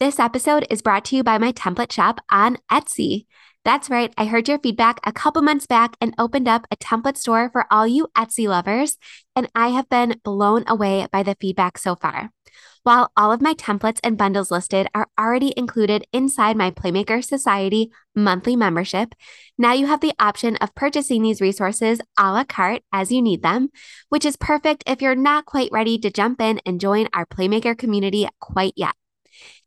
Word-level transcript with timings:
This 0.00 0.18
episode 0.18 0.66
is 0.70 0.80
brought 0.80 1.04
to 1.06 1.16
you 1.16 1.22
by 1.22 1.36
my 1.36 1.52
template 1.52 1.92
shop 1.92 2.22
on 2.32 2.56
Etsy. 2.72 3.26
That's 3.66 3.90
right, 3.90 4.10
I 4.16 4.24
heard 4.24 4.48
your 4.48 4.58
feedback 4.58 4.98
a 5.04 5.12
couple 5.12 5.42
months 5.42 5.66
back 5.66 5.94
and 6.00 6.14
opened 6.16 6.48
up 6.48 6.66
a 6.70 6.76
template 6.76 7.18
store 7.18 7.50
for 7.52 7.66
all 7.70 7.86
you 7.86 8.08
Etsy 8.16 8.48
lovers, 8.48 8.96
and 9.36 9.50
I 9.54 9.68
have 9.68 9.90
been 9.90 10.18
blown 10.24 10.64
away 10.66 11.06
by 11.12 11.22
the 11.22 11.36
feedback 11.38 11.76
so 11.76 11.96
far. 11.96 12.30
While 12.82 13.12
all 13.14 13.30
of 13.30 13.42
my 13.42 13.52
templates 13.52 14.00
and 14.02 14.16
bundles 14.16 14.50
listed 14.50 14.86
are 14.94 15.08
already 15.20 15.52
included 15.54 16.06
inside 16.14 16.56
my 16.56 16.70
Playmaker 16.70 17.22
Society 17.22 17.90
monthly 18.14 18.56
membership, 18.56 19.14
now 19.58 19.74
you 19.74 19.86
have 19.86 20.00
the 20.00 20.14
option 20.18 20.56
of 20.62 20.74
purchasing 20.74 21.22
these 21.22 21.42
resources 21.42 22.00
a 22.18 22.32
la 22.32 22.44
carte 22.44 22.84
as 22.90 23.12
you 23.12 23.20
need 23.20 23.42
them, 23.42 23.68
which 24.08 24.24
is 24.24 24.36
perfect 24.36 24.82
if 24.86 25.02
you're 25.02 25.14
not 25.14 25.44
quite 25.44 25.68
ready 25.70 25.98
to 25.98 26.10
jump 26.10 26.40
in 26.40 26.58
and 26.64 26.80
join 26.80 27.06
our 27.12 27.26
Playmaker 27.26 27.76
community 27.76 28.26
quite 28.40 28.72
yet. 28.76 28.94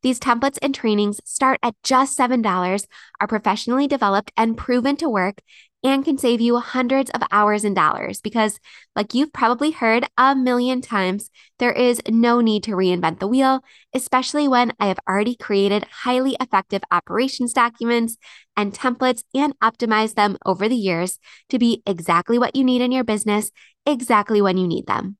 These 0.03 0.20
templates 0.20 0.59
and 0.62 0.75
trainings 0.75 1.20
start 1.25 1.59
at 1.63 1.75
just 1.84 2.17
$7, 2.17 2.85
are 3.20 3.27
professionally 3.27 3.88
developed 3.88 4.31
and 4.38 4.57
proven 4.57 4.98
to 4.98 5.09
work, 5.09 5.39
and 5.84 6.05
can 6.05 6.17
save 6.17 6.39
you 6.39 6.57
hundreds 6.59 7.09
of 7.12 7.21
hours 7.31 7.66
and 7.66 7.76
dollars 7.76 8.21
because, 8.21 8.59
like 8.95 9.13
you've 9.13 9.34
probably 9.34 9.71
heard 9.71 10.07
a 10.17 10.35
million 10.35 10.81
times, 10.81 11.29
there 11.59 11.73
is 11.73 12.02
no 12.07 12.39
need 12.39 12.63
to 12.63 12.71
reinvent 12.71 13.20
the 13.20 13.27
wheel, 13.27 13.62
especially 13.93 14.48
when 14.48 14.71
I 14.79 14.88
have 14.88 14.99
already 15.07 15.35
created 15.35 15.85
highly 16.04 16.38
effective 16.40 16.84
operations 16.90 17.51
documents 17.51 18.17
and 18.55 18.73
templates 18.73 19.23
and 19.34 19.57
optimized 19.59 20.15
them 20.15 20.38
over 20.45 20.70
the 20.70 20.76
years 20.76 21.20
to 21.49 21.59
be 21.59 21.81
exactly 21.85 22.40
what 22.40 22.55
you 22.55 22.63
need 22.63 22.81
in 22.81 22.91
your 22.91 23.04
business, 23.04 23.51
exactly 23.85 24.41
when 24.41 24.57
you 24.57 24.67
need 24.67 24.88
them. 24.88 25.17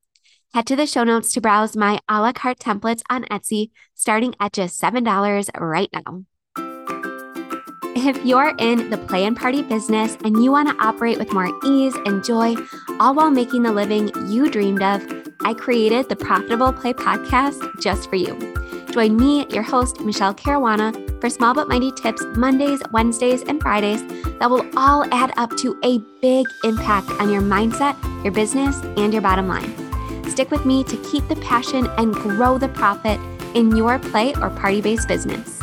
Head 0.54 0.68
to 0.68 0.76
the 0.76 0.86
show 0.86 1.02
notes 1.02 1.32
to 1.32 1.40
browse 1.40 1.76
my 1.76 1.98
a 2.08 2.20
la 2.20 2.30
carte 2.30 2.60
templates 2.60 3.02
on 3.10 3.24
Etsy, 3.24 3.70
starting 3.92 4.36
at 4.38 4.52
just 4.52 4.80
$7 4.80 5.50
right 5.58 5.88
now. 5.92 6.22
If 7.96 8.24
you're 8.24 8.54
in 8.60 8.88
the 8.88 8.98
play 8.98 9.24
and 9.24 9.36
party 9.36 9.62
business 9.62 10.16
and 10.24 10.44
you 10.44 10.52
want 10.52 10.68
to 10.68 10.76
operate 10.86 11.18
with 11.18 11.32
more 11.32 11.50
ease 11.66 11.96
and 12.06 12.22
joy, 12.22 12.54
all 13.00 13.16
while 13.16 13.32
making 13.32 13.64
the 13.64 13.72
living 13.72 14.12
you 14.28 14.48
dreamed 14.48 14.80
of, 14.80 15.02
I 15.44 15.54
created 15.54 16.08
the 16.08 16.14
Profitable 16.14 16.72
Play 16.72 16.92
podcast 16.92 17.60
just 17.80 18.08
for 18.08 18.14
you. 18.14 18.38
Join 18.92 19.16
me, 19.16 19.48
your 19.48 19.64
host, 19.64 20.02
Michele 20.02 20.34
Caruana, 20.34 21.20
for 21.20 21.28
small 21.30 21.52
but 21.52 21.66
mighty 21.66 21.90
tips 21.90 22.22
Mondays, 22.36 22.80
Wednesdays, 22.92 23.42
and 23.42 23.60
Fridays 23.60 24.06
that 24.38 24.48
will 24.48 24.64
all 24.78 25.04
add 25.12 25.32
up 25.36 25.56
to 25.56 25.76
a 25.82 25.98
big 26.22 26.46
impact 26.62 27.10
on 27.20 27.32
your 27.32 27.42
mindset, 27.42 28.00
your 28.22 28.32
business, 28.32 28.80
and 28.96 29.12
your 29.12 29.22
bottom 29.22 29.48
line. 29.48 29.83
Stick 30.28 30.50
with 30.50 30.64
me 30.64 30.84
to 30.84 30.96
keep 31.10 31.26
the 31.28 31.36
passion 31.36 31.86
and 31.98 32.14
grow 32.14 32.58
the 32.58 32.68
profit 32.68 33.20
in 33.54 33.76
your 33.76 33.98
play 33.98 34.34
or 34.36 34.50
party 34.50 34.80
based 34.80 35.08
business. 35.08 35.62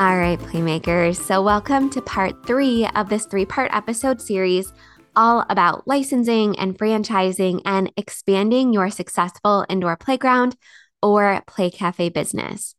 All 0.00 0.18
right, 0.18 0.38
Playmakers. 0.40 1.16
So, 1.16 1.40
welcome 1.40 1.88
to 1.90 2.02
part 2.02 2.46
three 2.46 2.86
of 2.96 3.08
this 3.08 3.26
three 3.26 3.46
part 3.46 3.72
episode 3.72 4.20
series, 4.20 4.72
all 5.14 5.44
about 5.48 5.86
licensing 5.86 6.58
and 6.58 6.76
franchising 6.76 7.62
and 7.64 7.92
expanding 7.96 8.72
your 8.72 8.90
successful 8.90 9.64
indoor 9.68 9.96
playground 9.96 10.56
or 11.00 11.42
play 11.46 11.70
cafe 11.70 12.08
business. 12.08 12.74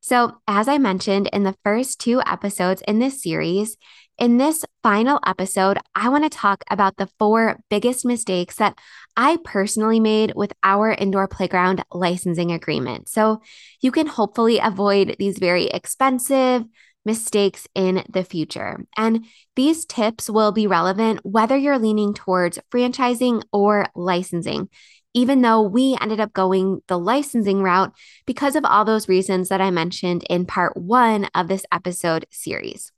So, 0.00 0.38
as 0.48 0.68
I 0.68 0.78
mentioned 0.78 1.28
in 1.32 1.44
the 1.44 1.56
first 1.64 2.00
two 2.00 2.22
episodes 2.26 2.82
in 2.88 2.98
this 2.98 3.22
series, 3.22 3.76
in 4.18 4.36
this 4.36 4.64
final 4.82 5.18
episode, 5.26 5.78
I 5.94 6.08
want 6.08 6.24
to 6.24 6.30
talk 6.30 6.62
about 6.70 6.96
the 6.96 7.08
four 7.18 7.58
biggest 7.68 8.04
mistakes 8.04 8.56
that 8.56 8.78
I 9.16 9.38
personally 9.44 10.00
made 10.00 10.32
with 10.36 10.52
our 10.62 10.92
indoor 10.92 11.26
playground 11.26 11.84
licensing 11.92 12.52
agreement. 12.52 13.08
So 13.08 13.42
you 13.80 13.90
can 13.90 14.06
hopefully 14.06 14.58
avoid 14.58 15.16
these 15.18 15.38
very 15.38 15.66
expensive 15.66 16.64
mistakes 17.04 17.66
in 17.74 18.04
the 18.08 18.24
future. 18.24 18.86
And 18.96 19.26
these 19.56 19.84
tips 19.84 20.30
will 20.30 20.52
be 20.52 20.66
relevant 20.66 21.20
whether 21.22 21.56
you're 21.56 21.78
leaning 21.78 22.14
towards 22.14 22.58
franchising 22.72 23.42
or 23.52 23.86
licensing. 23.94 24.68
Even 25.12 25.42
though 25.42 25.62
we 25.62 25.96
ended 26.00 26.18
up 26.18 26.32
going 26.32 26.80
the 26.88 26.98
licensing 26.98 27.62
route 27.62 27.92
because 28.26 28.56
of 28.56 28.64
all 28.64 28.84
those 28.84 29.08
reasons 29.08 29.48
that 29.48 29.60
I 29.60 29.70
mentioned 29.70 30.24
in 30.28 30.44
part 30.46 30.76
one 30.76 31.28
of 31.34 31.46
this 31.46 31.64
episode 31.70 32.26
series. 32.30 32.90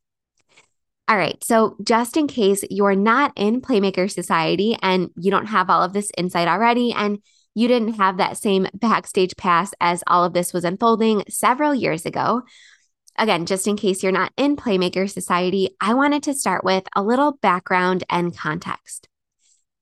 All 1.08 1.16
right. 1.16 1.42
So, 1.44 1.76
just 1.84 2.16
in 2.16 2.26
case 2.26 2.64
you're 2.68 2.96
not 2.96 3.32
in 3.36 3.60
Playmaker 3.60 4.10
Society 4.10 4.76
and 4.82 5.10
you 5.16 5.30
don't 5.30 5.46
have 5.46 5.70
all 5.70 5.82
of 5.82 5.92
this 5.92 6.10
insight 6.18 6.48
already, 6.48 6.92
and 6.92 7.18
you 7.54 7.68
didn't 7.68 7.94
have 7.94 8.16
that 8.16 8.36
same 8.36 8.66
backstage 8.74 9.36
pass 9.36 9.72
as 9.80 10.02
all 10.08 10.24
of 10.24 10.32
this 10.32 10.52
was 10.52 10.64
unfolding 10.64 11.22
several 11.28 11.74
years 11.74 12.06
ago, 12.06 12.42
again, 13.16 13.46
just 13.46 13.66
in 13.66 13.76
case 13.76 14.02
you're 14.02 14.12
not 14.12 14.32
in 14.36 14.56
Playmaker 14.56 15.08
Society, 15.08 15.70
I 15.80 15.94
wanted 15.94 16.24
to 16.24 16.34
start 16.34 16.64
with 16.64 16.84
a 16.94 17.02
little 17.02 17.32
background 17.40 18.02
and 18.10 18.36
context. 18.36 19.08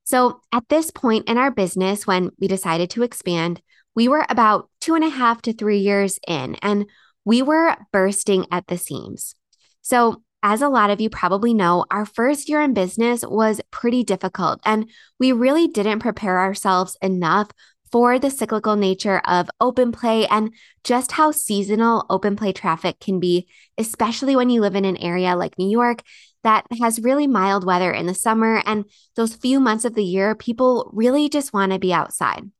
So, 0.04 0.40
at 0.52 0.68
this 0.68 0.90
point 0.90 1.28
in 1.28 1.38
our 1.38 1.50
business, 1.50 2.06
when 2.06 2.30
we 2.38 2.48
decided 2.48 2.90
to 2.90 3.02
expand, 3.02 3.62
we 3.94 4.08
were 4.08 4.26
about 4.28 4.68
two 4.80 4.94
and 4.94 5.04
a 5.04 5.08
half 5.08 5.40
to 5.42 5.54
three 5.54 5.78
years 5.78 6.20
in, 6.28 6.56
and 6.56 6.84
we 7.24 7.40
were 7.40 7.76
bursting 7.92 8.46
at 8.50 8.66
the 8.66 8.76
seams. 8.76 9.34
So, 9.80 10.22
as 10.44 10.60
a 10.60 10.69
lot 10.69 10.91
of 10.91 11.00
you 11.00 11.09
probably 11.09 11.55
know, 11.55 11.87
our 11.91 12.05
first 12.05 12.50
year 12.50 12.60
in 12.60 12.75
business 12.75 13.25
was 13.27 13.62
pretty 13.71 14.05
difficult, 14.05 14.60
and 14.65 14.91
we 15.19 15.32
really 15.32 15.66
didn't 15.66 16.00
prepare 16.00 16.38
ourselves 16.38 16.99
enough 17.00 17.49
for 17.91 18.19
the 18.19 18.28
cyclical 18.28 18.77
nature 18.77 19.22
of 19.25 19.49
open 19.59 19.91
play 19.91 20.27
and 20.27 20.53
just 20.82 21.12
how 21.12 21.31
seasonal 21.31 22.05
open 22.10 22.37
play 22.37 22.53
traffic 22.53 23.00
can 23.00 23.19
be, 23.21 23.49
especially 23.78 24.37
when 24.37 24.50
you 24.50 24.60
live 24.60 24.77
in 24.77 24.84
an 24.84 24.99
area 24.99 25.34
like 25.34 25.59
New 25.59 25.71
York 25.71 26.03
that 26.43 26.66
has 26.78 27.00
really 27.00 27.26
mild 27.26 27.65
weather 27.65 27.91
in 27.91 28.05
the 28.05 28.15
summer. 28.15 28.62
And 28.66 28.84
those 29.16 29.34
few 29.34 29.61
months 29.61 29.87
of 29.87 29.94
the 29.94 30.05
year, 30.05 30.34
people 30.34 30.91
really 30.93 31.31
just 31.31 31.55
want 31.55 31.72
to 31.72 31.78
be 31.78 31.93
outside. 31.93 32.50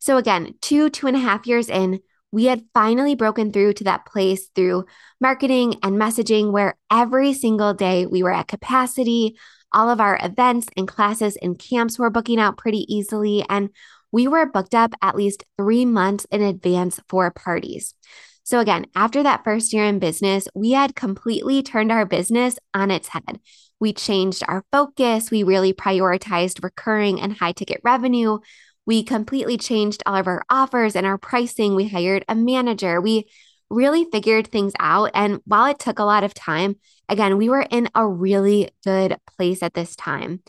So, 0.00 0.16
again, 0.16 0.54
two, 0.60 0.90
two 0.90 1.06
and 1.06 1.16
a 1.16 1.20
half 1.20 1.46
years 1.46 1.68
in, 1.68 2.00
we 2.32 2.46
had 2.46 2.64
finally 2.74 3.14
broken 3.14 3.52
through 3.52 3.74
to 3.74 3.84
that 3.84 4.06
place 4.06 4.48
through 4.54 4.86
marketing 5.20 5.76
and 5.82 5.96
messaging 5.96 6.50
where 6.50 6.76
every 6.90 7.34
single 7.34 7.74
day 7.74 8.06
we 8.06 8.22
were 8.22 8.32
at 8.32 8.48
capacity. 8.48 9.36
All 9.72 9.90
of 9.90 10.00
our 10.00 10.18
events 10.22 10.66
and 10.76 10.88
classes 10.88 11.36
and 11.40 11.58
camps 11.58 11.98
were 11.98 12.10
booking 12.10 12.40
out 12.40 12.56
pretty 12.56 12.92
easily. 12.92 13.44
And 13.48 13.70
we 14.10 14.26
were 14.26 14.46
booked 14.46 14.74
up 14.74 14.94
at 15.02 15.14
least 15.14 15.44
three 15.56 15.84
months 15.84 16.26
in 16.30 16.42
advance 16.42 16.98
for 17.08 17.30
parties. 17.30 17.94
So, 18.44 18.60
again, 18.60 18.86
after 18.94 19.22
that 19.22 19.44
first 19.44 19.72
year 19.72 19.84
in 19.84 19.98
business, 19.98 20.48
we 20.54 20.72
had 20.72 20.96
completely 20.96 21.62
turned 21.62 21.92
our 21.92 22.04
business 22.04 22.58
on 22.74 22.90
its 22.90 23.08
head. 23.08 23.40
We 23.78 23.92
changed 23.92 24.42
our 24.48 24.64
focus. 24.72 25.30
We 25.30 25.42
really 25.42 25.72
prioritized 25.72 26.62
recurring 26.62 27.20
and 27.20 27.32
high 27.32 27.52
ticket 27.52 27.80
revenue. 27.84 28.38
We 28.86 29.02
completely 29.02 29.56
changed 29.56 30.02
all 30.06 30.16
of 30.16 30.26
our 30.26 30.42
offers 30.50 30.96
and 30.96 31.06
our 31.06 31.18
pricing. 31.18 31.74
We 31.74 31.88
hired 31.88 32.24
a 32.28 32.34
manager. 32.34 33.00
We 33.00 33.28
really 33.70 34.06
figured 34.12 34.48
things 34.48 34.72
out. 34.78 35.10
And 35.14 35.40
while 35.44 35.66
it 35.66 35.78
took 35.78 35.98
a 35.98 36.04
lot 36.04 36.24
of 36.24 36.34
time, 36.34 36.76
again, 37.08 37.38
we 37.38 37.48
were 37.48 37.66
in 37.70 37.88
a 37.94 38.06
really 38.06 38.70
good 38.84 39.16
place 39.36 39.62
at 39.62 39.74
this 39.74 39.96
time. 39.96 40.40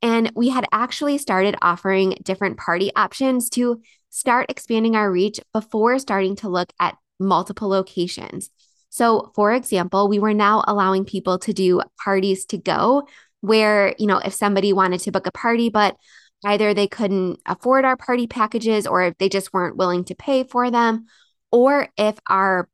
And 0.00 0.30
we 0.36 0.48
had 0.48 0.66
actually 0.70 1.18
started 1.18 1.56
offering 1.60 2.18
different 2.22 2.56
party 2.56 2.92
options 2.94 3.50
to 3.50 3.80
start 4.10 4.50
expanding 4.50 4.94
our 4.94 5.10
reach 5.10 5.40
before 5.52 5.98
starting 5.98 6.36
to 6.36 6.48
look 6.48 6.72
at 6.78 6.96
multiple 7.18 7.68
locations. 7.68 8.50
So, 8.90 9.32
for 9.34 9.52
example, 9.52 10.08
we 10.08 10.18
were 10.18 10.34
now 10.34 10.64
allowing 10.66 11.04
people 11.04 11.38
to 11.40 11.52
do 11.52 11.82
parties 12.02 12.46
to 12.46 12.58
go, 12.58 13.08
where, 13.40 13.94
you 13.98 14.06
know, 14.06 14.18
if 14.18 14.32
somebody 14.32 14.72
wanted 14.72 15.00
to 15.00 15.12
book 15.12 15.26
a 15.26 15.32
party, 15.32 15.68
but 15.68 15.96
Either 16.44 16.72
they 16.72 16.86
couldn't 16.86 17.40
afford 17.46 17.84
our 17.84 17.96
party 17.96 18.26
packages 18.26 18.86
or 18.86 19.02
if 19.02 19.18
they 19.18 19.28
just 19.28 19.52
weren't 19.52 19.76
willing 19.76 20.04
to 20.04 20.14
pay 20.14 20.44
for 20.44 20.70
them, 20.70 21.06
or 21.50 21.88
if 21.96 22.18
our 22.26 22.68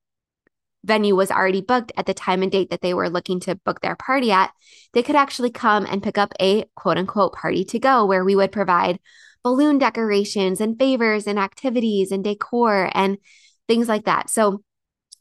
venue 0.84 1.16
was 1.16 1.30
already 1.30 1.62
booked 1.62 1.92
at 1.96 2.04
the 2.06 2.14
time 2.14 2.42
and 2.42 2.52
date 2.52 2.70
that 2.70 2.82
they 2.82 2.92
were 2.92 3.08
looking 3.08 3.40
to 3.40 3.54
book 3.54 3.80
their 3.80 3.96
party 3.96 4.30
at, 4.30 4.52
they 4.92 5.02
could 5.02 5.16
actually 5.16 5.50
come 5.50 5.86
and 5.86 6.02
pick 6.02 6.18
up 6.18 6.34
a 6.40 6.64
quote 6.74 6.98
unquote 6.98 7.32
party 7.32 7.64
to 7.64 7.78
go 7.78 8.04
where 8.04 8.24
we 8.24 8.36
would 8.36 8.52
provide 8.52 8.98
balloon 9.42 9.78
decorations 9.78 10.60
and 10.60 10.78
favors 10.78 11.26
and 11.26 11.38
activities 11.38 12.12
and 12.12 12.24
decor 12.24 12.90
and 12.92 13.18
things 13.66 13.88
like 13.88 14.04
that. 14.04 14.28
So 14.28 14.62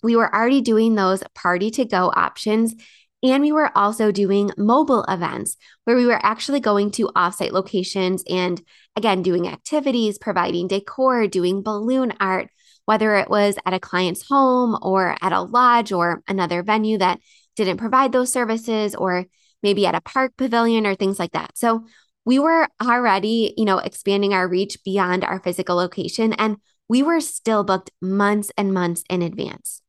we 0.01 0.15
were 0.15 0.33
already 0.33 0.62
doing 0.62 0.95
those 0.95 1.23
party 1.33 1.71
to 1.71 1.85
go 1.85 2.12
options 2.13 2.75
and 3.23 3.41
we 3.41 3.51
were 3.51 3.71
also 3.75 4.11
doing 4.11 4.51
mobile 4.57 5.03
events 5.05 5.57
where 5.85 5.95
we 5.95 6.05
were 6.05 6.19
actually 6.21 6.59
going 6.59 6.91
to 6.91 7.09
offsite 7.15 7.51
locations 7.51 8.23
and, 8.29 8.61
again, 8.95 9.23
doing 9.23 9.47
activities, 9.47 10.17
providing 10.17 10.67
decor, 10.67 11.27
doing 11.27 11.63
balloon 11.63 12.13
art, 12.19 12.49
whether 12.85 13.15
it 13.15 13.29
was 13.29 13.57
at 13.65 13.73
a 13.73 13.79
client's 13.79 14.27
home 14.27 14.77
or 14.81 15.15
at 15.21 15.31
a 15.31 15.41
lodge 15.41 15.91
or 15.93 16.21
another 16.27 16.63
venue 16.63 16.97
that 16.97 17.19
didn't 17.55 17.77
provide 17.77 18.11
those 18.11 18.31
services, 18.31 18.93
or 18.95 19.25
maybe 19.61 19.85
at 19.85 19.95
a 19.95 20.01
park 20.01 20.33
pavilion 20.37 20.85
or 20.85 20.95
things 20.95 21.19
like 21.19 21.31
that. 21.31 21.57
So 21.57 21.85
we 22.25 22.39
were 22.39 22.67
already, 22.81 23.53
you 23.55 23.65
know, 23.65 23.77
expanding 23.77 24.33
our 24.33 24.47
reach 24.47 24.83
beyond 24.83 25.23
our 25.23 25.39
physical 25.39 25.75
location. 25.75 26.33
And 26.33 26.57
we 26.89 27.03
were 27.03 27.21
still 27.21 27.63
booked 27.63 27.91
months 28.01 28.51
and 28.57 28.73
months 28.73 29.03
in 29.09 29.21
advance. 29.21 29.82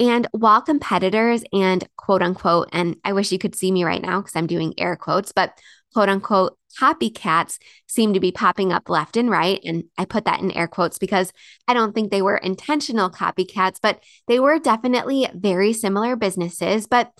And 0.00 0.28
while 0.30 0.62
competitors 0.62 1.42
and 1.52 1.86
quote 1.96 2.22
unquote, 2.22 2.68
and 2.72 2.96
I 3.04 3.12
wish 3.12 3.32
you 3.32 3.38
could 3.38 3.54
see 3.54 3.72
me 3.72 3.84
right 3.84 4.02
now 4.02 4.20
because 4.20 4.36
I'm 4.36 4.46
doing 4.46 4.74
air 4.78 4.96
quotes, 4.96 5.32
but 5.32 5.58
quote 5.92 6.08
unquote 6.08 6.56
copycats 6.78 7.58
seem 7.86 8.12
to 8.12 8.20
be 8.20 8.30
popping 8.30 8.72
up 8.72 8.88
left 8.88 9.16
and 9.16 9.30
right. 9.30 9.60
And 9.64 9.84
I 9.96 10.04
put 10.04 10.26
that 10.26 10.40
in 10.40 10.52
air 10.52 10.68
quotes 10.68 10.98
because 10.98 11.32
I 11.66 11.74
don't 11.74 11.94
think 11.94 12.10
they 12.10 12.22
were 12.22 12.36
intentional 12.36 13.10
copycats, 13.10 13.78
but 13.82 14.02
they 14.26 14.38
were 14.38 14.58
definitely 14.58 15.26
very 15.34 15.72
similar 15.72 16.14
businesses. 16.14 16.86
But 16.86 17.10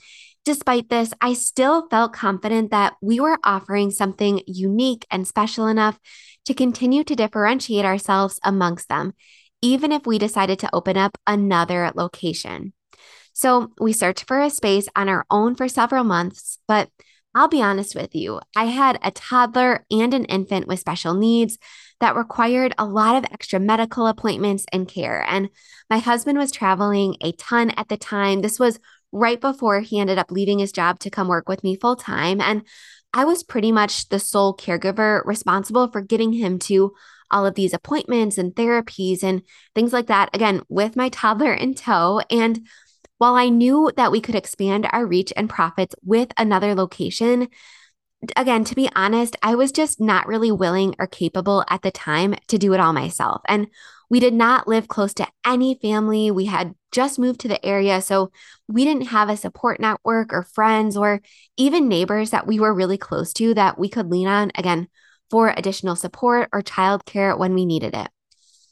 despite 0.44 0.88
this, 0.88 1.12
I 1.20 1.32
still 1.34 1.88
felt 1.88 2.12
confident 2.12 2.70
that 2.70 2.94
we 3.02 3.20
were 3.20 3.38
offering 3.42 3.90
something 3.90 4.42
unique 4.46 5.06
and 5.10 5.26
special 5.26 5.66
enough 5.66 5.98
to 6.46 6.54
continue 6.54 7.04
to 7.04 7.16
differentiate 7.16 7.84
ourselves 7.84 8.38
amongst 8.42 8.88
them, 8.88 9.12
even 9.62 9.92
if 9.92 10.06
we 10.06 10.18
decided 10.18 10.58
to 10.60 10.74
open 10.74 10.96
up 10.96 11.18
another 11.26 11.90
location. 11.94 12.72
So 13.32 13.72
we 13.80 13.92
searched 13.92 14.26
for 14.26 14.40
a 14.40 14.50
space 14.50 14.88
on 14.96 15.08
our 15.08 15.24
own 15.30 15.54
for 15.54 15.68
several 15.68 16.04
months, 16.04 16.58
but 16.66 16.90
I'll 17.34 17.48
be 17.48 17.62
honest 17.62 17.94
with 17.94 18.14
you, 18.14 18.40
I 18.56 18.64
had 18.64 18.98
a 19.02 19.10
toddler 19.10 19.84
and 19.90 20.12
an 20.12 20.24
infant 20.24 20.66
with 20.66 20.80
special 20.80 21.14
needs 21.14 21.58
that 22.00 22.16
required 22.16 22.74
a 22.78 22.84
lot 22.84 23.16
of 23.16 23.30
extra 23.32 23.60
medical 23.60 24.06
appointments 24.06 24.64
and 24.72 24.88
care. 24.88 25.24
And 25.28 25.50
my 25.90 25.98
husband 25.98 26.38
was 26.38 26.50
traveling 26.50 27.16
a 27.20 27.32
ton 27.32 27.70
at 27.70 27.88
the 27.88 27.96
time. 27.96 28.40
This 28.40 28.58
was 28.58 28.80
right 29.12 29.40
before 29.40 29.80
he 29.80 30.00
ended 30.00 30.18
up 30.18 30.30
leaving 30.30 30.58
his 30.58 30.72
job 30.72 30.98
to 31.00 31.10
come 31.10 31.28
work 31.28 31.48
with 31.48 31.62
me 31.62 31.76
full 31.76 31.96
time. 31.96 32.40
And 32.40 32.62
I 33.14 33.24
was 33.24 33.42
pretty 33.42 33.72
much 33.72 34.08
the 34.08 34.18
sole 34.18 34.56
caregiver 34.56 35.24
responsible 35.24 35.88
for 35.88 36.00
getting 36.00 36.32
him 36.32 36.58
to 36.60 36.92
all 37.30 37.46
of 37.46 37.54
these 37.54 37.72
appointments 37.72 38.38
and 38.38 38.54
therapies 38.54 39.22
and 39.22 39.42
things 39.74 39.92
like 39.92 40.06
that. 40.06 40.30
Again, 40.32 40.62
with 40.68 40.96
my 40.96 41.08
toddler 41.10 41.52
in 41.52 41.74
tow. 41.74 42.20
And 42.30 42.66
while 43.18 43.34
I 43.34 43.48
knew 43.48 43.90
that 43.96 44.12
we 44.12 44.20
could 44.20 44.34
expand 44.34 44.88
our 44.92 45.04
reach 45.06 45.32
and 45.36 45.50
profits 45.50 45.94
with 46.04 46.32
another 46.36 46.74
location, 46.74 47.48
again, 48.36 48.64
to 48.64 48.74
be 48.74 48.88
honest, 48.94 49.36
I 49.42 49.54
was 49.54 49.72
just 49.72 50.00
not 50.00 50.26
really 50.26 50.52
willing 50.52 50.94
or 50.98 51.06
capable 51.06 51.64
at 51.68 51.82
the 51.82 51.90
time 51.90 52.34
to 52.48 52.58
do 52.58 52.72
it 52.74 52.80
all 52.80 52.92
myself. 52.92 53.42
And 53.48 53.68
we 54.10 54.20
did 54.20 54.34
not 54.34 54.66
live 54.66 54.88
close 54.88 55.12
to 55.14 55.26
any 55.44 55.78
family. 55.80 56.30
We 56.30 56.46
had 56.46 56.74
just 56.92 57.18
moved 57.18 57.40
to 57.40 57.48
the 57.48 57.64
area. 57.64 58.00
So 58.00 58.32
we 58.66 58.84
didn't 58.84 59.08
have 59.08 59.28
a 59.28 59.36
support 59.36 59.80
network 59.80 60.32
or 60.32 60.42
friends 60.42 60.96
or 60.96 61.20
even 61.56 61.88
neighbors 61.88 62.30
that 62.30 62.46
we 62.46 62.58
were 62.58 62.72
really 62.72 62.98
close 62.98 63.32
to 63.34 63.54
that 63.54 63.78
we 63.78 63.88
could 63.88 64.10
lean 64.10 64.26
on 64.28 64.50
again 64.54 64.88
for 65.30 65.52
additional 65.56 65.96
support 65.96 66.48
or 66.52 66.62
childcare 66.62 67.38
when 67.38 67.54
we 67.54 67.64
needed 67.64 67.94
it. 67.94 68.08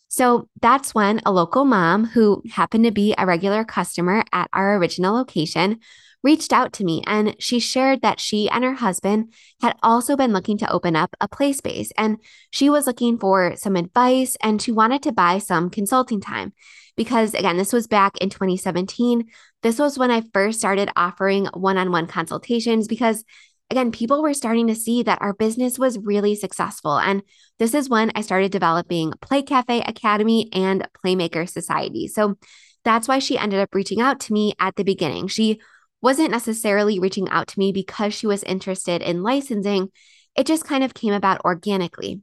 So 0.09 0.49
that's 0.63 0.95
when 0.95 1.21
a 1.27 1.33
local 1.33 1.65
mom 1.65 2.07
who 2.07 2.43
happened 2.53 2.85
to 2.85 2.91
be 2.91 3.15
a 3.19 3.27
regular 3.27 3.65
customer 3.65 4.25
at 4.33 4.49
our 4.53 4.77
original 4.77 5.15
location 5.15 5.81
reached 6.23 6.53
out 6.53 6.73
to 6.73 6.85
me 6.85 7.03
and 7.07 7.37
she 7.39 7.61
shared 7.61 8.03
that 8.03 8.19
she 8.19 8.49
and 8.51 8.65
her 8.65 8.75
husband 8.75 9.33
had 9.61 9.77
also 9.83 10.17
been 10.17 10.33
looking 10.33 10.59
to 10.59 10.71
open 10.73 10.97
up 10.97 11.15
a 11.21 11.29
play 11.29 11.53
space 11.53 11.93
and 11.97 12.17
she 12.51 12.69
was 12.69 12.87
looking 12.87 13.17
for 13.19 13.55
some 13.57 13.77
advice 13.77 14.37
and 14.43 14.61
she 14.61 14.73
wanted 14.73 15.03
to 15.03 15.13
buy 15.13 15.39
some 15.39 15.71
consulting 15.71 16.21
time 16.21 16.53
because 16.97 17.33
again 17.35 17.57
this 17.57 17.73
was 17.73 17.87
back 17.87 18.17
in 18.19 18.29
2017 18.29 19.25
this 19.63 19.79
was 19.79 19.99
when 19.99 20.11
I 20.11 20.23
first 20.33 20.59
started 20.59 20.91
offering 20.97 21.47
one-on-one 21.47 22.07
consultations 22.09 22.89
because 22.89 23.25
again, 23.71 23.91
people 23.91 24.23
were 24.23 24.35
starting 24.35 24.69
to 24.69 24.75
see 24.75 25.03
that 25.03 25.21
our 25.21 25.33
business 25.33 25.79
was 25.79 25.99
really 25.99 26.35
successful. 26.35 26.99
And 26.99 27.23
this 27.59 27.75
is 27.75 27.89
when 27.89 28.13
I 28.15 28.21
started 28.21 28.53
developing 28.53 29.13
Play 29.21 29.43
Cafe 29.43 29.81
Academy 29.81 30.49
and 30.53 30.89
Playmaker 31.05 31.49
Society. 31.49 32.09
So 32.09 32.37
that's 32.85 33.09
why 33.09 33.19
she 33.19 33.37
ended 33.37 33.59
up 33.59 33.75
reaching 33.75 34.01
out 34.01 34.21
to 34.21 34.33
me 34.33 34.55
at 34.61 34.77
the 34.77 34.85
beginning. 34.85 35.27
She 35.29 35.61
wasn't 36.01 36.31
necessarily 36.31 37.01
reaching 37.01 37.29
out 37.29 37.49
to 37.49 37.59
me 37.59 37.73
because 37.73 38.15
she 38.15 38.27
was 38.27 38.45
interested 38.45 39.03
in 39.03 39.23
licensing, 39.23 39.91
it 40.37 40.47
just 40.47 40.65
kind 40.65 40.85
of 40.85 40.95
came 40.95 41.13
about 41.13 41.41
organically. 41.45 42.21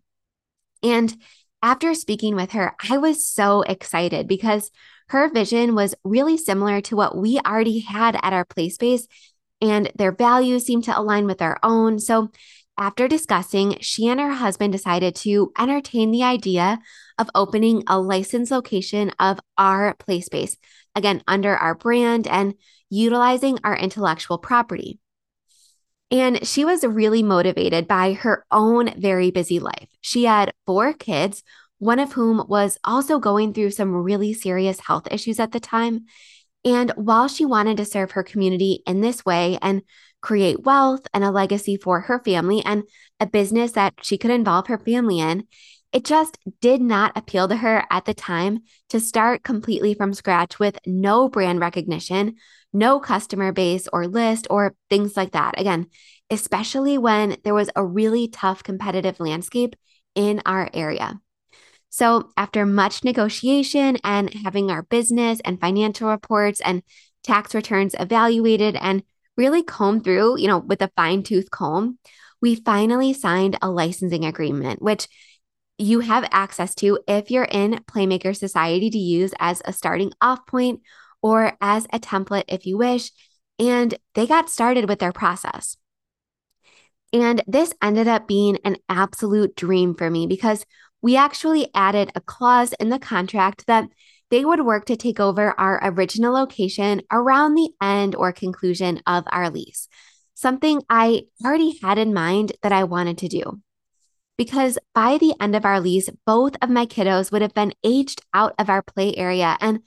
And 0.81 1.13
after 1.62 1.94
speaking 1.94 2.36
with 2.36 2.51
her, 2.51 2.75
I 2.90 2.98
was 2.98 3.25
so 3.25 3.62
excited 3.63 4.28
because 4.28 4.69
her 5.10 5.30
vision 5.30 5.75
was 5.75 5.95
really 6.04 6.38
similar 6.38 6.81
to 6.81 6.95
what 6.95 7.18
we 7.18 7.40
already 7.40 7.80
had 7.80 8.16
at 8.22 8.34
our 8.34 8.45
play 8.45 8.69
space 8.69 9.07
and 9.63 9.89
their 9.95 10.12
values 10.12 10.65
seemed 10.65 10.83
to 10.83 11.00
align 11.00 11.25
with 11.25 11.42
our 11.42 11.57
own. 11.63 11.98
So, 11.98 12.30
after 12.77 13.07
discussing, 13.07 13.77
she 13.81 14.07
and 14.07 14.19
her 14.19 14.33
husband 14.33 14.74
decided 14.74 15.15
to 15.18 15.54
entertain 15.57 16.12
the 16.12 16.24
idea 16.24 16.80
of 17.18 17.30
opening 17.33 17.83
a 17.88 18.00
licensed 18.00 18.51
location 18.51 19.12
of 19.19 19.39
our 19.57 19.94
play 19.94 20.21
space, 20.21 20.57
again, 20.95 21.24
under 21.27 21.56
our 21.56 21.75
brand 21.75 22.27
and 22.27 22.56
utilizing 22.89 23.60
our 23.63 23.77
intellectual 23.77 24.39
property. 24.39 25.00
And 26.12 26.45
she 26.45 26.66
was 26.66 26.83
really 26.83 27.24
motivated 27.24 27.88
by 27.88 28.13
her 28.13 28.45
own 28.51 29.00
very 29.00 29.31
busy 29.31 29.59
life. 29.59 29.88
She 30.01 30.25
had 30.25 30.54
four 30.66 30.94
kids, 30.94 31.44
one 31.77 32.00
of 32.00 32.13
whom 32.13 32.44
was 32.48 32.77
also 32.83 33.19
going 33.19 33.54
through 33.54 33.71
some 33.71 33.94
really 33.94 34.33
serious 34.33 34.80
health 34.80 35.07
issues 35.12 35.39
at 35.39 35.51
the 35.51 35.59
time. 35.59 36.06
And 36.65 36.92
while 36.92 37.27
she 37.27 37.45
wanted 37.45 37.77
to 37.77 37.86
serve 37.86 38.12
her 38.12 38.24
community 38.24 38.83
in 38.88 39.01
this 39.01 39.25
way 39.25 39.57
and 39.62 39.81
create 40.21 40.63
wealth 40.63 41.06
and 41.13 41.24
a 41.24 41.31
legacy 41.31 41.75
for 41.75 42.01
her 42.01 42.19
family 42.19 42.63
and 42.63 42.83
a 43.19 43.25
business 43.25 43.74
that 43.74 43.94
she 44.01 44.18
could 44.18 44.31
involve 44.31 44.68
her 44.68 44.77
family 44.77 45.19
in, 45.19 45.45
it 45.92 46.06
just 46.06 46.39
did 46.62 46.81
not 46.81 47.12
appeal 47.15 47.48
to 47.48 47.57
her 47.57 47.86
at 47.92 48.06
the 48.06 48.13
time 48.13 48.60
to 48.89 49.00
start 49.00 49.44
completely 49.44 49.94
from 49.94 50.13
scratch 50.13 50.57
with 50.57 50.80
no 50.88 51.30
brand 51.30 51.60
recognition, 51.60 52.36
no 52.71 53.00
customer 53.00 53.51
base 53.51 53.88
or 53.94 54.07
list 54.07 54.48
or 54.50 54.74
things 54.89 55.16
like 55.16 55.33
that. 55.33 55.59
Again, 55.59 55.88
especially 56.31 56.98
when 56.98 57.38
there 57.44 57.54
was 57.54 57.69
a 57.75 57.86
really 57.86 58.27
tough 58.27 58.63
competitive 58.63 59.19
landscape 59.19 59.75
in 60.16 60.42
our 60.45 60.69
area. 60.74 61.19
So, 61.94 62.31
after 62.36 62.66
much 62.66 63.04
negotiation 63.04 64.00
and 64.04 64.34
having 64.34 64.72
our 64.72 64.81
business 64.81 65.40
and 65.45 65.62
financial 65.62 66.10
reports 66.10 66.60
and 66.60 66.81
tax 67.22 67.54
returns 67.54 67.94
evaluated 68.00 68.75
and 68.75 69.04
really 69.38 69.62
combed 69.62 70.04
through, 70.04 70.40
you 70.40 70.48
know, 70.48 70.57
with 70.57 70.81
a 70.81 70.90
fine 70.95 71.22
tooth 71.22 71.51
comb, 71.51 72.00
we 72.42 72.56
finally 72.56 73.13
signed 73.13 73.60
a 73.62 73.69
licensing 73.69 74.25
agreement, 74.25 74.81
which 74.81 75.07
you 75.78 76.00
have 76.00 76.28
access 76.31 76.74
to 76.74 76.97
if 77.07 77.30
you're 77.30 77.44
in 77.44 77.83
Playmaker 77.85 78.35
Society 78.35 78.90
to 78.90 78.97
use 78.97 79.35
as 79.40 79.62
a 79.64 79.71
starting 79.71 80.14
off 80.19 80.47
point 80.47 80.81
or 81.21 81.56
as 81.62 81.85
a 81.94 82.00
template 82.00 82.45
if 82.47 82.66
you 82.66 82.76
wish. 82.76 83.12
And 83.59 83.94
they 84.16 84.26
got 84.26 84.50
started 84.50 84.90
with 84.90 84.97
their 84.97 85.14
process. 85.14 85.78
And 87.14 87.44
this 87.45 87.71
ended 87.83 88.07
up 88.07 88.28
being 88.28 88.57
an 88.66 88.78
absolute 88.90 89.56
dream 89.56 89.94
for 89.94 90.09
me 90.09 90.26
because 90.26 90.66
we 91.04 91.18
actually 91.18 91.69
added 91.76 92.12
a 92.16 92.22
clause 92.22 92.74
in 92.80 92.88
the 92.88 92.98
contract 92.98 93.68
that 93.68 93.90
they 94.31 94.45
would 94.45 94.66
work 94.66 94.86
to 94.86 94.95
take 94.95 95.19
over 95.19 95.54
our 95.60 95.80
original 95.83 96.33
location 96.33 97.02
around 97.12 97.54
the 97.54 97.69
end 97.81 98.16
or 98.16 98.31
conclusion 98.31 99.02
of 99.06 99.26
our 99.28 99.50
lease, 99.50 99.90
something 100.33 100.81
I 100.90 101.24
already 101.45 101.78
had 101.83 101.98
in 101.98 102.14
mind 102.14 102.54
that 102.64 102.72
I 102.72 102.86
wanted 102.86 103.18
to 103.19 103.28
do. 103.28 103.62
Because 104.38 104.80
by 104.95 105.18
the 105.18 105.36
end 105.42 105.56
of 105.56 105.66
our 105.66 105.81
lease, 105.81 106.10
both 106.26 106.56
of 106.62 106.69
my 106.69 106.86
kiddos 106.86 107.31
would 107.31 107.42
have 107.42 107.54
been 107.54 107.74
aged 107.83 108.22
out 108.33 108.56
of 108.57 108.69
our 108.69 108.81
play 108.81 109.14
area. 109.16 109.57
And 109.60 109.81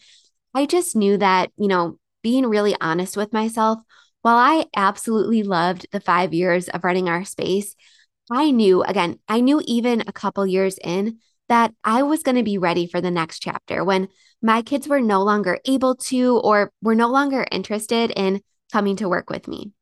I 0.54 0.66
just 0.66 0.94
knew 0.94 1.16
that, 1.16 1.50
you 1.56 1.66
know, 1.66 1.98
being 2.22 2.46
really 2.46 2.76
honest 2.78 3.16
with 3.16 3.32
myself, 3.32 3.80
while 4.20 4.36
I 4.36 4.66
absolutely 4.76 5.42
loved 5.42 5.86
the 5.92 6.00
five 6.00 6.34
years 6.34 6.68
of 6.68 6.84
running 6.84 7.08
our 7.08 7.24
space, 7.24 7.74
I 8.30 8.50
knew, 8.50 8.82
again, 8.82 9.18
I 9.28 9.40
knew 9.40 9.62
even 9.66 10.02
a 10.06 10.12
couple 10.12 10.46
years 10.46 10.78
in 10.82 11.18
that 11.48 11.72
I 11.84 12.02
was 12.02 12.22
going 12.22 12.36
to 12.36 12.42
be 12.42 12.58
ready 12.58 12.86
for 12.86 13.00
the 13.00 13.10
next 13.10 13.38
chapter 13.38 13.84
when 13.84 14.08
my 14.42 14.62
kids 14.62 14.88
were 14.88 15.00
no 15.00 15.22
longer 15.22 15.58
able 15.64 15.94
to 15.94 16.38
or 16.38 16.72
were 16.82 16.94
no 16.94 17.08
longer 17.08 17.46
interested 17.52 18.12
in 18.16 18.42
coming 18.72 18.96
to 18.96 19.08
work 19.08 19.30
with 19.30 19.46
me. 19.46 19.72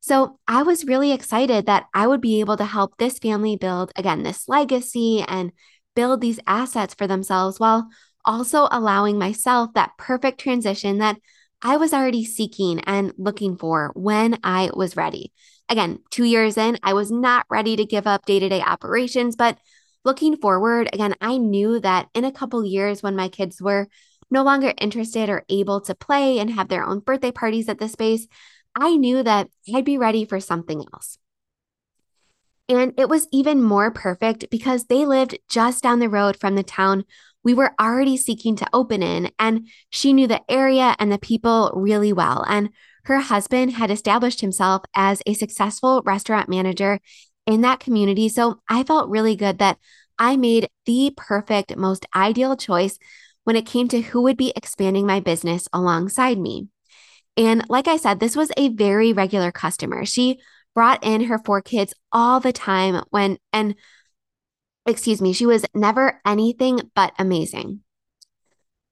So 0.00 0.38
I 0.46 0.62
was 0.62 0.84
really 0.84 1.10
excited 1.10 1.66
that 1.66 1.86
I 1.92 2.06
would 2.06 2.20
be 2.20 2.38
able 2.38 2.56
to 2.58 2.64
help 2.64 2.96
this 2.96 3.18
family 3.18 3.56
build, 3.56 3.90
again, 3.96 4.22
this 4.22 4.48
legacy 4.48 5.24
and 5.26 5.50
build 5.96 6.20
these 6.20 6.38
assets 6.46 6.94
for 6.94 7.08
themselves 7.08 7.58
while 7.58 7.88
also 8.24 8.68
allowing 8.70 9.18
myself 9.18 9.72
that 9.74 9.92
perfect 9.98 10.38
transition 10.38 10.98
that 10.98 11.16
I 11.62 11.76
was 11.78 11.92
already 11.92 12.24
seeking 12.24 12.80
and 12.80 13.12
looking 13.18 13.56
for 13.56 13.90
when 13.96 14.38
I 14.44 14.70
was 14.74 14.96
ready. 14.96 15.32
Again, 15.68 16.00
two 16.10 16.24
years 16.24 16.56
in, 16.56 16.78
I 16.82 16.92
was 16.94 17.10
not 17.10 17.46
ready 17.50 17.76
to 17.76 17.84
give 17.84 18.06
up 18.06 18.24
day 18.24 18.38
to 18.38 18.48
day 18.48 18.60
operations, 18.60 19.36
but 19.36 19.58
looking 20.04 20.36
forward, 20.36 20.88
again, 20.92 21.14
I 21.20 21.38
knew 21.38 21.80
that 21.80 22.08
in 22.14 22.24
a 22.24 22.32
couple 22.32 22.64
years 22.64 23.02
when 23.02 23.16
my 23.16 23.28
kids 23.28 23.60
were 23.60 23.88
no 24.30 24.42
longer 24.42 24.72
interested 24.78 25.28
or 25.28 25.44
able 25.48 25.80
to 25.82 25.94
play 25.94 26.38
and 26.38 26.50
have 26.50 26.68
their 26.68 26.84
own 26.84 27.00
birthday 27.00 27.32
parties 27.32 27.68
at 27.68 27.78
the 27.78 27.88
space, 27.88 28.26
I 28.74 28.96
knew 28.96 29.22
that 29.22 29.48
I'd 29.74 29.84
be 29.84 29.98
ready 29.98 30.24
for 30.24 30.38
something 30.38 30.84
else. 30.92 31.18
And 32.68 32.94
it 32.98 33.08
was 33.08 33.28
even 33.32 33.62
more 33.62 33.90
perfect 33.90 34.50
because 34.50 34.86
they 34.86 35.06
lived 35.06 35.38
just 35.48 35.82
down 35.82 36.00
the 36.00 36.08
road 36.08 36.36
from 36.36 36.56
the 36.56 36.64
town 36.64 37.04
we 37.46 37.54
were 37.54 37.74
already 37.80 38.16
seeking 38.16 38.56
to 38.56 38.66
open 38.72 39.04
in, 39.04 39.30
and 39.38 39.68
she 39.88 40.12
knew 40.12 40.26
the 40.26 40.42
area 40.50 40.96
and 40.98 41.12
the 41.12 41.18
people 41.18 41.70
really 41.76 42.12
well. 42.12 42.44
And 42.48 42.70
her 43.06 43.20
husband 43.20 43.72
had 43.72 43.90
established 43.90 44.40
himself 44.40 44.82
as 44.94 45.22
a 45.26 45.34
successful 45.34 46.02
restaurant 46.04 46.48
manager 46.48 46.98
in 47.46 47.60
that 47.60 47.78
community. 47.80 48.28
So 48.28 48.60
I 48.68 48.82
felt 48.82 49.08
really 49.08 49.36
good 49.36 49.58
that 49.58 49.78
I 50.18 50.36
made 50.36 50.68
the 50.86 51.12
perfect, 51.16 51.76
most 51.76 52.04
ideal 52.14 52.56
choice 52.56 52.98
when 53.44 53.54
it 53.54 53.64
came 53.64 53.86
to 53.88 54.00
who 54.00 54.22
would 54.22 54.36
be 54.36 54.52
expanding 54.56 55.06
my 55.06 55.20
business 55.20 55.68
alongside 55.72 56.36
me. 56.36 56.68
And 57.36 57.64
like 57.68 57.86
I 57.86 57.96
said, 57.96 58.18
this 58.18 58.34
was 58.34 58.50
a 58.56 58.70
very 58.70 59.12
regular 59.12 59.52
customer. 59.52 60.04
She 60.04 60.40
brought 60.74 61.04
in 61.04 61.24
her 61.24 61.38
four 61.38 61.62
kids 61.62 61.94
all 62.10 62.40
the 62.40 62.52
time 62.52 63.04
when, 63.10 63.38
and 63.52 63.76
excuse 64.84 65.22
me, 65.22 65.32
she 65.32 65.46
was 65.46 65.64
never 65.74 66.20
anything 66.26 66.90
but 66.96 67.12
amazing. 67.18 67.82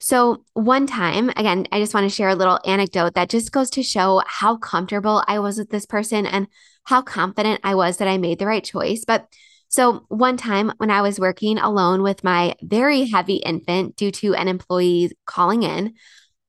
So, 0.04 0.44
one 0.52 0.86
time, 0.86 1.30
again, 1.30 1.66
I 1.72 1.80
just 1.80 1.94
want 1.94 2.04
to 2.04 2.14
share 2.14 2.28
a 2.28 2.34
little 2.34 2.60
anecdote 2.66 3.14
that 3.14 3.30
just 3.30 3.52
goes 3.52 3.70
to 3.70 3.82
show 3.82 4.20
how 4.26 4.58
comfortable 4.58 5.24
I 5.26 5.38
was 5.38 5.56
with 5.56 5.70
this 5.70 5.86
person 5.86 6.26
and 6.26 6.46
how 6.84 7.00
confident 7.00 7.62
I 7.64 7.74
was 7.74 7.96
that 7.96 8.06
I 8.06 8.18
made 8.18 8.38
the 8.38 8.46
right 8.46 8.62
choice. 8.62 9.06
But 9.06 9.26
so, 9.68 10.04
one 10.08 10.36
time 10.36 10.74
when 10.76 10.90
I 10.90 11.00
was 11.00 11.18
working 11.18 11.56
alone 11.56 12.02
with 12.02 12.22
my 12.22 12.54
very 12.60 13.06
heavy 13.06 13.36
infant 13.36 13.96
due 13.96 14.10
to 14.10 14.34
an 14.34 14.46
employee 14.46 15.12
calling 15.24 15.62
in, 15.62 15.94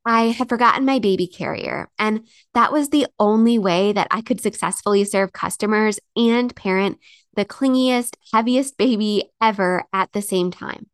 I 0.05 0.31
had 0.31 0.49
forgotten 0.49 0.83
my 0.83 0.99
baby 0.99 1.25
carrier. 1.25 1.89
And 1.97 2.27
that 2.55 2.73
was 2.73 2.89
the 2.89 3.07
only 3.19 3.57
way 3.57 3.93
that 3.93 4.09
I 4.11 4.21
could 4.21 4.41
successfully 4.41 5.05
serve 5.05 5.31
customers 5.31 5.97
and 6.17 6.53
parent 6.57 6.99
the 7.37 7.45
clingiest, 7.45 8.17
heaviest 8.33 8.77
baby 8.77 9.31
ever 9.41 9.85
at 9.93 10.11
the 10.11 10.21
same 10.21 10.51
time. 10.51 10.87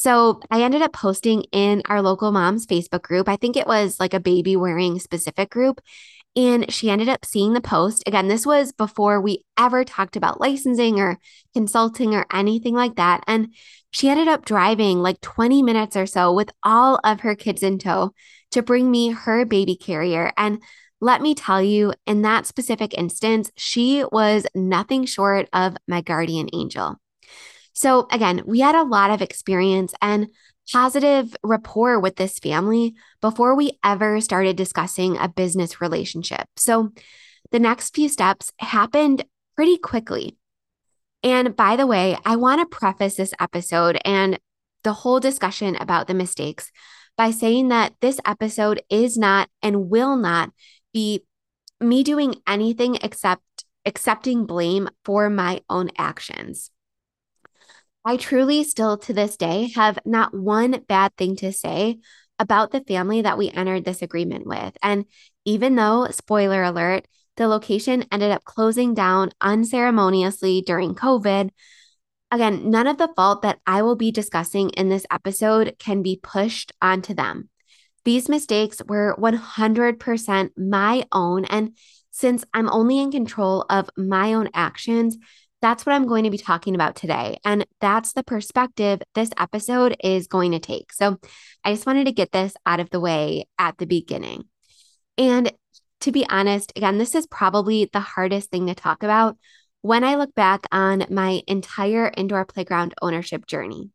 So 0.00 0.38
I 0.48 0.62
ended 0.62 0.80
up 0.80 0.92
posting 0.92 1.42
in 1.50 1.82
our 1.88 2.00
local 2.00 2.30
mom's 2.30 2.68
Facebook 2.68 3.02
group. 3.02 3.28
I 3.28 3.34
think 3.34 3.56
it 3.56 3.66
was 3.66 3.98
like 3.98 4.14
a 4.14 4.20
baby 4.20 4.54
wearing 4.54 5.00
specific 5.00 5.50
group. 5.50 5.80
And 6.36 6.72
she 6.72 6.88
ended 6.88 7.08
up 7.08 7.24
seeing 7.24 7.52
the 7.52 7.60
post. 7.60 8.04
Again, 8.06 8.28
this 8.28 8.46
was 8.46 8.70
before 8.70 9.20
we 9.20 9.44
ever 9.58 9.82
talked 9.82 10.14
about 10.14 10.40
licensing 10.40 11.00
or 11.00 11.18
consulting 11.52 12.14
or 12.14 12.26
anything 12.32 12.76
like 12.76 12.94
that. 12.94 13.24
And 13.26 13.52
she 13.90 14.08
ended 14.08 14.28
up 14.28 14.44
driving 14.44 15.00
like 15.00 15.20
20 15.20 15.64
minutes 15.64 15.96
or 15.96 16.06
so 16.06 16.32
with 16.32 16.50
all 16.62 17.00
of 17.02 17.22
her 17.22 17.34
kids 17.34 17.64
in 17.64 17.80
tow 17.80 18.12
to 18.52 18.62
bring 18.62 18.92
me 18.92 19.10
her 19.10 19.44
baby 19.44 19.74
carrier. 19.74 20.30
And 20.36 20.62
let 21.00 21.20
me 21.20 21.34
tell 21.34 21.60
you, 21.60 21.92
in 22.06 22.22
that 22.22 22.46
specific 22.46 22.96
instance, 22.96 23.50
she 23.56 24.04
was 24.12 24.46
nothing 24.54 25.06
short 25.06 25.48
of 25.52 25.76
my 25.88 26.02
guardian 26.02 26.48
angel. 26.52 27.00
So, 27.78 28.08
again, 28.10 28.42
we 28.44 28.58
had 28.58 28.74
a 28.74 28.82
lot 28.82 29.12
of 29.12 29.22
experience 29.22 29.94
and 30.02 30.26
positive 30.72 31.36
rapport 31.44 32.00
with 32.00 32.16
this 32.16 32.40
family 32.40 32.96
before 33.20 33.54
we 33.54 33.78
ever 33.84 34.20
started 34.20 34.56
discussing 34.56 35.16
a 35.16 35.28
business 35.28 35.80
relationship. 35.80 36.48
So, 36.56 36.90
the 37.52 37.60
next 37.60 37.94
few 37.94 38.08
steps 38.08 38.52
happened 38.58 39.24
pretty 39.54 39.78
quickly. 39.78 40.36
And 41.22 41.54
by 41.54 41.76
the 41.76 41.86
way, 41.86 42.18
I 42.24 42.34
want 42.34 42.60
to 42.60 42.76
preface 42.76 43.14
this 43.14 43.32
episode 43.38 44.00
and 44.04 44.40
the 44.82 44.92
whole 44.92 45.20
discussion 45.20 45.76
about 45.76 46.08
the 46.08 46.14
mistakes 46.14 46.72
by 47.16 47.30
saying 47.30 47.68
that 47.68 47.94
this 48.00 48.18
episode 48.26 48.82
is 48.90 49.16
not 49.16 49.50
and 49.62 49.88
will 49.88 50.16
not 50.16 50.50
be 50.92 51.22
me 51.80 52.02
doing 52.02 52.42
anything 52.44 52.96
except 53.04 53.64
accepting 53.86 54.46
blame 54.46 54.88
for 55.04 55.30
my 55.30 55.60
own 55.70 55.90
actions. 55.96 56.72
I 58.08 58.16
truly 58.16 58.64
still 58.64 58.96
to 58.96 59.12
this 59.12 59.36
day 59.36 59.70
have 59.74 59.98
not 60.06 60.32
one 60.32 60.82
bad 60.88 61.14
thing 61.18 61.36
to 61.36 61.52
say 61.52 61.98
about 62.38 62.70
the 62.70 62.80
family 62.80 63.20
that 63.20 63.36
we 63.36 63.50
entered 63.50 63.84
this 63.84 64.00
agreement 64.00 64.46
with. 64.46 64.74
And 64.82 65.04
even 65.44 65.74
though, 65.74 66.08
spoiler 66.10 66.62
alert, 66.62 67.06
the 67.36 67.46
location 67.46 68.06
ended 68.10 68.30
up 68.30 68.44
closing 68.44 68.94
down 68.94 69.32
unceremoniously 69.42 70.62
during 70.62 70.94
COVID, 70.94 71.50
again, 72.30 72.70
none 72.70 72.86
of 72.86 72.96
the 72.96 73.12
fault 73.14 73.42
that 73.42 73.58
I 73.66 73.82
will 73.82 73.96
be 73.96 74.10
discussing 74.10 74.70
in 74.70 74.88
this 74.88 75.04
episode 75.10 75.76
can 75.78 76.00
be 76.00 76.18
pushed 76.22 76.72
onto 76.80 77.12
them. 77.12 77.50
These 78.06 78.30
mistakes 78.30 78.80
were 78.88 79.16
100% 79.18 80.50
my 80.56 81.04
own. 81.12 81.44
And 81.44 81.76
since 82.10 82.42
I'm 82.54 82.70
only 82.70 83.00
in 83.00 83.10
control 83.10 83.66
of 83.68 83.90
my 83.98 84.32
own 84.32 84.48
actions, 84.54 85.18
that's 85.60 85.84
what 85.84 85.94
I'm 85.94 86.06
going 86.06 86.24
to 86.24 86.30
be 86.30 86.38
talking 86.38 86.74
about 86.74 86.96
today. 86.96 87.38
And 87.44 87.66
that's 87.80 88.12
the 88.12 88.22
perspective 88.22 89.00
this 89.14 89.30
episode 89.36 89.96
is 90.02 90.26
going 90.26 90.52
to 90.52 90.58
take. 90.58 90.92
So 90.92 91.18
I 91.64 91.72
just 91.72 91.86
wanted 91.86 92.04
to 92.06 92.12
get 92.12 92.32
this 92.32 92.54
out 92.64 92.80
of 92.80 92.90
the 92.90 93.00
way 93.00 93.46
at 93.58 93.76
the 93.78 93.86
beginning. 93.86 94.44
And 95.16 95.52
to 96.02 96.12
be 96.12 96.26
honest, 96.28 96.72
again, 96.76 96.98
this 96.98 97.14
is 97.14 97.26
probably 97.26 97.90
the 97.92 98.00
hardest 98.00 98.50
thing 98.50 98.66
to 98.68 98.74
talk 98.74 99.02
about 99.02 99.36
when 99.82 100.04
I 100.04 100.14
look 100.14 100.34
back 100.34 100.66
on 100.70 101.06
my 101.10 101.42
entire 101.46 102.10
indoor 102.16 102.44
playground 102.44 102.94
ownership 103.02 103.46
journey. 103.46 103.90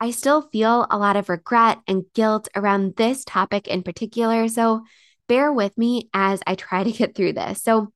I 0.00 0.10
still 0.10 0.42
feel 0.42 0.86
a 0.90 0.98
lot 0.98 1.16
of 1.16 1.28
regret 1.28 1.78
and 1.86 2.04
guilt 2.14 2.48
around 2.54 2.96
this 2.96 3.24
topic 3.24 3.66
in 3.66 3.82
particular. 3.82 4.48
So 4.48 4.82
bear 5.26 5.52
with 5.52 5.76
me 5.78 6.08
as 6.12 6.40
I 6.46 6.54
try 6.54 6.84
to 6.84 6.92
get 6.92 7.14
through 7.14 7.34
this. 7.34 7.62
So, 7.62 7.92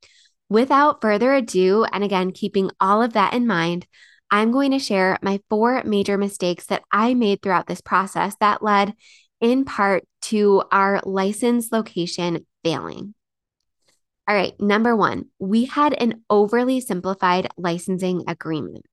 without 0.51 1.01
further 1.01 1.33
ado, 1.33 1.85
and 1.85 2.05
again, 2.05 2.33
keeping 2.33 2.71
all 2.79 3.01
of 3.01 3.15
that 3.15 3.33
in 3.33 3.47
mind, 3.47 3.87
I'm 4.31 4.53
going 4.53 4.73
to 4.73 4.79
share 4.79 5.19
my 5.23 5.41
four 5.49 5.83
major 5.85 6.19
mistakes 6.19 6.67
that 6.67 6.83
I 6.93 7.15
made 7.15 7.41
throughout 7.41 7.67
this 7.67 7.81
process 7.81 8.37
that 8.41 8.63
led 8.63 8.95
in 9.41 9.65
part 9.65 10.05
to 10.23 10.63
our 10.71 11.01
license 11.05 11.73
location 11.73 12.47
failing. 12.63 13.15
All 14.29 14.37
right, 14.37 14.53
number 14.61 14.95
one, 14.95 15.27
we 15.39 15.65
had 15.65 15.95
an 15.95 16.23
overly 16.29 16.81
simplified 16.81 17.49
licensing 17.57 18.25
agreement. 18.29 18.85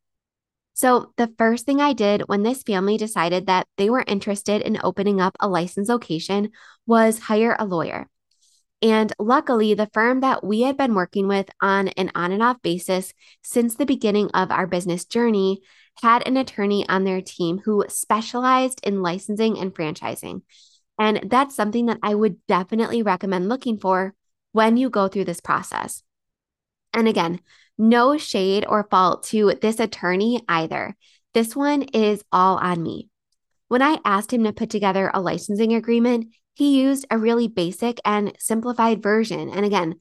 So, 0.74 1.12
the 1.18 1.34
first 1.38 1.66
thing 1.66 1.82
I 1.82 1.94
did 1.94 2.22
when 2.28 2.44
this 2.44 2.64
family 2.64 2.98
decided 2.98 3.48
that 3.48 3.68
they 3.78 3.90
were 3.90 4.04
interested 4.06 4.62
in 4.62 4.80
opening 4.84 5.20
up 5.20 5.36
a 5.40 5.48
license 5.48 5.90
location 5.90 6.52
was 6.86 7.20
hire 7.20 7.56
a 7.60 7.66
lawyer. 7.66 8.08
And 8.82 9.12
luckily, 9.18 9.74
the 9.74 9.90
firm 9.92 10.20
that 10.22 10.44
we 10.44 10.62
had 10.62 10.78
been 10.78 10.94
working 10.94 11.28
with 11.28 11.50
on 11.62 11.88
an 11.90 12.12
on 12.14 12.32
and 12.32 12.44
off 12.44 12.62
basis 12.62 13.14
since 13.42 13.76
the 13.76 13.86
beginning 13.86 14.30
of 14.34 14.52
our 14.52 14.68
business 14.68 15.06
journey 15.06 15.62
had 16.02 16.28
an 16.28 16.38
attorney 16.38 16.88
on 16.88 17.04
their 17.04 17.22
team 17.22 17.60
who 17.66 17.86
specialized 17.90 18.80
in 18.84 19.02
licensing 19.02 19.58
and 19.58 19.74
franchising. 19.74 20.42
And 21.00 21.22
that's 21.30 21.56
something 21.56 21.88
that 21.88 22.00
I 22.04 22.14
would 22.14 22.38
definitely 22.48 23.02
recommend 23.02 23.50
looking 23.50 23.80
for 23.80 24.14
when 24.52 24.78
you 24.78 24.90
go 24.90 25.08
through 25.08 25.26
this 25.26 25.42
process. 25.42 26.04
And 26.94 27.08
again, 27.08 27.40
no 27.78 28.18
shade 28.18 28.66
or 28.68 28.88
fault 28.90 29.24
to 29.26 29.54
this 29.62 29.80
attorney 29.80 30.42
either. 30.48 30.96
This 31.34 31.56
one 31.56 31.84
is 31.84 32.24
all 32.32 32.58
on 32.58 32.82
me. 32.82 33.10
When 33.68 33.82
I 33.82 34.00
asked 34.06 34.32
him 34.34 34.44
to 34.46 34.54
put 34.54 34.70
together 34.70 35.12
a 35.14 35.22
licensing 35.22 35.74
agreement, 35.74 36.34
he 36.58 36.82
used 36.82 37.06
a 37.12 37.20
really 37.20 37.48
basic 37.48 38.00
and 38.04 38.34
simplified 38.40 39.04
version. 39.04 39.48
And 39.48 39.64
again, 39.64 40.00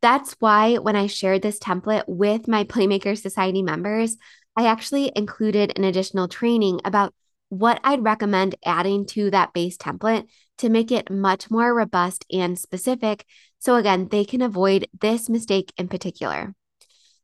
that's 0.00 0.34
why 0.38 0.76
when 0.76 0.96
I 0.96 1.08
shared 1.08 1.42
this 1.42 1.58
template 1.58 2.04
with 2.06 2.48
my 2.48 2.64
Playmaker 2.64 3.20
Society 3.20 3.62
members, 3.62 4.16
I 4.56 4.66
actually 4.66 5.12
included 5.14 5.76
an 5.76 5.84
additional 5.84 6.26
training 6.26 6.80
about 6.86 7.12
what 7.50 7.82
I'd 7.84 8.02
recommend 8.02 8.54
adding 8.64 9.04
to 9.08 9.30
that 9.32 9.52
base 9.52 9.76
template 9.76 10.26
to 10.56 10.70
make 10.70 10.90
it 10.90 11.10
much 11.10 11.50
more 11.50 11.74
robust 11.74 12.24
and 12.32 12.58
specific. 12.58 13.26
So, 13.58 13.74
again, 13.74 14.08
they 14.10 14.24
can 14.24 14.40
avoid 14.40 14.88
this 14.98 15.28
mistake 15.28 15.70
in 15.76 15.88
particular. 15.88 16.54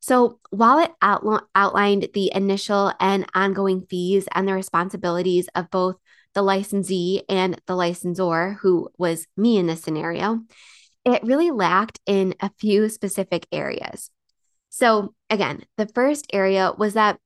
So, 0.00 0.38
while 0.50 0.80
it 0.80 0.90
outl- 1.02 1.46
outlined 1.54 2.08
the 2.12 2.30
initial 2.34 2.92
and 3.00 3.24
ongoing 3.34 3.86
fees 3.88 4.28
and 4.34 4.46
the 4.46 4.52
responsibilities 4.52 5.48
of 5.54 5.70
both 5.70 5.96
the 6.34 6.42
licensee 6.42 7.22
and 7.28 7.60
the 7.66 7.74
licensor, 7.74 8.58
who 8.60 8.90
was 8.98 9.26
me 9.36 9.58
in 9.58 9.66
this 9.66 9.82
scenario, 9.82 10.40
it 11.04 11.24
really 11.24 11.50
lacked 11.50 11.98
in 12.06 12.34
a 12.40 12.50
few 12.58 12.88
specific 12.88 13.46
areas. 13.50 14.10
So, 14.68 15.14
again, 15.28 15.64
the 15.76 15.88
first 15.88 16.26
area 16.32 16.72
was 16.76 16.94
that 16.94 17.18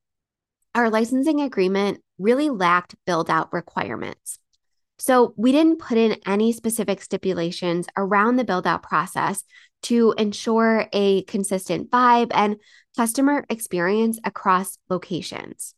our 0.73 0.89
licensing 0.89 1.41
agreement 1.41 2.01
really 2.17 2.49
lacked 2.49 2.95
build 3.05 3.29
out 3.29 3.53
requirements. 3.53 4.39
So, 4.97 5.33
we 5.37 5.51
didn't 5.51 5.79
put 5.79 5.97
in 5.97 6.17
any 6.25 6.51
specific 6.53 7.01
stipulations 7.01 7.87
around 7.95 8.37
the 8.37 8.43
build 8.43 8.65
out 8.65 8.81
process 8.81 9.43
to 9.83 10.15
ensure 10.17 10.87
a 10.93 11.21
consistent 11.23 11.91
vibe 11.91 12.31
and 12.33 12.57
customer 12.97 13.45
experience 13.49 14.19
across 14.23 14.79
locations. 14.89 15.74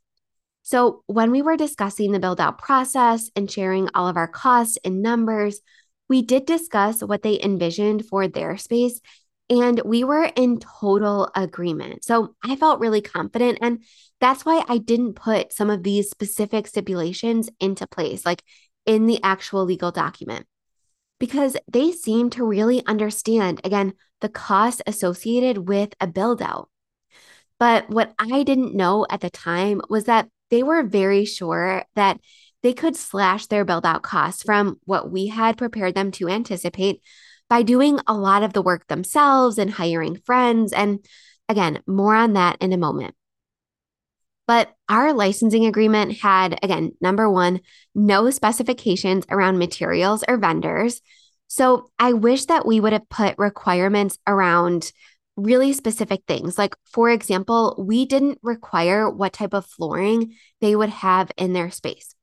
So, 0.67 1.01
when 1.07 1.31
we 1.31 1.41
were 1.41 1.55
discussing 1.55 2.12
the 2.12 2.19
build 2.19 2.41
out 2.41 2.57
process 2.57 3.31
and 3.38 3.50
sharing 3.50 3.88
all 3.95 4.09
of 4.09 4.17
our 4.17 4.27
costs 4.27 4.77
and 4.83 5.01
numbers, 5.01 5.62
we 6.09 6.21
did 6.21 6.45
discuss 6.45 7.01
what 7.01 7.21
they 7.21 7.39
envisioned 7.41 8.05
for 8.05 8.27
their 8.27 8.57
space 8.57 9.00
And 9.50 9.81
we 9.86 10.03
were 10.03 10.29
in 10.36 10.59
total 10.59 11.31
agreement. 11.33 12.03
So 12.03 12.36
I 12.43 12.57
felt 12.57 12.81
really 12.81 13.00
confident. 13.00 13.59
And 13.62 13.81
that's 14.19 14.43
why 14.45 14.65
I 14.67 14.77
didn't 14.77 15.13
put 15.13 15.53
some 15.53 15.69
of 15.69 15.83
these 15.83 16.09
specific 16.09 16.67
stipulations 16.67 17.50
into 17.62 17.88
place, 17.88 18.25
like 18.25 18.43
in 18.86 19.05
the 19.07 19.24
actual 19.24 19.63
legal 19.63 19.91
document, 19.91 20.47
because 21.17 21.55
they 21.71 21.93
seem 21.93 22.29
to 22.31 22.43
really 22.45 22.86
understand, 22.86 23.62
again, 23.63 23.93
the 24.19 24.27
costs 24.29 24.81
associated 24.86 25.69
with 25.69 25.93
a 26.01 26.07
build 26.07 26.41
out. 26.41 26.69
But 27.59 27.89
what 27.89 28.13
I 28.19 28.43
didn't 28.43 28.75
know 28.75 29.05
at 29.09 29.21
the 29.21 29.29
time 29.29 29.81
was 29.89 30.05
that 30.05 30.27
they 30.50 30.63
were 30.63 30.84
very 30.84 31.25
sure 31.25 31.84
that 31.96 32.20
they 32.63 32.74
could 32.74 32.96
slash 32.96 33.48
their 33.48 33.66
build 33.66 33.86
out 33.86 34.04
costs 34.04 34.44
from 34.44 34.80
what 34.86 35.12
we 35.12 35.27
had 35.27 35.58
prepared 35.58 35.96
them 35.96 36.12
to 36.12 36.27
anticipate 36.27 37.01
by 37.50 37.62
doing 37.62 38.00
a 38.08 38.13
lot 38.13 38.44
of 38.44 38.54
the 38.54 38.62
work 38.62 38.88
themselves 38.88 39.58
and 39.58 39.72
hiring 39.72 40.18
friends. 40.25 40.74
And 40.74 41.06
again, 41.48 41.82
more 41.88 42.16
on 42.16 42.34
that 42.34 42.58
in 42.60 42.74
a 42.74 42.77
moment. 42.77 43.16
But 44.48 44.74
our 44.88 45.13
licensing 45.13 45.66
agreement 45.66 46.20
had, 46.20 46.58
again, 46.63 46.94
number 47.01 47.30
one, 47.30 47.60
no 47.94 48.30
specifications 48.30 49.25
around 49.30 49.58
materials 49.58 50.24
or 50.27 50.38
vendors. 50.38 51.01
So 51.48 51.89
I 52.00 52.13
wish 52.13 52.46
that 52.46 52.66
we 52.66 52.80
would 52.80 52.94
have 52.94 53.10
put 53.10 53.38
requirements 53.38 54.18
around 54.25 54.92
really 55.38 55.72
specific 55.72 56.24
things. 56.27 56.58
Like, 56.58 56.75
for 56.84 57.10
example, 57.10 57.75
we 57.77 58.06
didn't 58.06 58.39
require 58.41 59.10
what 59.10 59.34
type 59.34 59.53
of 59.53 59.65
flooring 59.65 60.34
they 60.60 60.75
would 60.75 60.89
have 60.89 61.32
in 61.38 61.53
their 61.53 61.72
space. 61.72 62.13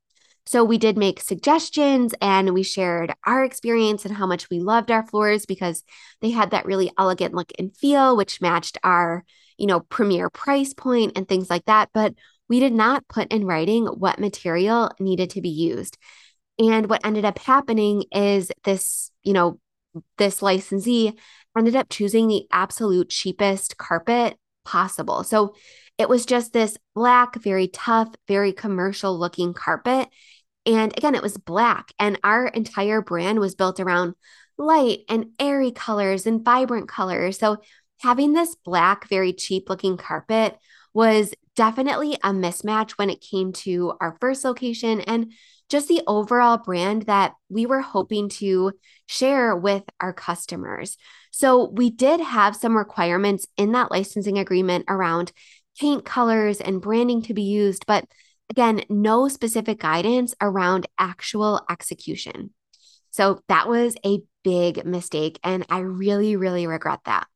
So 0.46 0.62
we 0.62 0.76
did 0.76 0.98
make 0.98 1.20
suggestions 1.20 2.14
and 2.20 2.52
we 2.52 2.62
shared 2.62 3.14
our 3.24 3.44
experience 3.44 4.04
and 4.04 4.14
how 4.14 4.26
much 4.26 4.50
we 4.50 4.60
loved 4.60 4.90
our 4.90 5.06
floors 5.06 5.46
because 5.46 5.82
they 6.20 6.30
had 6.30 6.50
that 6.50 6.66
really 6.66 6.90
elegant 6.98 7.34
look 7.34 7.50
and 7.58 7.74
feel, 7.74 8.14
which 8.16 8.42
matched 8.42 8.76
our, 8.84 9.24
you 9.56 9.66
know, 9.66 9.80
premier 9.80 10.28
price 10.28 10.74
point 10.74 11.12
and 11.16 11.26
things 11.26 11.48
like 11.48 11.64
that. 11.64 11.88
But 11.94 12.14
we 12.48 12.60
did 12.60 12.74
not 12.74 13.08
put 13.08 13.32
in 13.32 13.46
writing 13.46 13.86
what 13.86 14.18
material 14.18 14.90
needed 15.00 15.30
to 15.30 15.40
be 15.40 15.48
used. 15.48 15.96
And 16.58 16.90
what 16.90 17.06
ended 17.06 17.24
up 17.24 17.38
happening 17.38 18.04
is 18.12 18.52
this, 18.64 19.10
you 19.22 19.32
know, 19.32 19.58
this 20.18 20.42
licensee 20.42 21.14
ended 21.56 21.76
up 21.76 21.88
choosing 21.88 22.28
the 22.28 22.46
absolute 22.50 23.10
cheapest 23.10 23.76
carpet 23.76 24.36
possible. 24.64 25.24
So 25.24 25.54
it 25.98 26.08
was 26.08 26.26
just 26.26 26.52
this 26.52 26.76
black, 26.94 27.36
very 27.36 27.68
tough, 27.68 28.14
very 28.26 28.52
commercial 28.52 29.18
looking 29.18 29.54
carpet. 29.54 30.08
And 30.66 30.96
again, 30.96 31.14
it 31.14 31.22
was 31.22 31.36
black. 31.36 31.92
And 31.98 32.18
our 32.24 32.46
entire 32.46 33.02
brand 33.02 33.38
was 33.38 33.54
built 33.54 33.78
around 33.78 34.14
light 34.56 35.00
and 35.08 35.26
airy 35.38 35.70
colors 35.70 36.26
and 36.26 36.44
vibrant 36.44 36.88
colors. 36.88 37.38
So 37.38 37.58
having 38.00 38.32
this 38.32 38.56
black, 38.64 39.08
very 39.08 39.32
cheap 39.32 39.68
looking 39.68 39.96
carpet 39.96 40.58
was 40.92 41.34
definitely 41.56 42.14
a 42.14 42.30
mismatch 42.30 42.92
when 42.92 43.10
it 43.10 43.20
came 43.20 43.52
to 43.52 43.94
our 44.00 44.16
first 44.20 44.44
location 44.44 45.00
and 45.00 45.32
just 45.68 45.88
the 45.88 46.02
overall 46.06 46.58
brand 46.58 47.02
that 47.02 47.34
we 47.48 47.66
were 47.66 47.80
hoping 47.80 48.28
to 48.28 48.72
share 49.06 49.56
with 49.56 49.82
our 50.00 50.12
customers. 50.12 50.96
So, 51.36 51.64
we 51.64 51.90
did 51.90 52.20
have 52.20 52.54
some 52.54 52.76
requirements 52.76 53.48
in 53.56 53.72
that 53.72 53.90
licensing 53.90 54.38
agreement 54.38 54.84
around 54.86 55.32
paint 55.80 56.04
colors 56.04 56.60
and 56.60 56.80
branding 56.80 57.22
to 57.22 57.34
be 57.34 57.42
used, 57.42 57.86
but 57.86 58.04
again, 58.50 58.84
no 58.88 59.26
specific 59.26 59.80
guidance 59.80 60.36
around 60.40 60.86
actual 60.96 61.66
execution. 61.68 62.54
So, 63.10 63.40
that 63.48 63.68
was 63.68 63.96
a 64.06 64.20
big 64.44 64.86
mistake, 64.86 65.40
and 65.42 65.66
I 65.68 65.80
really, 65.80 66.36
really 66.36 66.68
regret 66.68 67.00
that. 67.06 67.26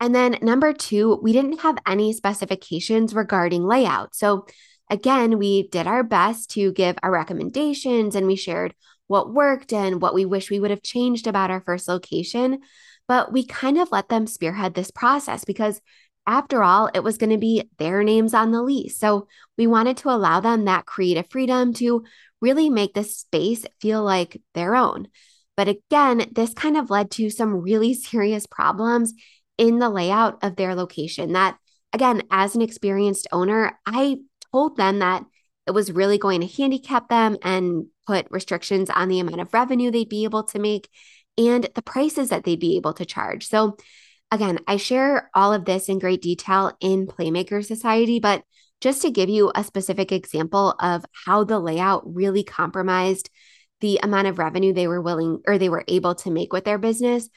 And 0.00 0.12
then 0.12 0.38
number 0.42 0.72
two, 0.72 1.20
we 1.22 1.32
didn't 1.32 1.60
have 1.60 1.78
any 1.86 2.12
specifications 2.12 3.14
regarding 3.14 3.62
layout. 3.62 4.16
So 4.16 4.46
again, 4.90 5.38
we 5.38 5.68
did 5.68 5.86
our 5.86 6.02
best 6.02 6.50
to 6.52 6.72
give 6.72 6.96
our 7.04 7.10
recommendations 7.12 8.16
and 8.16 8.26
we 8.26 8.34
shared 8.34 8.74
what 9.08 9.34
worked 9.34 9.72
and 9.72 10.00
what 10.00 10.14
we 10.14 10.24
wish 10.24 10.50
we 10.50 10.60
would 10.60 10.70
have 10.70 10.82
changed 10.82 11.26
about 11.26 11.50
our 11.50 11.60
first 11.60 11.88
location. 11.88 12.60
But 13.08 13.32
we 13.32 13.44
kind 13.44 13.78
of 13.78 13.90
let 13.90 14.08
them 14.08 14.26
spearhead 14.26 14.74
this 14.74 14.90
process 14.90 15.44
because 15.44 15.80
after 16.26 16.62
all, 16.62 16.90
it 16.92 17.02
was 17.02 17.16
going 17.16 17.30
to 17.30 17.38
be 17.38 17.68
their 17.78 18.04
names 18.04 18.34
on 18.34 18.52
the 18.52 18.62
lease. 18.62 18.98
So 18.98 19.26
we 19.56 19.66
wanted 19.66 19.96
to 19.98 20.10
allow 20.10 20.40
them 20.40 20.66
that 20.66 20.84
creative 20.84 21.26
freedom 21.30 21.72
to 21.74 22.04
really 22.42 22.68
make 22.68 22.92
this 22.92 23.16
space 23.16 23.64
feel 23.80 24.02
like 24.02 24.40
their 24.54 24.76
own. 24.76 25.08
But 25.56 25.68
again, 25.68 26.30
this 26.32 26.52
kind 26.52 26.76
of 26.76 26.90
led 26.90 27.10
to 27.12 27.30
some 27.30 27.62
really 27.62 27.94
serious 27.94 28.46
problems 28.46 29.14
in 29.56 29.78
the 29.78 29.90
layout 29.90 30.38
of 30.44 30.56
their 30.56 30.74
location. 30.74 31.32
That, 31.32 31.56
again, 31.94 32.22
as 32.30 32.54
an 32.54 32.62
experienced 32.62 33.26
owner, 33.32 33.78
I 33.86 34.18
told 34.52 34.76
them 34.76 35.00
that 35.00 35.24
it 35.66 35.72
was 35.72 35.90
really 35.90 36.18
going 36.18 36.42
to 36.42 36.46
handicap 36.46 37.08
them 37.08 37.38
and 37.42 37.86
put 38.08 38.26
restrictions 38.30 38.88
on 38.88 39.08
the 39.08 39.20
amount 39.20 39.40
of 39.40 39.52
revenue 39.52 39.90
they'd 39.90 40.08
be 40.08 40.24
able 40.24 40.44
to 40.44 40.58
make 40.58 40.88
and 41.36 41.68
the 41.74 41.82
prices 41.82 42.30
that 42.30 42.42
they'd 42.42 42.58
be 42.58 42.76
able 42.76 42.94
to 42.94 43.04
charge. 43.04 43.46
So, 43.46 43.76
again, 44.30 44.58
I 44.66 44.78
share 44.78 45.30
all 45.34 45.52
of 45.52 45.66
this 45.66 45.90
in 45.90 45.98
great 45.98 46.22
detail 46.22 46.72
in 46.80 47.06
Playmaker 47.06 47.62
Society, 47.62 48.18
but 48.18 48.44
just 48.80 49.02
to 49.02 49.10
give 49.10 49.28
you 49.28 49.52
a 49.54 49.62
specific 49.62 50.10
example 50.10 50.74
of 50.80 51.04
how 51.26 51.44
the 51.44 51.60
layout 51.60 52.02
really 52.14 52.44
compromised 52.44 53.28
the 53.80 54.00
amount 54.02 54.26
of 54.26 54.38
revenue 54.38 54.72
they 54.72 54.88
were 54.88 55.02
willing 55.02 55.40
or 55.46 55.58
they 55.58 55.68
were 55.68 55.84
able 55.86 56.14
to 56.14 56.30
make 56.30 56.52
with 56.52 56.64
their 56.64 56.78
business. 56.78 57.28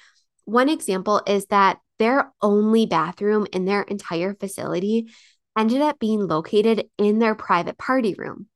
One 0.46 0.70
example 0.70 1.22
is 1.28 1.48
that 1.48 1.80
their 2.00 2.32
only 2.42 2.86
bathroom 2.86 3.46
in 3.52 3.66
their 3.66 3.82
entire 3.82 4.36
facility 4.36 5.12
ended 5.58 5.82
up 5.82 6.00
being 6.00 6.26
located 6.28 6.86
in 6.98 7.20
their 7.20 7.36
private 7.36 7.78
party 7.78 8.16
room. 8.18 8.48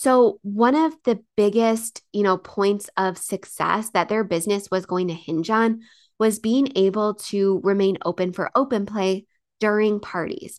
So, 0.00 0.38
one 0.40 0.76
of 0.76 0.94
the 1.04 1.22
biggest, 1.36 2.00
you 2.14 2.22
know, 2.22 2.38
points 2.38 2.88
of 2.96 3.18
success 3.18 3.90
that 3.90 4.08
their 4.08 4.24
business 4.24 4.70
was 4.70 4.86
going 4.86 5.08
to 5.08 5.14
hinge 5.14 5.50
on 5.50 5.82
was 6.18 6.38
being 6.38 6.72
able 6.74 7.16
to 7.16 7.60
remain 7.62 7.98
open 8.02 8.32
for 8.32 8.50
open 8.54 8.86
play 8.86 9.26
during 9.58 10.00
parties. 10.00 10.58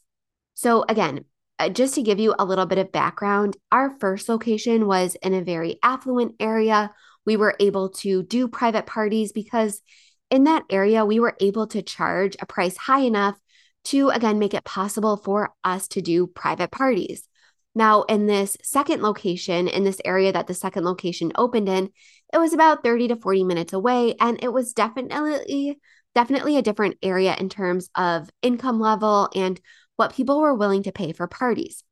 So, 0.53 0.85
again, 0.87 1.25
uh, 1.57 1.69
just 1.69 1.95
to 1.95 2.03
give 2.03 2.19
you 2.19 2.35
a 2.37 2.45
little 2.45 2.67
bit 2.67 2.77
of 2.77 2.91
background, 2.91 3.57
our 3.71 3.97
first 3.99 4.29
location 4.29 4.85
was 4.85 5.15
in 5.23 5.33
a 5.33 5.41
very 5.41 5.79
affluent 5.81 6.35
area. 6.39 6.93
We 7.25 7.35
were 7.35 7.55
able 7.59 7.89
to 8.01 8.21
do 8.21 8.47
private 8.47 8.85
parties 8.85 9.31
because 9.31 9.81
in 10.29 10.43
that 10.43 10.65
area, 10.69 11.03
we 11.03 11.19
were 11.19 11.35
able 11.41 11.65
to 11.69 11.81
charge 11.81 12.37
a 12.39 12.45
price 12.45 12.77
high 12.77 13.01
enough 13.01 13.39
to, 13.85 14.09
again, 14.09 14.37
make 14.37 14.53
it 14.53 14.65
possible 14.65 15.17
for 15.17 15.51
us 15.63 15.87
to 15.87 16.01
do 16.03 16.27
private 16.27 16.69
parties. 16.69 17.27
Now, 17.73 18.03
in 18.03 18.25
this 18.25 18.57
second 18.63 19.01
location, 19.01 19.67
in 19.67 19.83
this 19.83 20.01
area 20.03 20.31
that 20.33 20.47
the 20.47 20.53
second 20.53 20.83
location 20.83 21.31
opened 21.35 21.69
in, 21.69 21.89
it 22.33 22.37
was 22.37 22.53
about 22.53 22.83
30 22.83 23.09
to 23.09 23.15
40 23.15 23.43
minutes 23.43 23.73
away. 23.73 24.15
And 24.19 24.43
it 24.43 24.51
was 24.51 24.73
definitely, 24.73 25.79
definitely 26.13 26.57
a 26.57 26.61
different 26.61 26.97
area 27.01 27.35
in 27.39 27.49
terms 27.49 27.89
of 27.95 28.29
income 28.41 28.79
level 28.79 29.29
and 29.33 29.59
what 29.95 30.13
people 30.13 30.41
were 30.41 30.55
willing 30.55 30.83
to 30.83 30.91
pay 30.91 31.13
for 31.13 31.27
parties. 31.27 31.83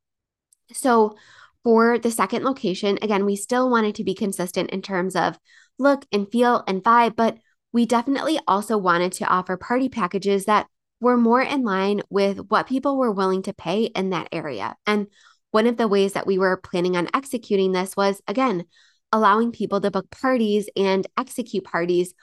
So, 0.74 1.16
for 1.64 2.00
the 2.00 2.12
second 2.12 2.44
location, 2.44 2.98
again, 3.02 3.26
we 3.26 3.36
still 3.36 3.70
wanted 3.70 3.96
to 3.96 4.04
be 4.04 4.16
consistent 4.16 4.70
in 4.72 4.82
terms 4.82 5.16
of 5.16 5.38
look 5.78 6.06
and 6.12 6.30
feel 6.32 6.64
and 6.68 6.84
vibe, 6.84 7.16
but 7.16 7.38
we 7.74 7.86
definitely 7.86 8.40
also 8.48 8.78
wanted 8.78 9.12
to 9.14 9.28
offer 9.28 9.58
party 9.58 9.90
packages 9.90 10.46
that 10.46 10.68
were 11.02 11.18
more 11.18 11.42
in 11.42 11.64
line 11.64 12.02
with 12.10 12.40
what 12.50 12.68
people 12.68 12.98
were 12.98 13.12
willing 13.12 13.42
to 13.44 13.54
pay 13.54 13.84
in 13.84 14.10
that 14.10 14.30
area. 14.32 14.76
And 14.86 15.08
one 15.52 15.68
of 15.68 15.78
the 15.78 15.88
ways 15.88 16.14
that 16.14 16.28
we 16.28 16.38
were 16.38 16.58
planning 16.58 16.96
on 16.96 17.10
executing 17.14 17.72
this 17.72 17.96
was, 17.96 18.22
again, 18.28 18.66
allowing 19.12 19.52
people 19.52 19.82
to 19.82 19.92
book 19.92 20.10
parties 20.12 20.70
and 20.76 21.08
execute 21.18 21.64
parties 21.64 22.14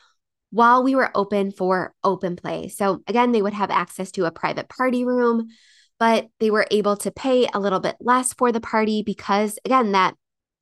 while 0.51 0.83
we 0.83 0.95
were 0.95 1.11
open 1.15 1.51
for 1.51 1.93
open 2.05 2.37
play. 2.37 2.69
So, 2.69 3.03
again, 3.07 3.33
they 3.33 3.43
would 3.43 3.53
have 3.53 3.71
access 3.71 4.13
to 4.13 4.27
a 4.27 4.31
private 4.31 4.69
party 4.69 5.05
room, 5.05 5.49
but 5.99 6.29
they 6.39 6.51
were 6.51 6.67
able 6.71 6.97
to 6.99 7.11
pay 7.11 7.49
a 7.53 7.59
little 7.59 7.81
bit 7.81 7.97
less 8.01 8.33
for 8.33 8.53
the 8.53 8.61
party 8.61 9.03
because, 9.03 9.59
again, 9.65 9.93
that 9.93 10.15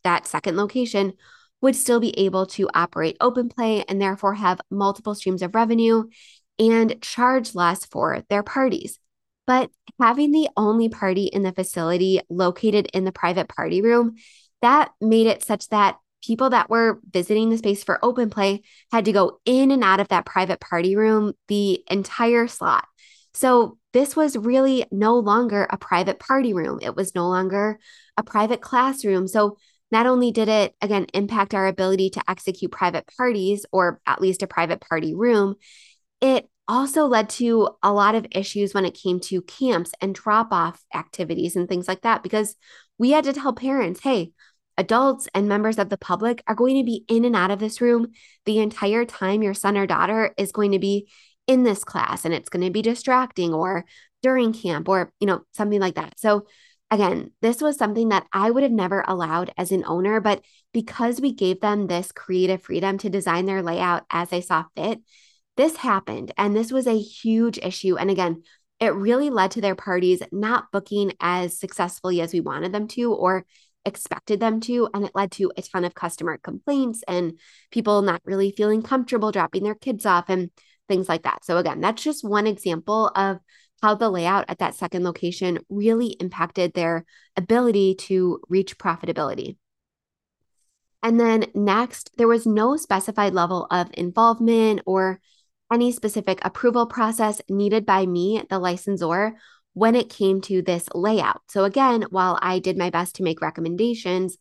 that 0.02 0.26
second 0.26 0.56
location 0.56 1.12
would 1.60 1.76
still 1.76 2.00
be 2.00 2.18
able 2.18 2.46
to 2.46 2.68
operate 2.74 3.16
open 3.20 3.48
play 3.48 3.84
and 3.88 4.00
therefore 4.00 4.34
have 4.34 4.60
multiple 4.70 5.14
streams 5.14 5.42
of 5.42 5.54
revenue 5.54 6.04
and 6.58 7.00
charge 7.02 7.54
less 7.54 7.84
for 7.86 8.22
their 8.28 8.42
parties. 8.42 8.98
But 9.46 9.70
having 10.00 10.32
the 10.32 10.48
only 10.56 10.88
party 10.88 11.24
in 11.24 11.42
the 11.42 11.52
facility 11.52 12.20
located 12.28 12.88
in 12.94 13.04
the 13.04 13.12
private 13.12 13.48
party 13.48 13.82
room, 13.82 14.16
that 14.62 14.90
made 15.00 15.26
it 15.26 15.44
such 15.44 15.68
that 15.68 15.98
people 16.24 16.50
that 16.50 16.70
were 16.70 17.00
visiting 17.10 17.50
the 17.50 17.58
space 17.58 17.84
for 17.84 18.02
open 18.02 18.30
play 18.30 18.62
had 18.90 19.04
to 19.04 19.12
go 19.12 19.40
in 19.44 19.70
and 19.70 19.84
out 19.84 20.00
of 20.00 20.08
that 20.08 20.24
private 20.24 20.60
party 20.60 20.96
room 20.96 21.34
the 21.48 21.82
entire 21.88 22.48
slot. 22.48 22.86
So 23.34 23.78
this 23.92 24.16
was 24.16 24.36
really 24.36 24.86
no 24.90 25.18
longer 25.18 25.66
a 25.68 25.76
private 25.76 26.18
party 26.18 26.54
room. 26.54 26.78
It 26.80 26.96
was 26.96 27.14
no 27.14 27.28
longer 27.28 27.78
a 28.16 28.22
private 28.22 28.60
classroom. 28.60 29.28
So 29.28 29.58
not 29.90 30.06
only 30.06 30.32
did 30.32 30.48
it, 30.48 30.74
again, 30.80 31.06
impact 31.14 31.54
our 31.54 31.66
ability 31.66 32.10
to 32.10 32.22
execute 32.28 32.72
private 32.72 33.04
parties 33.16 33.66
or 33.70 34.00
at 34.06 34.20
least 34.20 34.42
a 34.42 34.46
private 34.46 34.80
party 34.80 35.14
room, 35.14 35.56
it 36.20 36.48
also 36.66 37.06
led 37.06 37.28
to 37.28 37.68
a 37.82 37.92
lot 37.92 38.14
of 38.14 38.26
issues 38.30 38.72
when 38.72 38.84
it 38.84 38.98
came 39.00 39.20
to 39.20 39.42
camps 39.42 39.92
and 40.00 40.14
drop 40.14 40.52
off 40.52 40.82
activities 40.94 41.56
and 41.56 41.68
things 41.68 41.88
like 41.88 42.02
that 42.02 42.22
because 42.22 42.56
we 42.98 43.10
had 43.10 43.24
to 43.24 43.32
tell 43.32 43.52
parents, 43.52 44.00
hey, 44.00 44.32
adults 44.76 45.28
and 45.34 45.48
members 45.48 45.78
of 45.78 45.88
the 45.88 45.98
public 45.98 46.42
are 46.46 46.54
going 46.54 46.76
to 46.76 46.84
be 46.84 47.04
in 47.08 47.24
and 47.24 47.36
out 47.36 47.50
of 47.50 47.58
this 47.58 47.80
room 47.80 48.08
the 48.44 48.58
entire 48.58 49.04
time 49.04 49.42
your 49.42 49.54
son 49.54 49.76
or 49.76 49.86
daughter 49.86 50.34
is 50.36 50.52
going 50.52 50.72
to 50.72 50.78
be 50.78 51.08
in 51.46 51.62
this 51.62 51.84
class 51.84 52.24
and 52.24 52.34
it's 52.34 52.48
going 52.48 52.64
to 52.64 52.70
be 52.70 52.82
distracting 52.82 53.52
or 53.52 53.84
during 54.22 54.52
camp 54.52 54.88
or 54.88 55.12
you 55.20 55.26
know 55.26 55.42
something 55.52 55.80
like 55.80 55.94
that. 55.94 56.18
So 56.18 56.46
again 56.90 57.30
this 57.40 57.62
was 57.62 57.76
something 57.76 58.10
that 58.10 58.26
i 58.32 58.50
would 58.50 58.62
have 58.62 58.70
never 58.70 59.02
allowed 59.08 59.50
as 59.56 59.72
an 59.72 59.82
owner 59.86 60.20
but 60.20 60.42
because 60.72 61.18
we 61.18 61.32
gave 61.32 61.60
them 61.60 61.86
this 61.86 62.12
creative 62.12 62.62
freedom 62.62 62.98
to 62.98 63.08
design 63.08 63.46
their 63.46 63.62
layout 63.62 64.04
as 64.10 64.28
they 64.28 64.42
saw 64.42 64.64
fit 64.76 65.00
this 65.56 65.76
happened 65.76 66.32
and 66.36 66.54
this 66.54 66.72
was 66.72 66.86
a 66.86 66.98
huge 66.98 67.58
issue 67.58 67.96
and 67.96 68.10
again 68.10 68.42
it 68.80 68.94
really 68.94 69.30
led 69.30 69.52
to 69.52 69.60
their 69.60 69.74
parties 69.74 70.22
not 70.32 70.70
booking 70.72 71.12
as 71.20 71.58
successfully 71.58 72.20
as 72.20 72.32
we 72.32 72.40
wanted 72.40 72.72
them 72.72 72.88
to 72.88 73.12
or 73.12 73.46
expected 73.84 74.40
them 74.40 74.60
to. 74.60 74.88
And 74.92 75.04
it 75.04 75.12
led 75.14 75.30
to 75.32 75.52
a 75.56 75.62
ton 75.62 75.84
of 75.84 75.94
customer 75.94 76.38
complaints 76.38 77.02
and 77.06 77.38
people 77.70 78.02
not 78.02 78.22
really 78.24 78.52
feeling 78.56 78.82
comfortable 78.82 79.32
dropping 79.32 79.62
their 79.64 79.74
kids 79.74 80.06
off 80.06 80.28
and 80.28 80.50
things 80.88 81.08
like 81.08 81.22
that. 81.22 81.44
So, 81.44 81.56
again, 81.56 81.80
that's 81.80 82.02
just 82.02 82.24
one 82.24 82.46
example 82.46 83.08
of 83.14 83.38
how 83.82 83.94
the 83.94 84.10
layout 84.10 84.46
at 84.48 84.58
that 84.58 84.74
second 84.74 85.04
location 85.04 85.58
really 85.68 86.16
impacted 86.20 86.72
their 86.72 87.04
ability 87.36 87.96
to 87.96 88.40
reach 88.48 88.78
profitability. 88.78 89.56
And 91.02 91.20
then 91.20 91.46
next, 91.54 92.10
there 92.16 92.28
was 92.28 92.46
no 92.46 92.76
specified 92.76 93.34
level 93.34 93.66
of 93.70 93.90
involvement 93.92 94.80
or 94.86 95.20
any 95.74 95.92
specific 95.92 96.38
approval 96.42 96.86
process 96.86 97.42
needed 97.48 97.84
by 97.84 98.06
me, 98.06 98.42
the 98.48 98.58
licensor, 98.58 99.36
when 99.74 99.94
it 99.94 100.08
came 100.08 100.40
to 100.42 100.62
this 100.62 100.88
layout. 100.94 101.42
So, 101.48 101.64
again, 101.64 102.06
while 102.10 102.38
I 102.40 102.60
did 102.60 102.78
my 102.78 102.90
best 102.90 103.16
to 103.16 103.22
make 103.22 103.42
recommendations, 103.42 104.38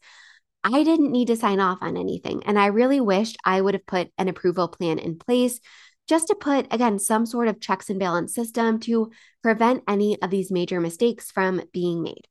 I 0.63 0.84
didn't 0.84 1.12
need 1.12 1.28
to 1.28 1.36
sign 1.36 1.60
off 1.60 1.80
on 1.82 1.98
anything. 1.98 2.43
And 2.46 2.58
I 2.58 2.67
really 2.67 3.02
wished 3.02 3.38
I 3.43 3.60
would 3.60 3.74
have 3.74 3.86
put 3.86 4.12
an 4.17 4.30
approval 4.30 4.69
plan 4.69 5.00
in 5.00 5.19
place 5.19 5.60
just 6.08 6.28
to 6.28 6.36
put, 6.36 6.72
again, 6.72 7.00
some 7.00 7.26
sort 7.26 7.48
of 7.48 7.60
checks 7.60 7.89
and 7.89 8.00
balance 8.00 8.34
system 8.34 8.80
to 8.82 9.12
prevent 9.41 9.84
any 9.88 10.22
of 10.22 10.30
these 10.30 10.52
major 10.52 10.80
mistakes 10.80 11.32
from 11.32 11.62
being 11.74 12.02
made. 12.02 12.28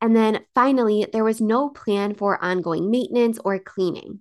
And 0.00 0.16
then 0.16 0.40
finally, 0.54 1.06
there 1.12 1.24
was 1.24 1.40
no 1.40 1.68
plan 1.68 2.14
for 2.14 2.42
ongoing 2.42 2.90
maintenance 2.90 3.38
or 3.44 3.58
cleaning. 3.60 4.20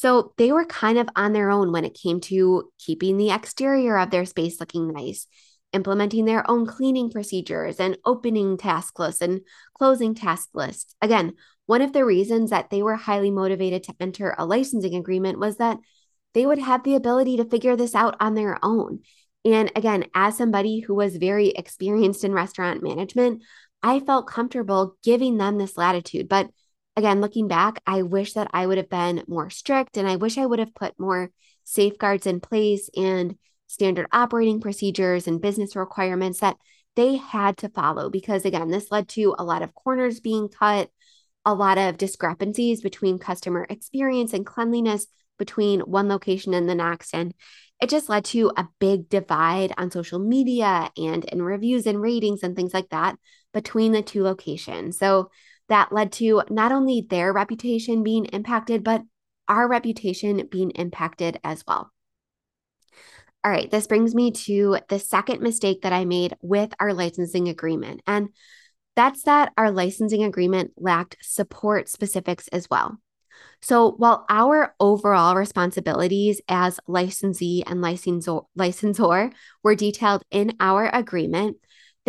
So 0.00 0.32
they 0.38 0.50
were 0.50 0.64
kind 0.64 0.96
of 0.96 1.10
on 1.14 1.34
their 1.34 1.50
own 1.50 1.72
when 1.72 1.84
it 1.84 1.98
came 2.00 2.20
to 2.22 2.70
keeping 2.78 3.18
the 3.18 3.32
exterior 3.32 3.98
of 3.98 4.10
their 4.10 4.24
space 4.24 4.58
looking 4.58 4.94
nice 4.94 5.26
implementing 5.72 6.24
their 6.24 6.48
own 6.50 6.66
cleaning 6.66 7.10
procedures 7.10 7.78
and 7.78 7.98
opening 8.04 8.56
task 8.56 8.98
lists 8.98 9.20
and 9.20 9.42
closing 9.74 10.14
task 10.14 10.48
lists. 10.54 10.94
Again, 11.00 11.34
one 11.66 11.82
of 11.82 11.92
the 11.92 12.04
reasons 12.04 12.50
that 12.50 12.70
they 12.70 12.82
were 12.82 12.96
highly 12.96 13.30
motivated 13.30 13.84
to 13.84 13.94
enter 14.00 14.34
a 14.36 14.46
licensing 14.46 14.94
agreement 14.96 15.38
was 15.38 15.58
that 15.58 15.78
they 16.34 16.46
would 16.46 16.58
have 16.58 16.82
the 16.82 16.94
ability 16.94 17.36
to 17.36 17.44
figure 17.44 17.76
this 17.76 17.94
out 17.94 18.16
on 18.20 18.34
their 18.34 18.58
own. 18.64 19.00
And 19.44 19.70
again, 19.76 20.06
as 20.14 20.36
somebody 20.36 20.80
who 20.80 20.94
was 20.94 21.16
very 21.16 21.50
experienced 21.50 22.24
in 22.24 22.32
restaurant 22.32 22.82
management, 22.82 23.42
I 23.82 24.00
felt 24.00 24.26
comfortable 24.26 24.96
giving 25.04 25.36
them 25.36 25.58
this 25.58 25.76
latitude. 25.76 26.28
But 26.28 26.50
again, 27.00 27.22
looking 27.22 27.48
back, 27.48 27.80
I 27.86 28.02
wish 28.02 28.34
that 28.34 28.50
I 28.52 28.66
would 28.66 28.76
have 28.76 28.90
been 28.90 29.24
more 29.26 29.48
strict 29.48 29.96
and 29.96 30.06
I 30.06 30.16
wish 30.16 30.36
I 30.36 30.44
would 30.44 30.58
have 30.58 30.74
put 30.74 31.00
more 31.00 31.30
safeguards 31.64 32.26
in 32.26 32.40
place 32.40 32.90
and 32.94 33.36
standard 33.68 34.06
operating 34.12 34.60
procedures 34.60 35.26
and 35.26 35.40
business 35.40 35.74
requirements 35.74 36.40
that 36.40 36.56
they 36.96 37.16
had 37.16 37.56
to 37.56 37.70
follow 37.70 38.10
because 38.10 38.44
again 38.44 38.68
this 38.68 38.90
led 38.90 39.08
to 39.08 39.34
a 39.38 39.44
lot 39.44 39.62
of 39.62 39.74
corners 39.74 40.18
being 40.18 40.48
cut 40.48 40.90
a 41.46 41.54
lot 41.54 41.78
of 41.78 41.96
discrepancies 41.96 42.82
between 42.82 43.18
customer 43.18 43.64
experience 43.70 44.32
and 44.34 44.44
cleanliness 44.44 45.06
between 45.38 45.80
one 45.80 46.08
location 46.08 46.52
and 46.52 46.68
the 46.68 46.74
next 46.74 47.14
and 47.14 47.32
it 47.80 47.88
just 47.88 48.08
led 48.08 48.24
to 48.26 48.52
a 48.56 48.68
big 48.80 49.08
divide 49.08 49.72
on 49.78 49.90
social 49.90 50.18
media 50.18 50.90
and 50.96 51.24
in 51.24 51.40
reviews 51.40 51.86
and 51.86 52.02
ratings 52.02 52.42
and 52.42 52.56
things 52.56 52.74
like 52.74 52.90
that 52.90 53.16
between 53.54 53.92
the 53.92 54.02
two 54.02 54.22
locations. 54.22 54.98
So 54.98 55.30
that 55.70 55.92
led 55.92 56.12
to 56.12 56.42
not 56.50 56.72
only 56.72 57.06
their 57.08 57.32
reputation 57.32 58.02
being 58.02 58.26
impacted 58.26 58.84
but 58.84 59.02
our 59.48 59.66
reputation 59.66 60.46
being 60.50 60.70
impacted 60.72 61.40
as 61.42 61.64
well 61.66 61.90
all 63.42 63.50
right, 63.50 63.70
this 63.70 63.86
brings 63.86 64.14
me 64.14 64.32
to 64.32 64.78
the 64.88 64.98
second 64.98 65.40
mistake 65.40 65.82
that 65.82 65.94
I 65.94 66.04
made 66.04 66.36
with 66.42 66.74
our 66.78 66.92
licensing 66.92 67.48
agreement. 67.48 68.02
And 68.06 68.28
that's 68.96 69.22
that 69.22 69.52
our 69.56 69.70
licensing 69.70 70.24
agreement 70.24 70.72
lacked 70.76 71.16
support 71.22 71.88
specifics 71.88 72.48
as 72.48 72.68
well. 72.68 72.98
So, 73.62 73.92
while 73.92 74.26
our 74.28 74.74
overall 74.78 75.36
responsibilities 75.36 76.42
as 76.48 76.80
licensee 76.86 77.62
and 77.66 77.80
licensor, 77.80 78.40
licensor 78.56 79.32
were 79.62 79.74
detailed 79.74 80.22
in 80.30 80.56
our 80.60 80.90
agreement, 80.92 81.56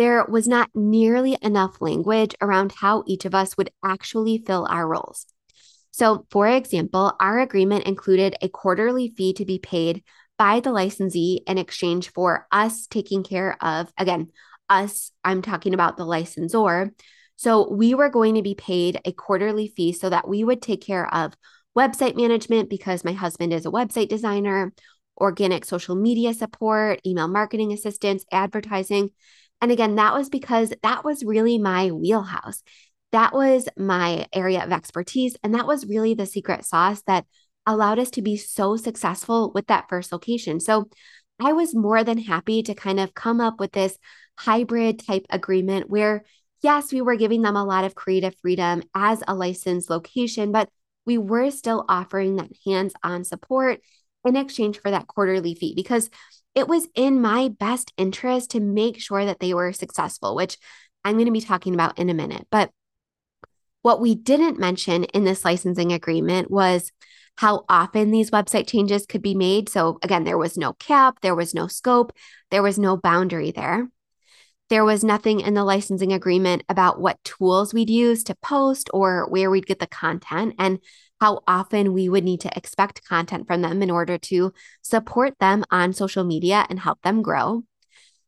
there 0.02 0.24
was 0.24 0.48
not 0.48 0.68
nearly 0.74 1.38
enough 1.42 1.80
language 1.80 2.34
around 2.40 2.72
how 2.72 3.04
each 3.06 3.24
of 3.24 3.36
us 3.36 3.56
would 3.56 3.70
actually 3.84 4.42
fill 4.44 4.66
our 4.68 4.88
roles. 4.88 5.26
So, 5.92 6.26
for 6.28 6.48
example, 6.48 7.12
our 7.20 7.38
agreement 7.38 7.84
included 7.84 8.34
a 8.42 8.48
quarterly 8.48 9.10
fee 9.16 9.32
to 9.34 9.44
be 9.44 9.60
paid 9.60 10.02
by 10.36 10.58
the 10.58 10.72
licensee 10.72 11.42
in 11.46 11.56
exchange 11.56 12.10
for 12.10 12.48
us 12.50 12.88
taking 12.88 13.22
care 13.22 13.56
of, 13.62 13.92
again, 13.96 14.32
us, 14.68 15.12
I'm 15.22 15.40
talking 15.40 15.72
about 15.72 15.96
the 15.96 16.04
licensor. 16.04 16.92
So 17.36 17.72
we 17.72 17.94
were 17.94 18.08
going 18.08 18.34
to 18.34 18.42
be 18.42 18.56
paid 18.56 19.00
a 19.04 19.12
quarterly 19.12 19.68
fee 19.68 19.92
so 19.92 20.10
that 20.10 20.26
we 20.26 20.42
would 20.42 20.62
take 20.62 20.80
care 20.80 21.06
of 21.14 21.32
website 21.78 22.16
management 22.16 22.70
because 22.70 23.04
my 23.04 23.12
husband 23.12 23.52
is 23.52 23.66
a 23.66 23.70
website 23.70 24.08
designer, 24.08 24.72
organic 25.16 25.64
social 25.64 25.94
media 25.94 26.34
support, 26.34 26.98
email 27.06 27.28
marketing 27.28 27.72
assistance, 27.72 28.24
advertising. 28.32 29.10
And 29.62 29.70
again, 29.70 29.94
that 29.94 30.12
was 30.12 30.28
because 30.28 30.74
that 30.82 31.04
was 31.04 31.24
really 31.24 31.56
my 31.56 31.90
wheelhouse. 31.92 32.62
That 33.12 33.32
was 33.32 33.68
my 33.76 34.26
area 34.32 34.62
of 34.64 34.72
expertise. 34.72 35.36
And 35.42 35.54
that 35.54 35.66
was 35.66 35.86
really 35.86 36.14
the 36.14 36.26
secret 36.26 36.64
sauce 36.64 37.02
that 37.06 37.24
allowed 37.66 38.00
us 38.00 38.10
to 38.10 38.22
be 38.22 38.36
so 38.36 38.76
successful 38.76 39.52
with 39.54 39.68
that 39.68 39.88
first 39.88 40.12
location. 40.12 40.60
So 40.60 40.90
I 41.40 41.52
was 41.52 41.74
more 41.74 42.02
than 42.04 42.18
happy 42.18 42.62
to 42.64 42.74
kind 42.74 42.98
of 42.98 43.14
come 43.14 43.40
up 43.40 43.60
with 43.60 43.72
this 43.72 43.96
hybrid 44.36 44.98
type 45.06 45.26
agreement 45.30 45.88
where, 45.88 46.24
yes, 46.60 46.92
we 46.92 47.00
were 47.00 47.16
giving 47.16 47.42
them 47.42 47.56
a 47.56 47.64
lot 47.64 47.84
of 47.84 47.94
creative 47.94 48.34
freedom 48.42 48.82
as 48.94 49.22
a 49.28 49.34
licensed 49.34 49.90
location, 49.90 50.50
but 50.50 50.68
we 51.06 51.18
were 51.18 51.50
still 51.50 51.84
offering 51.88 52.36
that 52.36 52.50
hands 52.66 52.94
on 53.02 53.24
support 53.24 53.80
in 54.24 54.36
exchange 54.36 54.80
for 54.80 54.90
that 54.90 55.06
quarterly 55.06 55.54
fee 55.54 55.74
because 55.74 56.10
it 56.54 56.68
was 56.68 56.88
in 56.94 57.20
my 57.20 57.48
best 57.48 57.92
interest 57.96 58.50
to 58.50 58.60
make 58.60 59.00
sure 59.00 59.24
that 59.24 59.40
they 59.40 59.54
were 59.54 59.72
successful, 59.72 60.34
which 60.34 60.58
I'm 61.04 61.14
going 61.14 61.26
to 61.26 61.32
be 61.32 61.40
talking 61.40 61.74
about 61.74 61.98
in 61.98 62.10
a 62.10 62.14
minute. 62.14 62.46
But 62.50 62.70
what 63.82 64.00
we 64.00 64.14
didn't 64.14 64.58
mention 64.58 65.04
in 65.04 65.24
this 65.24 65.44
licensing 65.44 65.92
agreement 65.92 66.50
was 66.50 66.92
how 67.36 67.64
often 67.68 68.10
these 68.10 68.30
website 68.30 68.68
changes 68.68 69.06
could 69.06 69.22
be 69.22 69.34
made. 69.34 69.68
So, 69.68 69.98
again, 70.02 70.24
there 70.24 70.38
was 70.38 70.56
no 70.56 70.74
cap, 70.74 71.18
there 71.22 71.34
was 71.34 71.54
no 71.54 71.66
scope, 71.66 72.12
there 72.50 72.62
was 72.62 72.78
no 72.78 72.96
boundary 72.96 73.50
there. 73.50 73.88
There 74.68 74.84
was 74.84 75.04
nothing 75.04 75.40
in 75.40 75.54
the 75.54 75.64
licensing 75.64 76.12
agreement 76.12 76.62
about 76.68 77.00
what 77.00 77.22
tools 77.24 77.74
we'd 77.74 77.90
use 77.90 78.24
to 78.24 78.34
post 78.36 78.88
or 78.94 79.26
where 79.28 79.50
we'd 79.50 79.66
get 79.66 79.80
the 79.80 79.86
content 79.86 80.54
and 80.58 80.78
how 81.22 81.40
often 81.46 81.92
we 81.92 82.08
would 82.08 82.24
need 82.24 82.40
to 82.40 82.50
expect 82.56 83.08
content 83.08 83.46
from 83.46 83.62
them 83.62 83.80
in 83.80 83.92
order 83.92 84.18
to 84.18 84.52
support 84.82 85.32
them 85.38 85.64
on 85.70 85.92
social 85.92 86.24
media 86.24 86.66
and 86.68 86.80
help 86.80 87.00
them 87.02 87.22
grow. 87.22 87.62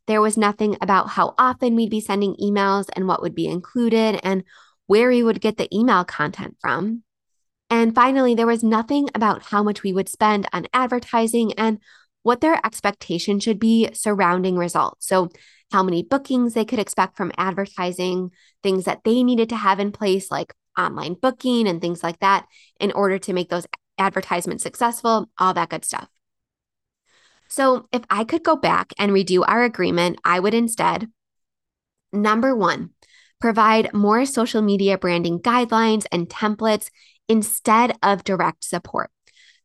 There 0.07 0.21
was 0.21 0.37
nothing 0.37 0.77
about 0.81 1.09
how 1.09 1.35
often 1.37 1.75
we'd 1.75 1.91
be 1.91 2.01
sending 2.01 2.37
emails 2.37 2.87
and 2.95 3.09
what 3.09 3.21
would 3.21 3.35
be 3.35 3.49
included 3.49 4.21
and 4.23 4.45
where 4.87 5.09
we 5.09 5.25
would 5.25 5.41
get 5.41 5.57
the 5.57 5.69
email 5.77 6.05
content 6.05 6.57
from. 6.61 7.03
And 7.69 7.97
finally, 7.97 8.37
there 8.37 8.47
was 8.47 8.63
nothing 8.63 9.09
about 9.13 9.43
how 9.43 9.65
much 9.65 9.83
we 9.83 9.93
would 9.93 10.09
spend 10.09 10.47
on 10.53 10.69
advertising 10.73 11.53
and 11.55 11.81
what 12.23 12.41
their 12.41 12.65
expectation 12.65 13.41
should 13.41 13.59
be 13.59 13.91
surrounding 13.93 14.57
results. 14.57 15.09
So, 15.09 15.31
how 15.73 15.83
many 15.83 16.05
bookings 16.05 16.55
they 16.55 16.65
could 16.65 16.79
expect 16.79 17.17
from 17.17 17.33
advertising, 17.37 18.31
things 18.63 18.85
that 18.85 19.01
they 19.03 19.25
needed 19.25 19.49
to 19.49 19.57
have 19.57 19.81
in 19.81 19.91
place, 19.91 20.31
like 20.31 20.55
online 20.79 21.15
booking 21.15 21.69
and 21.69 21.81
things 21.81 22.03
like 22.03 22.19
that, 22.21 22.47
in 22.81 22.93
order 22.93 23.19
to 23.19 23.33
make 23.33 23.49
those 23.49 23.67
advertisements 23.99 24.63
successful, 24.63 25.31
all 25.39 25.55
that 25.55 25.69
good 25.69 25.85
stuff. 25.85 26.09
So, 27.49 27.89
if 27.93 28.03
I 28.11 28.25
could 28.25 28.43
go 28.43 28.57
back 28.57 28.93
and 28.99 29.13
redo 29.13 29.45
our 29.47 29.63
agreement, 29.63 30.19
I 30.25 30.41
would 30.41 30.55
instead 30.55 31.09
number 32.15 32.55
one, 32.55 32.91
provide 33.41 33.93
more 33.93 34.25
social 34.25 34.63
media 34.63 34.97
branding 34.97 35.39
guidelines 35.39 36.07
and 36.11 36.29
templates 36.29 36.89
instead 37.29 37.97
of 38.03 38.25
direct 38.25 38.65
support. 38.65 39.11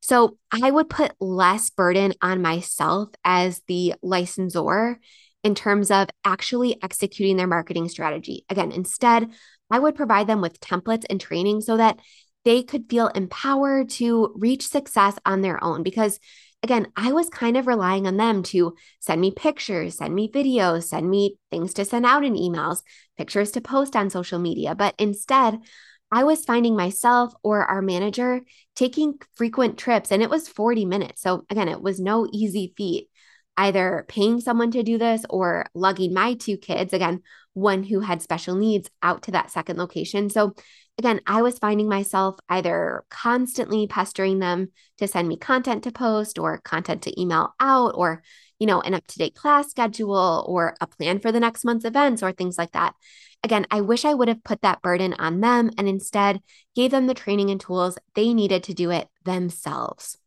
So 0.02 0.38
I 0.52 0.72
would 0.72 0.90
put 0.90 1.14
less 1.20 1.70
burden 1.70 2.14
on 2.22 2.42
myself 2.42 3.10
as 3.24 3.62
the 3.68 3.96
licensor 4.02 5.00
in 5.44 5.56
terms 5.56 5.92
of 5.92 6.10
actually 6.26 6.82
executing 6.82 7.38
their 7.38 7.48
marketing 7.48 7.90
strategy. 7.90 8.46
Again, 8.50 8.72
instead, 8.72 9.30
I 9.70 9.80
would 9.80 9.96
provide 9.96 10.28
them 10.28 10.42
with 10.42 10.60
templates 10.60 11.06
and 11.10 11.20
training 11.20 11.62
so 11.62 11.78
that 11.78 12.00
they 12.46 12.64
could 12.64 12.90
feel 12.90 13.08
empowered 13.08 13.90
to 13.90 14.34
reach 14.36 14.68
success 14.68 15.18
on 15.26 15.42
their 15.42 15.64
own. 15.64 15.84
Because 15.84 16.20
again, 16.64 16.88
I 16.96 17.12
was 17.12 17.30
kind 17.30 17.58
of 17.58 17.68
relying 17.68 18.08
on 18.08 18.18
them 18.18 18.44
to 18.44 18.76
send 19.00 19.22
me 19.22 19.32
pictures, 19.32 19.98
send 19.98 20.14
me 20.16 20.30
videos, 20.32 20.86
send 20.86 21.10
me 21.10 21.38
things 21.52 21.74
to 21.76 21.86
send 21.86 22.06
out 22.06 22.24
in 22.24 22.36
emails, 22.36 22.82
pictures 23.18 23.52
to 23.52 23.62
post 23.62 23.96
on 23.96 24.10
social 24.10 24.40
media. 24.40 24.76
But 24.76 24.96
instead, 24.98 25.60
I 26.12 26.24
was 26.24 26.44
finding 26.44 26.76
myself 26.76 27.34
or 27.44 27.64
our 27.66 27.82
manager 27.82 28.42
taking 28.76 29.20
frequent 29.36 29.78
trips, 29.78 30.12
and 30.12 30.24
it 30.24 30.30
was 30.30 30.48
40 30.48 30.86
minutes. 30.86 31.22
So, 31.22 31.46
again, 31.50 31.68
it 31.68 31.82
was 31.82 32.00
no 32.00 32.28
easy 32.34 32.74
feat 32.76 33.09
either 33.60 34.06
paying 34.08 34.40
someone 34.40 34.72
to 34.72 34.84
do 34.84 34.98
this 34.98 35.26
or 35.30 35.66
lugging 35.74 36.14
my 36.14 36.34
two 36.34 36.56
kids, 36.56 36.94
again, 36.94 37.22
one 37.54 37.84
who 37.84 38.00
had 38.00 38.22
special 38.22 38.56
needs, 38.56 38.90
out 39.04 39.24
to 39.24 39.32
that 39.32 39.52
second 39.52 39.78
location. 39.78 40.30
So, 40.30 40.56
again, 40.98 41.20
I 41.28 41.42
was 41.42 41.60
finding 41.60 41.90
myself 41.90 42.40
either 42.48 43.04
constantly 43.10 43.86
pestering 43.86 44.40
them 44.40 44.70
to 45.00 45.10
send 45.10 45.28
me 45.28 45.36
content 45.36 45.84
to 45.84 45.92
post 45.92 46.40
or 46.40 46.60
content 46.60 47.02
to 47.02 47.22
email 47.22 47.54
out 47.60 47.96
or, 47.96 48.24
you 48.60 48.66
know, 48.66 48.80
an 48.80 48.94
up 48.94 49.06
to 49.08 49.18
date 49.18 49.36
class 49.36 49.70
schedule 49.70 50.46
or 50.48 50.78
a 50.80 50.88
plan 50.88 51.20
for 51.20 51.34
the 51.34 51.42
next 51.42 51.66
month's 51.66 51.86
events 51.86 52.24
or 52.24 52.32
things 52.32 52.58
like 52.58 52.72
that. 52.72 52.96
Again, 53.44 53.66
I 53.72 53.82
wish 53.82 54.06
I 54.06 54.14
would 54.14 54.30
have 54.30 54.44
put 54.44 54.62
that 54.62 54.82
burden 54.82 55.16
on 55.20 55.42
them 55.42 55.70
and 55.78 55.90
instead 55.90 56.40
gave 56.78 56.92
them 56.92 57.08
the 57.08 57.14
training 57.14 57.50
and 57.50 57.60
tools 57.60 57.98
they 58.16 58.34
needed 58.34 58.64
to 58.64 58.74
do 58.74 58.90
it 58.90 59.10
themselves. 59.26 60.19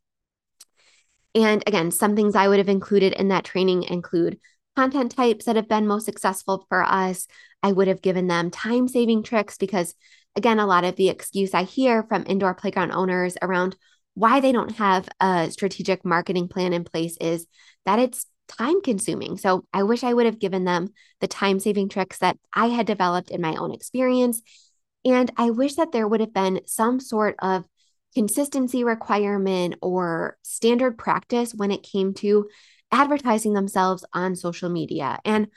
And 1.35 1.63
again, 1.65 1.91
some 1.91 2.15
things 2.15 2.35
I 2.35 2.47
would 2.47 2.59
have 2.59 2.69
included 2.69 3.13
in 3.13 3.29
that 3.29 3.43
training 3.43 3.83
include 3.83 4.39
content 4.75 5.15
types 5.15 5.45
that 5.45 5.55
have 5.55 5.67
been 5.67 5.87
most 5.87 6.05
successful 6.05 6.65
for 6.69 6.83
us. 6.83 7.27
I 7.61 7.71
would 7.71 7.87
have 7.87 8.01
given 8.01 8.27
them 8.27 8.51
time 8.51 8.87
saving 8.87 9.23
tricks 9.23 9.57
because, 9.57 9.95
again, 10.35 10.59
a 10.59 10.67
lot 10.67 10.83
of 10.83 10.95
the 10.95 11.09
excuse 11.09 11.53
I 11.53 11.63
hear 11.63 12.03
from 12.03 12.25
indoor 12.27 12.53
playground 12.53 12.91
owners 12.91 13.37
around 13.41 13.75
why 14.15 14.39
they 14.39 14.51
don't 14.51 14.75
have 14.75 15.07
a 15.19 15.49
strategic 15.49 16.05
marketing 16.05 16.47
plan 16.47 16.73
in 16.73 16.83
place 16.83 17.17
is 17.19 17.47
that 17.85 17.99
it's 17.99 18.27
time 18.47 18.81
consuming. 18.81 19.37
So 19.37 19.65
I 19.73 19.83
wish 19.83 20.03
I 20.03 20.13
would 20.13 20.25
have 20.25 20.39
given 20.39 20.65
them 20.65 20.89
the 21.19 21.27
time 21.27 21.59
saving 21.59 21.89
tricks 21.89 22.19
that 22.19 22.37
I 22.53 22.67
had 22.67 22.85
developed 22.85 23.31
in 23.31 23.41
my 23.41 23.55
own 23.55 23.71
experience. 23.71 24.41
And 25.05 25.31
I 25.37 25.49
wish 25.49 25.75
that 25.75 25.91
there 25.91 26.07
would 26.07 26.19
have 26.19 26.33
been 26.33 26.61
some 26.65 26.99
sort 26.99 27.35
of 27.39 27.65
consistency 28.13 28.83
requirement 28.83 29.75
or 29.81 30.37
standard 30.43 30.97
practice 30.97 31.53
when 31.53 31.71
it 31.71 31.83
came 31.83 32.13
to 32.15 32.47
advertising 32.91 33.53
themselves 33.53 34.05
on 34.13 34.35
social 34.35 34.69
media. 34.69 35.19
And 35.25 35.47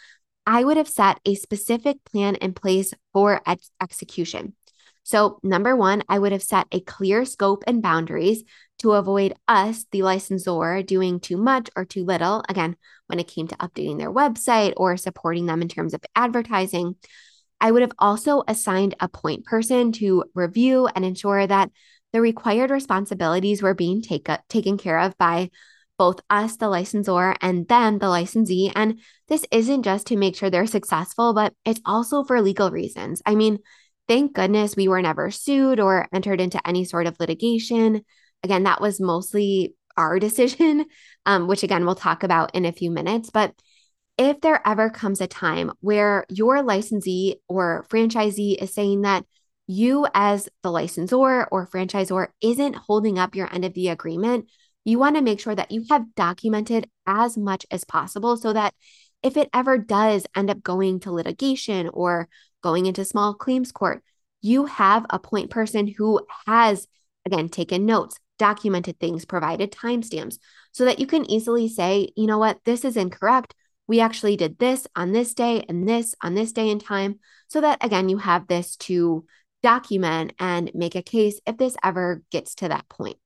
I 0.46 0.64
would 0.64 0.76
have 0.76 0.88
set 0.88 1.20
a 1.24 1.34
specific 1.34 1.98
plan 2.04 2.36
in 2.36 2.54
place 2.54 2.94
for 3.12 3.42
ex- 3.46 3.70
execution. 3.82 4.54
So, 5.02 5.38
number 5.42 5.76
one, 5.76 6.02
I 6.08 6.18
would 6.18 6.32
have 6.32 6.42
set 6.42 6.66
a 6.72 6.80
clear 6.80 7.24
scope 7.24 7.62
and 7.66 7.82
boundaries 7.82 8.42
to 8.80 8.92
avoid 8.92 9.34
us, 9.46 9.86
the 9.92 10.02
licensor, 10.02 10.82
doing 10.82 11.20
too 11.20 11.36
much 11.36 11.70
or 11.76 11.84
too 11.84 12.04
little. 12.04 12.42
Again, 12.48 12.76
when 13.06 13.20
it 13.20 13.28
came 13.28 13.46
to 13.48 13.56
updating 13.56 13.98
their 13.98 14.12
website 14.12 14.72
or 14.76 14.96
supporting 14.96 15.46
them 15.46 15.62
in 15.62 15.68
terms 15.68 15.94
of 15.94 16.02
advertising, 16.16 16.96
I 17.60 17.70
would 17.70 17.82
have 17.82 17.92
also 17.98 18.42
assigned 18.48 18.94
a 19.00 19.08
point 19.08 19.44
person 19.44 19.92
to 19.92 20.24
review 20.34 20.88
and 20.94 21.04
ensure 21.04 21.46
that 21.46 21.70
the 22.12 22.20
required 22.20 22.70
responsibilities 22.70 23.62
were 23.62 23.74
being 23.74 24.02
take, 24.02 24.28
taken 24.48 24.78
care 24.78 24.98
of 24.98 25.16
by 25.18 25.50
both 25.98 26.20
us, 26.28 26.56
the 26.56 26.68
licensor, 26.68 27.34
and 27.40 27.66
them, 27.68 27.98
the 27.98 28.08
licensee. 28.08 28.70
And 28.74 29.00
this 29.28 29.44
isn't 29.50 29.82
just 29.82 30.06
to 30.08 30.16
make 30.16 30.36
sure 30.36 30.50
they're 30.50 30.66
successful, 30.66 31.32
but 31.32 31.54
it's 31.64 31.80
also 31.84 32.22
for 32.24 32.40
legal 32.40 32.70
reasons. 32.70 33.22
I 33.24 33.34
mean, 33.34 33.58
thank 34.08 34.34
goodness 34.34 34.76
we 34.76 34.88
were 34.88 35.02
never 35.02 35.30
sued 35.30 35.80
or 35.80 36.06
entered 36.12 36.40
into 36.40 36.64
any 36.66 36.84
sort 36.84 37.06
of 37.06 37.18
litigation. 37.18 38.02
Again, 38.42 38.64
that 38.64 38.80
was 38.80 39.00
mostly 39.00 39.74
our 39.96 40.18
decision, 40.20 40.86
um, 41.24 41.48
which 41.48 41.62
again, 41.62 41.84
we'll 41.84 41.94
talk 41.94 42.22
about 42.22 42.54
in 42.54 42.64
a 42.64 42.72
few 42.72 42.90
minutes. 42.90 43.30
But 43.30 43.54
if 44.18 44.40
there 44.40 44.66
ever 44.66 44.88
comes 44.88 45.20
a 45.20 45.26
time 45.26 45.72
where 45.80 46.24
your 46.30 46.62
licensee 46.62 47.36
or 47.48 47.84
franchisee 47.90 48.56
is 48.56 48.72
saying 48.72 49.02
that 49.02 49.24
you, 49.66 50.06
as 50.14 50.48
the 50.62 50.70
licensor 50.70 51.44
or 51.44 51.66
franchisor, 51.66 52.28
isn't 52.40 52.76
holding 52.76 53.18
up 53.18 53.34
your 53.34 53.52
end 53.52 53.64
of 53.64 53.74
the 53.74 53.88
agreement, 53.88 54.46
you 54.84 54.98
want 54.98 55.16
to 55.16 55.22
make 55.22 55.40
sure 55.40 55.54
that 55.54 55.72
you 55.72 55.84
have 55.90 56.14
documented 56.14 56.88
as 57.06 57.36
much 57.36 57.66
as 57.70 57.84
possible 57.84 58.36
so 58.36 58.52
that 58.52 58.74
if 59.22 59.36
it 59.36 59.50
ever 59.52 59.78
does 59.78 60.26
end 60.36 60.50
up 60.50 60.62
going 60.62 61.00
to 61.00 61.12
litigation 61.12 61.88
or 61.88 62.28
going 62.62 62.86
into 62.86 63.04
small 63.04 63.34
claims 63.34 63.72
court, 63.72 64.02
you 64.40 64.66
have 64.66 65.04
a 65.10 65.18
point 65.18 65.50
person 65.50 65.88
who 65.88 66.20
has, 66.46 66.86
again, 67.24 67.48
taken 67.48 67.84
notes, 67.84 68.20
documented 68.38 69.00
things, 69.00 69.24
provided 69.24 69.72
timestamps 69.72 70.38
so 70.70 70.84
that 70.84 71.00
you 71.00 71.06
can 71.06 71.28
easily 71.28 71.68
say, 71.68 72.10
you 72.16 72.26
know 72.26 72.38
what, 72.38 72.60
this 72.64 72.84
is 72.84 72.96
incorrect. 72.96 73.54
We 73.88 74.00
actually 74.00 74.36
did 74.36 74.58
this 74.58 74.86
on 74.94 75.12
this 75.12 75.34
day 75.34 75.64
and 75.68 75.88
this 75.88 76.14
on 76.22 76.34
this 76.34 76.52
day 76.52 76.70
and 76.70 76.80
time. 76.80 77.18
So 77.48 77.60
that, 77.60 77.84
again, 77.84 78.08
you 78.08 78.18
have 78.18 78.46
this 78.46 78.76
to 78.76 79.24
document 79.62 80.32
and 80.38 80.70
make 80.74 80.94
a 80.94 81.02
case 81.02 81.40
if 81.46 81.56
this 81.56 81.76
ever 81.82 82.22
gets 82.30 82.54
to 82.56 82.68
that 82.68 82.88
point. 82.88 83.16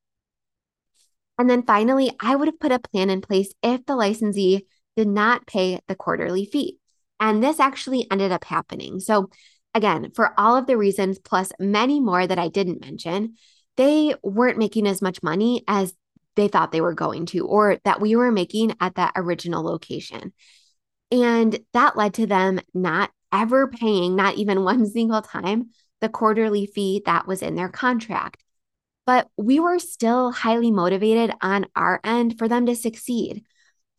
And 1.38 1.48
then 1.48 1.62
finally, 1.62 2.12
I 2.20 2.36
would 2.36 2.48
have 2.48 2.60
put 2.60 2.72
a 2.72 2.78
plan 2.78 3.08
in 3.08 3.22
place 3.22 3.52
if 3.62 3.86
the 3.86 3.96
licensee 3.96 4.66
did 4.96 5.08
not 5.08 5.46
pay 5.46 5.80
the 5.88 5.94
quarterly 5.94 6.44
fee. 6.44 6.78
And 7.18 7.42
this 7.42 7.60
actually 7.60 8.06
ended 8.10 8.32
up 8.32 8.44
happening. 8.44 9.00
So, 9.00 9.30
again, 9.74 10.10
for 10.14 10.38
all 10.38 10.56
of 10.56 10.66
the 10.66 10.76
reasons, 10.76 11.18
plus 11.18 11.52
many 11.58 12.00
more 12.00 12.26
that 12.26 12.38
I 12.38 12.48
didn't 12.48 12.82
mention, 12.82 13.36
they 13.76 14.14
weren't 14.22 14.58
making 14.58 14.86
as 14.86 15.00
much 15.00 15.22
money 15.22 15.64
as 15.66 15.94
they 16.36 16.48
thought 16.48 16.72
they 16.72 16.80
were 16.80 16.94
going 16.94 17.26
to, 17.26 17.46
or 17.46 17.78
that 17.84 18.00
we 18.00 18.16
were 18.16 18.30
making 18.30 18.74
at 18.80 18.96
that 18.96 19.12
original 19.16 19.62
location. 19.62 20.32
And 21.10 21.58
that 21.72 21.96
led 21.96 22.14
to 22.14 22.26
them 22.26 22.60
not 22.74 23.10
ever 23.32 23.68
paying, 23.68 24.16
not 24.16 24.36
even 24.36 24.64
one 24.64 24.86
single 24.86 25.22
time, 25.22 25.70
the 26.00 26.08
quarterly 26.08 26.66
fee 26.66 27.02
that 27.06 27.26
was 27.26 27.42
in 27.42 27.54
their 27.54 27.68
contract 27.68 28.42
but 29.10 29.28
we 29.36 29.58
were 29.58 29.80
still 29.80 30.30
highly 30.30 30.70
motivated 30.70 31.34
on 31.42 31.66
our 31.74 32.00
end 32.04 32.38
for 32.38 32.46
them 32.46 32.64
to 32.66 32.76
succeed. 32.76 33.44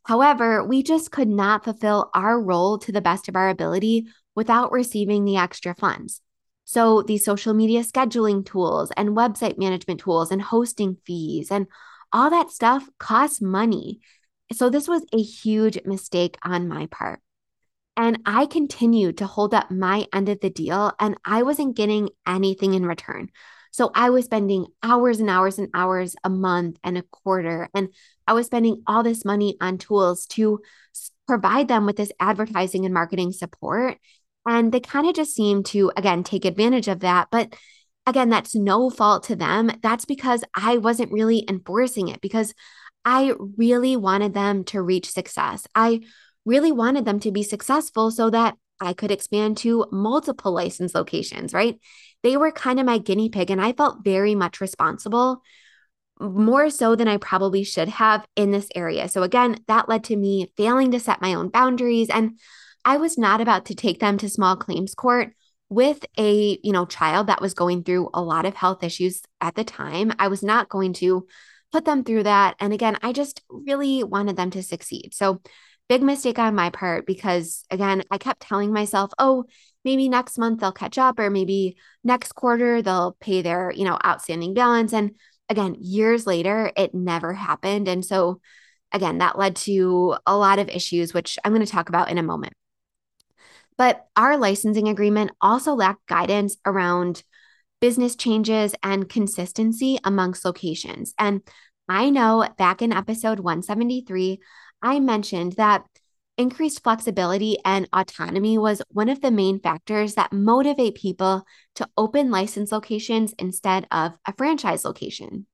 However, 0.06 0.64
we 0.64 0.84
just 0.84 1.12
could 1.12 1.28
not 1.28 1.66
fulfill 1.66 2.10
our 2.16 2.42
role 2.42 2.78
to 2.78 2.94
the 2.94 3.02
best 3.02 3.28
of 3.28 3.36
our 3.36 3.50
ability 3.50 4.08
without 4.36 4.72
receiving 4.72 5.26
the 5.26 5.36
extra 5.36 5.76
funds. 5.76 6.22
So, 6.64 7.02
the 7.02 7.18
social 7.18 7.54
media 7.54 7.82
scheduling 7.82 8.46
tools 8.46 8.92
and 8.96 9.10
website 9.10 9.58
management 9.58 10.00
tools 10.00 10.32
and 10.32 10.42
hosting 10.42 10.96
fees 11.06 11.52
and 11.52 11.68
all 12.14 12.30
that 12.30 12.50
stuff 12.50 12.88
costs 12.98 13.42
money. 13.42 14.00
So, 14.54 14.70
this 14.70 14.88
was 14.88 15.06
a 15.12 15.22
huge 15.22 15.78
mistake 15.84 16.38
on 16.42 16.70
my 16.70 16.86
part. 16.86 17.20
And 17.98 18.20
I 18.26 18.46
continued 18.46 19.18
to 19.18 19.28
hold 19.28 19.54
up 19.54 19.70
my 19.70 20.08
end 20.14 20.30
of 20.30 20.40
the 20.40 20.50
deal, 20.50 20.94
and 21.00 21.18
I 21.26 21.44
wasn't 21.44 21.76
getting 21.76 22.10
anything 22.26 22.74
in 22.74 22.86
return. 22.86 23.30
So 23.72 23.92
I 23.96 24.10
was 24.10 24.26
spending 24.26 24.68
hours 24.84 25.20
and 25.20 25.30
hours 25.30 25.58
and 25.58 25.70
hours 25.74 26.16
a 26.24 26.30
month 26.30 26.78
and 26.84 26.98
a 26.98 27.04
quarter. 27.04 27.70
And 27.74 27.90
I 28.28 28.34
was 28.34 28.46
spending 28.46 28.84
all 28.86 29.02
this 29.02 29.24
money 29.24 29.56
on 29.62 29.78
tools 29.78 30.26
to 30.28 30.60
provide 31.28 31.70
them 31.70 31.86
with 31.86 31.96
this 31.96 32.12
advertising 32.20 32.86
and 32.86 32.94
marketing 32.94 33.32
support. 33.32 33.98
And 34.46 34.72
they 34.72 34.82
kind 34.82 35.08
of 35.08 35.16
just 35.16 35.36
seem 35.36 35.64
to, 35.66 35.92
again, 35.96 36.24
take 36.24 36.44
advantage 36.44 36.90
of 36.90 37.00
that. 37.02 37.30
But 37.32 37.56
again, 38.06 38.30
that's 38.30 38.56
no 38.56 38.90
fault 38.90 39.24
to 39.26 39.36
them. 39.36 39.72
That's 39.82 40.06
because 40.06 40.44
I 40.54 40.78
wasn't 40.78 41.14
really 41.14 41.46
enforcing 41.48 42.10
it 42.10 42.20
because 42.20 42.54
I 43.06 43.34
really 43.58 43.96
wanted 43.96 44.34
them 44.34 44.64
to 44.66 44.82
reach 44.82 45.10
success. 45.10 45.66
I 45.76 46.02
really 46.46 46.72
wanted 46.72 47.06
them 47.06 47.20
to 47.22 47.32
be 47.32 47.44
successful 47.44 48.12
so 48.12 48.30
that 48.30 48.56
I 48.80 48.94
could 48.94 49.12
expand 49.12 49.58
to 49.58 49.86
multiple 49.92 50.52
license 50.52 50.96
locations, 50.96 51.54
right? 51.54 51.80
They 52.24 52.38
were 52.38 52.52
kind 52.52 52.80
of 52.80 52.86
my 52.86 52.98
guinea 52.98 53.30
pig, 53.30 53.52
and 53.52 53.62
I 53.62 53.74
felt 53.74 54.04
very 54.04 54.36
much 54.36 54.60
responsible, 54.60 55.42
more 56.20 56.70
so 56.70 56.96
than 56.96 57.08
I 57.08 57.18
probably 57.18 57.64
should 57.64 57.90
have 57.90 58.26
in 58.36 58.52
this 58.52 58.70
area. 58.76 59.08
So, 59.08 59.24
again, 59.24 59.58
that 59.68 59.90
led 59.90 60.04
to 60.06 60.16
me 60.16 60.52
failing 60.58 60.92
to 60.92 61.00
set 61.00 61.22
my 61.22 61.34
own 61.34 61.50
boundaries. 61.50 62.10
And 62.10 62.40
I 62.86 62.98
was 62.98 63.18
not 63.18 63.42
about 63.42 63.66
to 63.66 63.76
take 63.76 64.00
them 64.00 64.18
to 64.20 64.30
small 64.30 64.56
claims 64.56 64.96
court 64.96 65.34
with 65.72 66.06
a 66.18 66.60
you 66.64 66.74
know 66.74 66.86
child 66.86 67.28
that 67.28 67.42
was 67.42 67.54
going 67.54 67.82
through 67.82 68.10
a 68.14 68.22
lot 68.22 68.46
of 68.46 68.54
health 68.54 68.84
issues 68.84 69.22
at 69.40 69.56
the 69.56 69.64
time 69.64 70.12
i 70.20 70.28
was 70.28 70.44
not 70.44 70.68
going 70.68 70.92
to 70.92 71.26
put 71.72 71.86
them 71.86 72.04
through 72.04 72.24
that 72.24 72.56
and 72.60 72.74
again 72.74 72.98
i 73.02 73.14
just 73.14 73.42
really 73.50 74.04
wanted 74.04 74.36
them 74.36 74.52
to 74.52 74.62
succeed 74.62 75.14
so 75.14 75.42
big 75.92 76.02
mistake 76.02 76.40
on 76.40 76.56
my 76.56 76.70
part 76.70 77.06
because 77.06 77.66
again, 77.70 78.02
I 78.10 78.18
kept 78.18 78.40
telling 78.40 78.72
myself, 78.72 79.12
oh, 79.20 79.44
maybe 79.84 80.08
next 80.08 80.38
month 80.38 80.62
they'll 80.62 80.72
catch 80.72 80.98
up 80.98 81.20
or 81.20 81.30
maybe 81.30 81.76
next 82.02 82.32
quarter 82.32 82.82
they'll 82.82 83.18
pay 83.20 83.42
their, 83.42 83.74
you 83.76 83.84
know, 83.84 84.00
outstanding 84.06 84.54
balance. 84.54 84.94
And 84.94 85.18
again, 85.50 85.76
years 85.82 86.26
later, 86.26 86.72
it 86.78 86.96
never 86.96 87.34
happened. 87.34 87.90
And 87.90 88.06
so, 88.06 88.40
again, 88.94 89.18
that 89.18 89.38
led 89.38 89.58
to 89.68 90.16
a 90.26 90.38
lot 90.38 90.60
of 90.60 90.70
issues, 90.70 91.14
which 91.14 91.38
I'm 91.44 91.52
going 91.52 91.66
to 91.66 91.70
talk 91.70 91.90
about 91.90 92.10
in 92.10 92.18
a 92.18 92.24
moment. 92.24 92.54
But 93.78 94.06
our 94.16 94.38
licensing 94.38 94.88
agreement 94.88 95.32
also 95.42 95.74
lacked 95.74 96.08
guidance 96.08 96.56
around 96.66 97.22
business 97.82 98.16
changes 98.16 98.74
and 98.82 99.10
consistency 99.10 100.00
amongst 100.06 100.46
locations. 100.46 101.14
And 101.20 101.42
I 101.90 102.10
know 102.10 102.48
back 102.58 102.82
in 102.82 102.94
episode 102.94 103.42
173, 103.42 104.40
I 104.82 105.00
mentioned 105.00 105.54
that 105.54 105.86
increased 106.38 106.84
flexibility 106.84 107.58
and 107.64 107.88
autonomy 107.94 108.58
was 108.58 108.82
one 108.90 109.10
of 109.10 109.22
the 109.22 109.32
main 109.32 109.60
factors 109.60 110.16
that 110.16 110.34
motivate 110.34 110.96
people 110.96 111.46
to 111.76 111.88
open 111.98 112.32
license 112.32 112.72
locations 112.72 113.34
instead 113.38 113.86
of 113.92 114.14
a 114.26 114.34
franchise 114.34 114.84
location. 114.84 115.46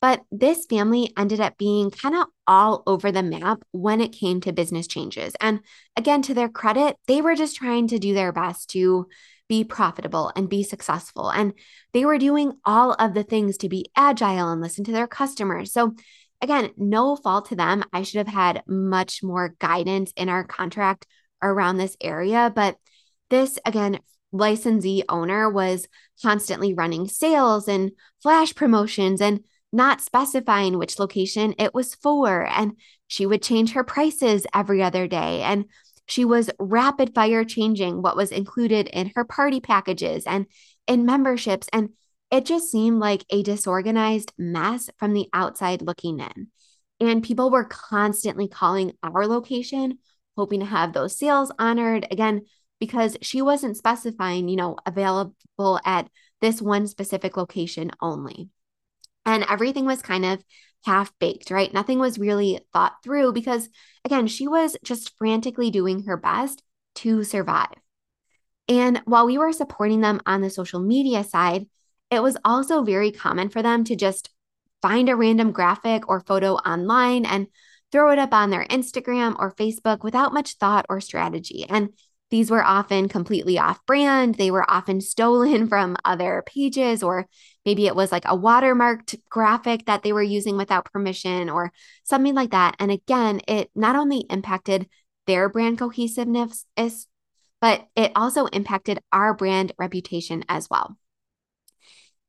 But 0.00 0.22
this 0.32 0.66
family 0.66 1.12
ended 1.16 1.40
up 1.40 1.56
being 1.58 1.90
kind 1.90 2.16
of 2.16 2.26
all 2.46 2.82
over 2.88 3.12
the 3.12 3.22
map 3.22 3.62
when 3.70 4.00
it 4.00 4.12
came 4.12 4.40
to 4.40 4.52
business 4.52 4.88
changes. 4.88 5.32
And 5.40 5.60
again, 5.96 6.22
to 6.22 6.34
their 6.34 6.48
credit, 6.48 6.96
they 7.06 7.20
were 7.20 7.36
just 7.36 7.56
trying 7.56 7.86
to 7.88 8.00
do 8.00 8.12
their 8.12 8.32
best 8.32 8.70
to 8.70 9.06
be 9.48 9.62
profitable 9.62 10.32
and 10.34 10.48
be 10.48 10.64
successful. 10.64 11.30
And 11.30 11.52
they 11.92 12.04
were 12.04 12.18
doing 12.18 12.54
all 12.64 12.94
of 12.94 13.14
the 13.14 13.22
things 13.22 13.58
to 13.58 13.68
be 13.68 13.90
agile 13.94 14.50
and 14.50 14.60
listen 14.60 14.82
to 14.84 14.92
their 14.92 15.06
customers. 15.06 15.72
So, 15.72 15.94
again, 16.42 16.70
no 16.76 17.16
fault 17.16 17.48
to 17.48 17.56
them. 17.56 17.84
I 17.92 18.02
should 18.02 18.18
have 18.18 18.34
had 18.34 18.64
much 18.66 19.22
more 19.22 19.54
guidance 19.60 20.12
in 20.16 20.28
our 20.28 20.44
contract 20.44 21.06
around 21.40 21.76
this 21.76 21.96
area. 22.00 22.52
But 22.54 22.76
this, 23.30 23.58
again, 23.64 24.00
licensee 24.32 25.04
owner 25.08 25.48
was 25.48 25.86
constantly 26.20 26.74
running 26.74 27.08
sales 27.08 27.68
and 27.68 27.92
flash 28.22 28.54
promotions 28.54 29.20
and 29.20 29.40
not 29.72 30.00
specifying 30.00 30.76
which 30.76 30.98
location 30.98 31.54
it 31.58 31.72
was 31.72 31.94
for. 31.94 32.44
And 32.46 32.72
she 33.06 33.24
would 33.24 33.42
change 33.42 33.72
her 33.72 33.84
prices 33.84 34.46
every 34.52 34.82
other 34.82 35.06
day. 35.06 35.42
And 35.42 35.66
she 36.06 36.24
was 36.24 36.50
rapid 36.58 37.14
fire 37.14 37.44
changing 37.44 38.02
what 38.02 38.16
was 38.16 38.32
included 38.32 38.88
in 38.88 39.12
her 39.14 39.24
party 39.24 39.60
packages 39.60 40.24
and 40.26 40.46
in 40.86 41.06
memberships. 41.06 41.68
And 41.72 41.90
it 42.32 42.46
just 42.46 42.70
seemed 42.70 42.98
like 42.98 43.24
a 43.30 43.42
disorganized 43.42 44.32
mess 44.38 44.88
from 44.96 45.12
the 45.12 45.28
outside 45.34 45.82
looking 45.82 46.18
in. 46.18 46.48
And 46.98 47.22
people 47.22 47.50
were 47.50 47.64
constantly 47.64 48.48
calling 48.48 48.92
our 49.02 49.26
location, 49.26 49.98
hoping 50.34 50.60
to 50.60 50.66
have 50.66 50.92
those 50.94 51.18
sales 51.18 51.52
honored 51.58 52.06
again, 52.10 52.46
because 52.80 53.18
she 53.20 53.42
wasn't 53.42 53.76
specifying, 53.76 54.48
you 54.48 54.56
know, 54.56 54.76
available 54.86 55.78
at 55.84 56.08
this 56.40 56.62
one 56.62 56.86
specific 56.86 57.36
location 57.36 57.90
only. 58.00 58.48
And 59.26 59.44
everything 59.48 59.84
was 59.84 60.00
kind 60.00 60.24
of 60.24 60.42
half 60.86 61.12
baked, 61.18 61.50
right? 61.50 61.72
Nothing 61.72 61.98
was 61.98 62.18
really 62.18 62.60
thought 62.72 62.94
through 63.04 63.34
because, 63.34 63.68
again, 64.06 64.26
she 64.26 64.48
was 64.48 64.74
just 64.82 65.12
frantically 65.18 65.70
doing 65.70 66.04
her 66.04 66.16
best 66.16 66.62
to 66.96 67.24
survive. 67.24 67.74
And 68.68 69.02
while 69.04 69.26
we 69.26 69.36
were 69.36 69.52
supporting 69.52 70.00
them 70.00 70.22
on 70.24 70.40
the 70.40 70.50
social 70.50 70.80
media 70.80 71.24
side, 71.24 71.66
it 72.12 72.22
was 72.22 72.36
also 72.44 72.82
very 72.82 73.10
common 73.10 73.48
for 73.48 73.62
them 73.62 73.84
to 73.84 73.96
just 73.96 74.28
find 74.82 75.08
a 75.08 75.16
random 75.16 75.50
graphic 75.50 76.06
or 76.08 76.20
photo 76.20 76.56
online 76.56 77.24
and 77.24 77.46
throw 77.90 78.12
it 78.12 78.18
up 78.18 78.34
on 78.34 78.50
their 78.50 78.66
Instagram 78.66 79.34
or 79.38 79.54
Facebook 79.54 80.04
without 80.04 80.34
much 80.34 80.56
thought 80.56 80.84
or 80.90 81.00
strategy. 81.00 81.64
And 81.66 81.88
these 82.30 82.50
were 82.50 82.62
often 82.62 83.08
completely 83.08 83.58
off 83.58 83.84
brand. 83.86 84.34
They 84.34 84.50
were 84.50 84.70
often 84.70 85.00
stolen 85.12 85.68
from 85.68 85.96
other 86.04 86.42
pages, 86.46 87.02
or 87.02 87.26
maybe 87.64 87.86
it 87.86 87.96
was 87.96 88.12
like 88.12 88.26
a 88.26 88.36
watermarked 88.36 89.16
graphic 89.30 89.86
that 89.86 90.02
they 90.02 90.12
were 90.12 90.22
using 90.22 90.58
without 90.58 90.92
permission 90.92 91.48
or 91.48 91.72
something 92.04 92.34
like 92.34 92.50
that. 92.50 92.76
And 92.78 92.90
again, 92.90 93.40
it 93.48 93.70
not 93.74 93.96
only 93.96 94.26
impacted 94.28 94.86
their 95.26 95.48
brand 95.48 95.78
cohesiveness, 95.78 96.66
but 97.60 97.88
it 97.96 98.12
also 98.14 98.46
impacted 98.46 98.98
our 99.12 99.32
brand 99.32 99.72
reputation 99.78 100.44
as 100.48 100.68
well. 100.68 100.98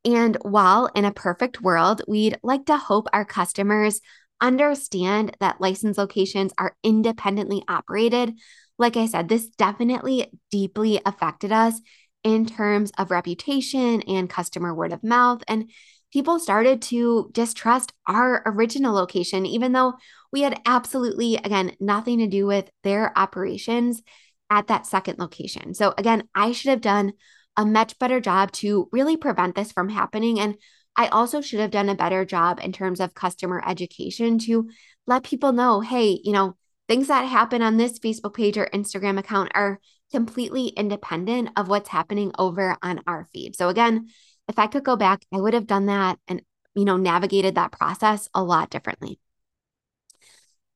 And 0.05 0.37
while 0.41 0.89
in 0.95 1.05
a 1.05 1.13
perfect 1.13 1.61
world, 1.61 2.01
we'd 2.07 2.37
like 2.43 2.65
to 2.65 2.77
hope 2.77 3.07
our 3.13 3.25
customers 3.25 4.01
understand 4.41 5.37
that 5.39 5.61
license 5.61 5.97
locations 5.97 6.53
are 6.57 6.75
independently 6.83 7.63
operated 7.67 8.33
like 8.77 8.97
I 8.97 9.05
said, 9.05 9.29
this 9.29 9.47
definitely 9.47 10.31
deeply 10.51 10.99
affected 11.05 11.51
us 11.51 11.79
in 12.23 12.45
terms 12.45 12.91
of 12.97 13.11
reputation 13.11 14.01
and 14.03 14.29
customer 14.29 14.73
word 14.73 14.93
of 14.93 15.03
mouth. 15.03 15.43
And 15.47 15.69
people 16.11 16.39
started 16.39 16.81
to 16.83 17.29
distrust 17.31 17.93
our 18.07 18.41
original 18.45 18.93
location, 18.93 19.45
even 19.45 19.73
though 19.73 19.93
we 20.31 20.41
had 20.41 20.59
absolutely, 20.65 21.35
again, 21.35 21.75
nothing 21.79 22.19
to 22.19 22.27
do 22.27 22.45
with 22.45 22.69
their 22.83 23.17
operations 23.17 24.01
at 24.49 24.67
that 24.67 24.85
second 24.85 25.19
location. 25.19 25.73
So, 25.73 25.93
again, 25.97 26.27
I 26.33 26.51
should 26.51 26.69
have 26.69 26.81
done 26.81 27.13
a 27.57 27.65
much 27.65 27.97
better 27.99 28.19
job 28.19 28.51
to 28.51 28.89
really 28.91 29.17
prevent 29.17 29.55
this 29.55 29.71
from 29.71 29.89
happening. 29.89 30.39
And 30.39 30.55
I 30.95 31.07
also 31.07 31.41
should 31.41 31.59
have 31.59 31.71
done 31.71 31.89
a 31.89 31.95
better 31.95 32.25
job 32.25 32.59
in 32.61 32.71
terms 32.71 32.99
of 32.99 33.13
customer 33.13 33.63
education 33.65 34.39
to 34.39 34.69
let 35.07 35.23
people 35.23 35.51
know 35.51 35.81
hey, 35.81 36.19
you 36.23 36.31
know, 36.31 36.55
things 36.87 37.07
that 37.07 37.23
happen 37.23 37.61
on 37.61 37.77
this 37.77 37.99
Facebook 37.99 38.35
page 38.35 38.57
or 38.57 38.69
Instagram 38.73 39.17
account 39.17 39.51
are 39.55 39.79
completely 40.11 40.67
independent 40.67 41.49
of 41.55 41.67
what's 41.67 41.89
happening 41.89 42.31
over 42.37 42.77
on 42.83 43.01
our 43.07 43.25
feed. 43.33 43.55
So 43.55 43.69
again, 43.69 44.09
if 44.47 44.59
I 44.59 44.67
could 44.67 44.83
go 44.83 44.95
back, 44.95 45.25
I 45.33 45.39
would 45.39 45.53
have 45.53 45.67
done 45.67 45.87
that 45.87 46.19
and 46.27 46.41
you 46.75 46.85
know 46.85 46.97
navigated 46.97 47.55
that 47.55 47.71
process 47.71 48.29
a 48.33 48.43
lot 48.43 48.69
differently. 48.69 49.19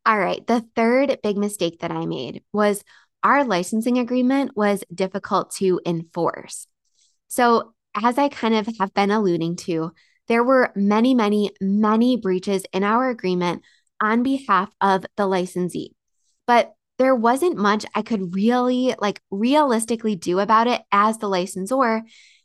All 0.05 0.17
right, 0.17 0.45
the 0.47 0.65
third 0.75 1.19
big 1.21 1.37
mistake 1.37 1.79
that 1.79 1.91
I 1.91 2.05
made 2.05 2.41
was 2.53 2.83
our 3.23 3.43
licensing 3.43 3.97
agreement 3.97 4.55
was 4.55 4.83
difficult 4.93 5.51
to 5.55 5.79
enforce. 5.85 6.67
So, 7.27 7.73
as 7.95 8.17
I 8.17 8.29
kind 8.29 8.53
of 8.53 8.67
have 8.79 8.93
been 8.93 9.11
alluding 9.11 9.55
to, 9.57 9.91
there 10.27 10.43
were 10.43 10.71
many, 10.75 11.15
many, 11.15 11.51
many 11.59 12.15
breaches 12.15 12.63
in 12.71 12.83
our 12.83 13.09
agreement 13.09 13.63
on 13.99 14.21
behalf 14.23 14.71
of 14.79 15.05
the 15.15 15.25
licensee 15.25 15.95
but 16.47 16.73
there 16.97 17.13
wasn't 17.13 17.57
much 17.57 17.85
I 17.93 18.01
could 18.01 18.33
really 18.33 18.95
like 18.99 19.21
realistically 19.29 20.15
do 20.15 20.39
about 20.39 20.65
it 20.65 20.81
as 20.91 21.19
the 21.19 21.29
licensor 21.29 22.01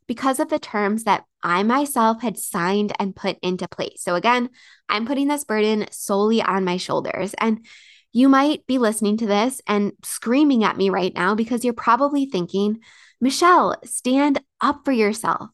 because 0.06 0.40
of 0.40 0.50
the 0.50 0.58
terms 0.58 1.04
that 1.04 1.24
I 1.42 1.62
myself 1.62 2.20
had 2.20 2.36
signed 2.36 2.92
and 2.98 3.16
put 3.16 3.38
into 3.40 3.68
place. 3.68 4.02
So 4.02 4.14
again, 4.14 4.50
I'm 4.88 5.06
putting 5.06 5.28
this 5.28 5.44
burden 5.44 5.86
solely 5.90 6.42
on 6.42 6.64
my 6.64 6.76
shoulders. 6.76 7.34
And 7.38 7.64
you 8.12 8.28
might 8.28 8.66
be 8.66 8.78
listening 8.78 9.16
to 9.18 9.26
this 9.26 9.60
and 9.66 9.92
screaming 10.04 10.64
at 10.64 10.76
me 10.76 10.90
right 10.90 11.14
now 11.14 11.34
because 11.34 11.64
you're 11.64 11.74
probably 11.74 12.26
thinking, 12.26 12.80
Michele, 13.20 13.76
stand 13.84 14.40
up 14.60 14.84
for 14.84 14.92
yourself. 14.92 15.50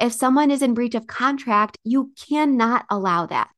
If 0.00 0.12
someone 0.12 0.50
is 0.50 0.62
in 0.62 0.74
breach 0.74 0.94
of 0.94 1.06
contract, 1.06 1.78
you 1.84 2.12
cannot 2.28 2.84
allow 2.90 3.26
that. 3.26 3.48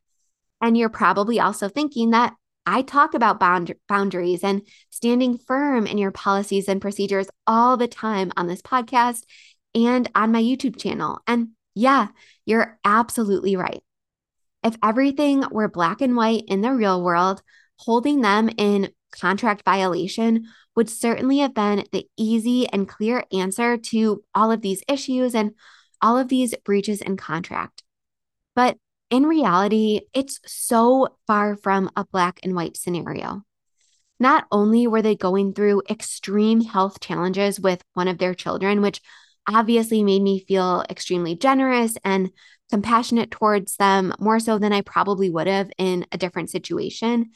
And 0.61 0.77
you're 0.77 0.91
probably 0.91 1.41
also 1.41 1.69
thinking 1.69 2.11
that 2.11 2.35
I 2.67 2.83
talk 2.83 3.15
about 3.15 3.41
bound- 3.41 3.75
boundaries 3.89 4.43
and 4.43 4.63
standing 4.91 5.39
firm 5.39 5.87
in 5.87 5.99
your 5.99 6.11
policies 6.11 6.69
and 6.69 6.81
procedures 6.81 7.29
all 7.47 7.77
the 7.77 7.89
time 7.89 8.33
on 8.37 8.49
this 8.49 8.61
podcast 8.61 9.23
and 9.75 10.11
on 10.15 10.33
my 10.33 10.43
YouTube 10.43 10.79
channel. 10.79 11.21
And 11.27 11.51
yeah, 11.75 12.09
you're 12.45 12.79
absolutely 12.85 13.57
right. 13.57 13.83
If 14.65 14.77
everything 14.83 15.45
were 15.51 15.69
black 15.69 16.01
and 16.01 16.17
white 16.17 16.45
in 16.49 16.61
the 16.61 16.73
real 16.73 17.01
world, 17.03 17.41
holding 17.79 18.21
them 18.21 18.51
in 18.57 18.91
contract 19.13 19.63
violation 19.65 20.47
would 20.75 20.91
certainly 20.91 21.39
have 21.39 21.55
been 21.55 21.85
the 21.93 22.07
easy 22.17 22.69
and 22.69 22.89
clear 22.89 23.25
answer 23.33 23.77
to 23.79 24.23
all 24.35 24.53
of 24.53 24.61
these 24.61 24.83
issues 24.89 25.35
and 25.35 25.53
all 26.03 26.19
of 26.19 26.29
these 26.29 26.55
breaches 26.65 27.01
in 27.01 27.17
contract. 27.17 27.83
But 28.55 28.77
in 29.11 29.25
reality, 29.25 30.03
it's 30.13 30.41
so 30.47 31.17
far 31.27 31.57
from 31.57 31.91
a 31.97 32.05
black 32.05 32.41
and 32.43 32.55
white 32.55 32.77
scenario. 32.77 33.43
Not 34.19 34.47
only 34.51 34.87
were 34.87 35.03
they 35.03 35.15
going 35.15 35.53
through 35.53 35.83
extreme 35.89 36.63
health 36.63 37.01
challenges 37.01 37.61
with 37.61 37.83
one 37.95 38.09
of 38.09 38.19
their 38.19 38.35
children, 38.35 38.83
which 38.83 39.01
obviously 39.49 40.03
made 40.03 40.23
me 40.23 40.41
feel 40.41 40.85
extremely 40.91 41.37
generous 41.37 41.97
and 42.05 42.31
compassionate 42.71 43.31
towards 43.31 43.77
them, 43.77 44.13
more 44.19 44.41
so 44.41 44.59
than 44.59 44.73
I 44.73 44.81
probably 44.81 45.31
would 45.31 45.47
have 45.47 45.71
in 45.79 46.07
a 46.11 46.19
different 46.19 46.51
situation. 46.51 47.31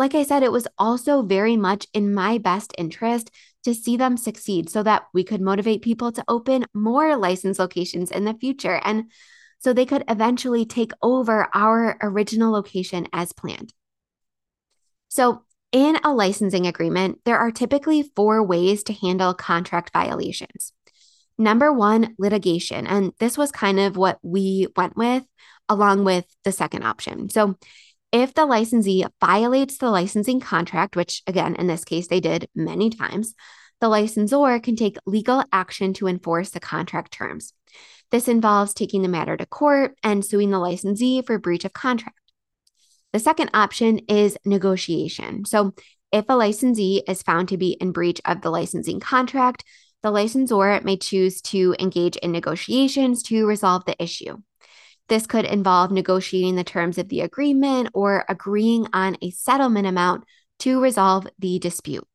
Like 0.00 0.14
I 0.14 0.22
said, 0.22 0.42
it 0.42 0.50
was 0.50 0.66
also 0.78 1.20
very 1.20 1.58
much 1.58 1.86
in 1.92 2.14
my 2.14 2.38
best 2.38 2.72
interest 2.78 3.30
to 3.64 3.74
see 3.74 3.98
them 3.98 4.16
succeed 4.16 4.70
so 4.70 4.82
that 4.82 5.02
we 5.12 5.22
could 5.22 5.42
motivate 5.42 5.82
people 5.82 6.10
to 6.12 6.24
open 6.26 6.64
more 6.72 7.18
license 7.18 7.58
locations 7.58 8.10
in 8.10 8.24
the 8.24 8.32
future. 8.32 8.80
And 8.82 9.10
so 9.58 9.74
they 9.74 9.84
could 9.84 10.02
eventually 10.08 10.64
take 10.64 10.92
over 11.02 11.48
our 11.52 11.98
original 12.00 12.50
location 12.50 13.08
as 13.12 13.34
planned. 13.34 13.74
So, 15.08 15.42
in 15.70 15.98
a 16.02 16.14
licensing 16.14 16.66
agreement, 16.66 17.18
there 17.26 17.36
are 17.36 17.50
typically 17.50 18.10
four 18.16 18.42
ways 18.42 18.82
to 18.84 18.94
handle 18.94 19.34
contract 19.34 19.92
violations. 19.92 20.72
Number 21.36 21.74
one, 21.74 22.14
litigation. 22.18 22.86
And 22.86 23.12
this 23.18 23.36
was 23.36 23.52
kind 23.52 23.78
of 23.78 23.98
what 23.98 24.18
we 24.22 24.66
went 24.76 24.96
with 24.96 25.26
along 25.68 26.04
with 26.04 26.24
the 26.44 26.52
second 26.52 26.84
option. 26.84 27.28
So, 27.28 27.56
if 28.12 28.34
the 28.34 28.46
licensee 28.46 29.04
violates 29.20 29.78
the 29.78 29.90
licensing 29.90 30.40
contract, 30.40 30.96
which 30.96 31.22
again, 31.26 31.54
in 31.56 31.66
this 31.66 31.84
case, 31.84 32.08
they 32.08 32.20
did 32.20 32.48
many 32.54 32.90
times, 32.90 33.34
the 33.80 33.88
licensor 33.88 34.58
can 34.60 34.76
take 34.76 34.98
legal 35.06 35.42
action 35.52 35.92
to 35.94 36.06
enforce 36.06 36.50
the 36.50 36.60
contract 36.60 37.12
terms. 37.12 37.54
This 38.10 38.28
involves 38.28 38.74
taking 38.74 39.02
the 39.02 39.08
matter 39.08 39.36
to 39.36 39.46
court 39.46 39.96
and 40.02 40.24
suing 40.24 40.50
the 40.50 40.58
licensee 40.58 41.22
for 41.22 41.38
breach 41.38 41.64
of 41.64 41.72
contract. 41.72 42.18
The 43.12 43.20
second 43.20 43.50
option 43.54 44.00
is 44.08 44.36
negotiation. 44.44 45.44
So, 45.44 45.74
if 46.12 46.24
a 46.28 46.34
licensee 46.34 47.02
is 47.06 47.22
found 47.22 47.48
to 47.48 47.56
be 47.56 47.76
in 47.80 47.92
breach 47.92 48.20
of 48.24 48.42
the 48.42 48.50
licensing 48.50 48.98
contract, 48.98 49.64
the 50.02 50.10
licensor 50.10 50.80
may 50.82 50.96
choose 50.96 51.40
to 51.42 51.76
engage 51.78 52.16
in 52.16 52.32
negotiations 52.32 53.22
to 53.24 53.46
resolve 53.46 53.84
the 53.84 54.00
issue. 54.02 54.38
This 55.10 55.26
could 55.26 55.44
involve 55.44 55.90
negotiating 55.90 56.54
the 56.54 56.62
terms 56.62 56.96
of 56.96 57.08
the 57.08 57.22
agreement 57.22 57.88
or 57.94 58.24
agreeing 58.28 58.86
on 58.92 59.16
a 59.20 59.30
settlement 59.30 59.88
amount 59.88 60.22
to 60.60 60.80
resolve 60.80 61.26
the 61.36 61.58
dispute. 61.58 62.06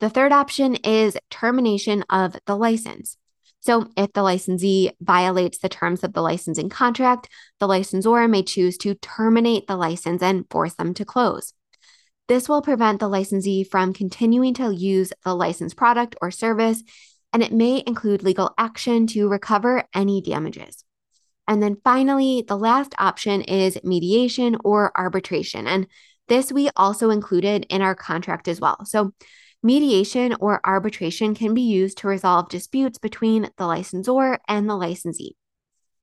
The 0.00 0.10
third 0.10 0.30
option 0.30 0.74
is 0.74 1.16
termination 1.30 2.04
of 2.10 2.36
the 2.44 2.54
license. 2.54 3.16
So, 3.60 3.88
if 3.96 4.12
the 4.12 4.22
licensee 4.22 4.90
violates 5.00 5.56
the 5.56 5.70
terms 5.70 6.04
of 6.04 6.12
the 6.12 6.20
licensing 6.20 6.68
contract, 6.68 7.30
the 7.60 7.66
licensor 7.66 8.28
may 8.28 8.42
choose 8.42 8.76
to 8.78 8.94
terminate 8.96 9.66
the 9.66 9.76
license 9.76 10.22
and 10.22 10.44
force 10.50 10.74
them 10.74 10.92
to 10.94 11.06
close. 11.06 11.54
This 12.28 12.46
will 12.46 12.60
prevent 12.60 13.00
the 13.00 13.08
licensee 13.08 13.64
from 13.64 13.94
continuing 13.94 14.52
to 14.54 14.70
use 14.70 15.14
the 15.24 15.34
licensed 15.34 15.78
product 15.78 16.14
or 16.20 16.30
service, 16.30 16.82
and 17.32 17.42
it 17.42 17.54
may 17.54 17.82
include 17.86 18.22
legal 18.22 18.52
action 18.58 19.06
to 19.08 19.28
recover 19.28 19.84
any 19.94 20.20
damages. 20.20 20.85
And 21.48 21.62
then 21.62 21.76
finally, 21.84 22.44
the 22.46 22.56
last 22.56 22.94
option 22.98 23.42
is 23.42 23.78
mediation 23.84 24.56
or 24.64 24.92
arbitration. 24.98 25.66
And 25.66 25.86
this 26.28 26.50
we 26.50 26.70
also 26.76 27.10
included 27.10 27.66
in 27.68 27.82
our 27.82 27.94
contract 27.94 28.48
as 28.48 28.60
well. 28.60 28.84
So, 28.84 29.12
mediation 29.62 30.34
or 30.40 30.60
arbitration 30.64 31.34
can 31.34 31.54
be 31.54 31.62
used 31.62 31.98
to 31.98 32.08
resolve 32.08 32.48
disputes 32.48 32.98
between 32.98 33.50
the 33.56 33.66
licensor 33.66 34.38
and 34.48 34.68
the 34.68 34.76
licensee. 34.76 35.36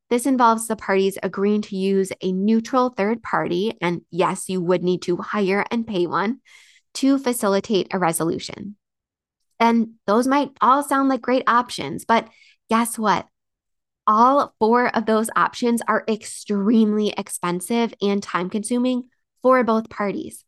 This 0.09 0.25
involves 0.25 0.67
the 0.67 0.75
parties 0.75 1.17
agreeing 1.23 1.61
to 1.63 1.75
use 1.75 2.11
a 2.21 2.31
neutral 2.31 2.89
third 2.89 3.23
party, 3.23 3.73
and 3.81 4.01
yes, 4.11 4.49
you 4.49 4.61
would 4.61 4.83
need 4.83 5.01
to 5.03 5.17
hire 5.17 5.65
and 5.71 5.87
pay 5.87 6.07
one 6.07 6.39
to 6.95 7.17
facilitate 7.17 7.87
a 7.91 7.99
resolution. 7.99 8.75
And 9.59 9.93
those 10.05 10.27
might 10.27 10.51
all 10.61 10.83
sound 10.83 11.09
like 11.09 11.21
great 11.21 11.43
options, 11.47 12.05
but 12.05 12.27
guess 12.69 12.99
what? 12.99 13.27
All 14.05 14.53
four 14.59 14.95
of 14.95 15.05
those 15.05 15.29
options 15.35 15.81
are 15.87 16.03
extremely 16.07 17.13
expensive 17.17 17.93
and 18.01 18.21
time 18.21 18.49
consuming 18.49 19.03
for 19.41 19.63
both 19.63 19.89
parties. 19.89 20.43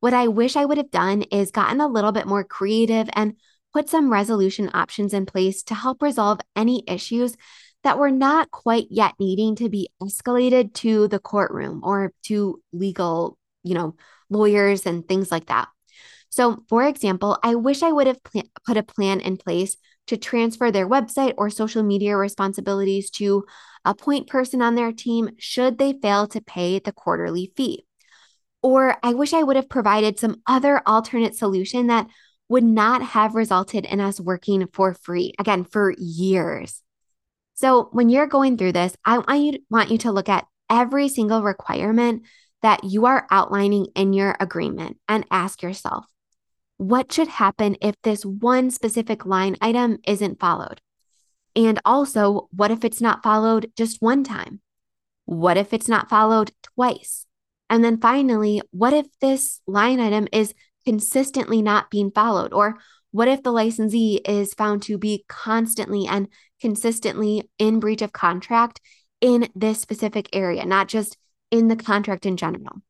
What 0.00 0.14
I 0.14 0.28
wish 0.28 0.56
I 0.56 0.64
would 0.64 0.78
have 0.78 0.90
done 0.90 1.22
is 1.22 1.50
gotten 1.50 1.80
a 1.80 1.88
little 1.88 2.12
bit 2.12 2.26
more 2.26 2.44
creative 2.44 3.08
and 3.14 3.34
put 3.72 3.88
some 3.88 4.12
resolution 4.12 4.70
options 4.74 5.14
in 5.14 5.26
place 5.26 5.62
to 5.64 5.74
help 5.74 6.02
resolve 6.02 6.40
any 6.54 6.84
issues 6.86 7.36
that 7.82 7.98
were 7.98 8.10
not 8.10 8.50
quite 8.50 8.86
yet 8.90 9.14
needing 9.18 9.56
to 9.56 9.68
be 9.68 9.90
escalated 10.02 10.72
to 10.74 11.08
the 11.08 11.18
courtroom 11.18 11.80
or 11.82 12.12
to 12.24 12.62
legal, 12.72 13.36
you 13.62 13.74
know, 13.74 13.94
lawyers 14.30 14.86
and 14.86 15.06
things 15.06 15.30
like 15.30 15.46
that. 15.46 15.68
So, 16.30 16.64
for 16.68 16.84
example, 16.84 17.38
I 17.42 17.54
wish 17.54 17.82
I 17.82 17.92
would 17.92 18.06
have 18.06 18.22
pl- 18.24 18.42
put 18.66 18.76
a 18.76 18.82
plan 18.82 19.20
in 19.20 19.36
place 19.36 19.76
to 20.06 20.16
transfer 20.16 20.70
their 20.70 20.88
website 20.88 21.34
or 21.36 21.50
social 21.50 21.82
media 21.82 22.16
responsibilities 22.16 23.10
to 23.10 23.44
a 23.84 23.94
point 23.94 24.28
person 24.28 24.62
on 24.62 24.74
their 24.74 24.92
team 24.92 25.30
should 25.38 25.78
they 25.78 25.92
fail 25.92 26.26
to 26.28 26.40
pay 26.40 26.78
the 26.78 26.92
quarterly 26.92 27.52
fee. 27.56 27.86
Or 28.62 28.96
I 29.02 29.14
wish 29.14 29.32
I 29.32 29.42
would 29.42 29.56
have 29.56 29.68
provided 29.68 30.18
some 30.18 30.40
other 30.46 30.80
alternate 30.86 31.34
solution 31.34 31.88
that 31.88 32.06
would 32.48 32.64
not 32.64 33.02
have 33.02 33.34
resulted 33.34 33.84
in 33.84 34.00
us 34.00 34.20
working 34.20 34.66
for 34.72 34.94
free, 34.94 35.34
again, 35.38 35.64
for 35.64 35.94
years. 35.98 36.82
So 37.54 37.88
when 37.92 38.08
you're 38.08 38.26
going 38.26 38.56
through 38.56 38.72
this, 38.72 38.96
I 39.04 39.18
want 39.18 39.40
you, 39.40 39.58
want 39.70 39.90
you 39.90 39.98
to 39.98 40.12
look 40.12 40.28
at 40.28 40.46
every 40.70 41.08
single 41.08 41.42
requirement 41.42 42.22
that 42.62 42.84
you 42.84 43.06
are 43.06 43.26
outlining 43.30 43.88
in 43.94 44.12
your 44.12 44.34
agreement 44.40 44.98
and 45.08 45.26
ask 45.30 45.62
yourself, 45.62 46.06
what 46.76 47.12
should 47.12 47.28
happen 47.28 47.76
if 47.80 47.94
this 48.02 48.24
one 48.24 48.70
specific 48.70 49.24
line 49.24 49.56
item 49.60 49.98
isn't 50.06 50.40
followed? 50.40 50.80
And 51.56 51.80
also, 51.84 52.48
what 52.50 52.70
if 52.70 52.84
it's 52.84 53.00
not 53.00 53.22
followed 53.22 53.70
just 53.76 54.02
one 54.02 54.24
time? 54.24 54.60
What 55.24 55.56
if 55.56 55.72
it's 55.72 55.88
not 55.88 56.10
followed 56.10 56.52
twice? 56.62 57.26
And 57.70 57.84
then 57.84 58.00
finally, 58.00 58.60
what 58.72 58.92
if 58.92 59.06
this 59.20 59.60
line 59.66 60.00
item 60.00 60.28
is 60.32 60.54
consistently 60.84 61.62
not 61.62 61.90
being 61.90 62.10
followed? 62.10 62.52
Or 62.52 62.78
what 63.12 63.28
if 63.28 63.42
the 63.42 63.52
licensee 63.52 64.20
is 64.24 64.54
found 64.54 64.82
to 64.82 64.98
be 64.98 65.24
constantly 65.28 66.06
and 66.06 66.28
consistently 66.60 67.48
in 67.58 67.78
breach 67.78 68.02
of 68.02 68.12
contract 68.12 68.80
in 69.20 69.48
this 69.54 69.80
specific 69.80 70.28
area, 70.32 70.66
not 70.66 70.88
just 70.88 71.16
in 71.50 71.68
the 71.68 71.76
contract 71.76 72.26
in 72.26 72.36
general? 72.36 72.82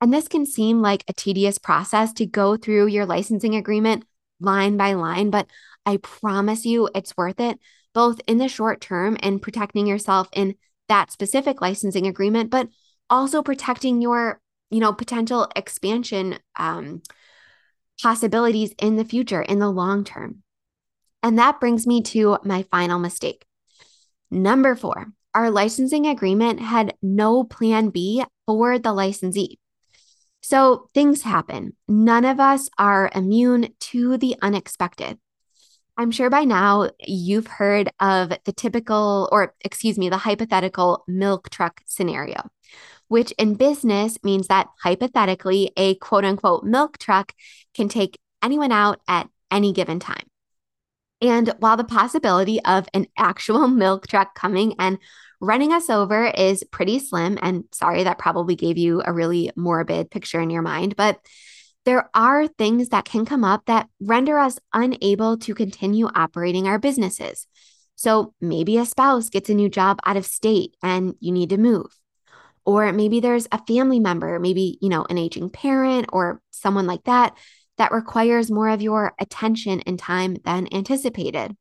And 0.00 0.12
this 0.12 0.28
can 0.28 0.44
seem 0.44 0.82
like 0.82 1.04
a 1.08 1.12
tedious 1.12 1.58
process 1.58 2.12
to 2.14 2.26
go 2.26 2.56
through 2.56 2.86
your 2.86 3.06
licensing 3.06 3.54
agreement 3.54 4.04
line 4.40 4.76
by 4.76 4.92
line, 4.92 5.30
but 5.30 5.46
I 5.86 5.96
promise 5.98 6.66
you 6.66 6.90
it's 6.94 7.16
worth 7.16 7.40
it, 7.40 7.58
both 7.94 8.20
in 8.26 8.38
the 8.38 8.48
short 8.48 8.80
term 8.80 9.16
and 9.20 9.40
protecting 9.40 9.86
yourself 9.86 10.28
in 10.32 10.56
that 10.88 11.10
specific 11.10 11.60
licensing 11.60 12.06
agreement, 12.06 12.50
but 12.50 12.68
also 13.08 13.42
protecting 13.42 14.02
your, 14.02 14.40
you 14.70 14.80
know, 14.80 14.92
potential 14.92 15.48
expansion 15.56 16.38
um, 16.58 17.02
possibilities 18.02 18.74
in 18.78 18.96
the 18.96 19.04
future, 19.04 19.40
in 19.40 19.58
the 19.58 19.70
long 19.70 20.04
term. 20.04 20.42
And 21.22 21.38
that 21.38 21.58
brings 21.58 21.86
me 21.86 22.02
to 22.02 22.38
my 22.44 22.64
final 22.64 22.98
mistake. 22.98 23.44
Number 24.30 24.76
four, 24.76 25.06
our 25.34 25.50
licensing 25.50 26.06
agreement 26.06 26.60
had 26.60 26.94
no 27.00 27.44
plan 27.44 27.88
B 27.88 28.24
for 28.46 28.78
the 28.78 28.92
licensee. 28.92 29.58
So 30.48 30.90
things 30.94 31.22
happen. 31.22 31.74
None 31.88 32.24
of 32.24 32.38
us 32.38 32.70
are 32.78 33.10
immune 33.12 33.74
to 33.80 34.16
the 34.16 34.36
unexpected. 34.40 35.18
I'm 35.96 36.12
sure 36.12 36.30
by 36.30 36.44
now 36.44 36.90
you've 37.00 37.48
heard 37.48 37.90
of 37.98 38.32
the 38.44 38.52
typical, 38.52 39.28
or 39.32 39.56
excuse 39.62 39.98
me, 39.98 40.08
the 40.08 40.18
hypothetical 40.18 41.02
milk 41.08 41.50
truck 41.50 41.80
scenario, 41.84 42.48
which 43.08 43.32
in 43.38 43.56
business 43.56 44.22
means 44.22 44.46
that 44.46 44.68
hypothetically, 44.80 45.72
a 45.76 45.96
quote 45.96 46.24
unquote 46.24 46.62
milk 46.62 46.98
truck 46.98 47.32
can 47.74 47.88
take 47.88 48.16
anyone 48.40 48.70
out 48.70 49.00
at 49.08 49.28
any 49.50 49.72
given 49.72 49.98
time. 49.98 50.28
And 51.20 51.54
while 51.58 51.76
the 51.76 51.84
possibility 51.84 52.62
of 52.64 52.88
an 52.94 53.06
actual 53.16 53.68
milk 53.68 54.06
truck 54.06 54.34
coming 54.34 54.74
and 54.78 54.98
running 55.40 55.72
us 55.72 55.90
over 55.90 56.26
is 56.26 56.64
pretty 56.70 56.98
slim. 56.98 57.38
And 57.42 57.64
sorry, 57.72 58.04
that 58.04 58.18
probably 58.18 58.56
gave 58.56 58.78
you 58.78 59.02
a 59.04 59.12
really 59.12 59.50
morbid 59.56 60.10
picture 60.10 60.40
in 60.40 60.50
your 60.50 60.62
mind, 60.62 60.96
but 60.96 61.18
there 61.84 62.10
are 62.14 62.48
things 62.48 62.88
that 62.88 63.04
can 63.04 63.24
come 63.24 63.44
up 63.44 63.66
that 63.66 63.88
render 64.00 64.38
us 64.38 64.58
unable 64.72 65.38
to 65.38 65.54
continue 65.54 66.08
operating 66.14 66.66
our 66.66 66.78
businesses. 66.78 67.46
So 67.94 68.34
maybe 68.40 68.76
a 68.76 68.84
spouse 68.84 69.30
gets 69.30 69.48
a 69.48 69.54
new 69.54 69.68
job 69.68 70.00
out 70.04 70.16
of 70.16 70.26
state 70.26 70.76
and 70.82 71.14
you 71.20 71.32
need 71.32 71.50
to 71.50 71.58
move. 71.58 71.86
Or 72.64 72.92
maybe 72.92 73.20
there's 73.20 73.46
a 73.52 73.64
family 73.66 74.00
member, 74.00 74.40
maybe, 74.40 74.78
you 74.82 74.88
know, 74.88 75.06
an 75.08 75.16
aging 75.16 75.50
parent 75.50 76.06
or 76.12 76.40
someone 76.50 76.86
like 76.88 77.04
that, 77.04 77.36
that 77.78 77.92
requires 77.92 78.50
more 78.50 78.68
of 78.68 78.82
your 78.82 79.14
attention 79.18 79.80
and 79.86 79.98
time 79.98 80.36
than 80.44 80.68
anticipated. 80.72 81.56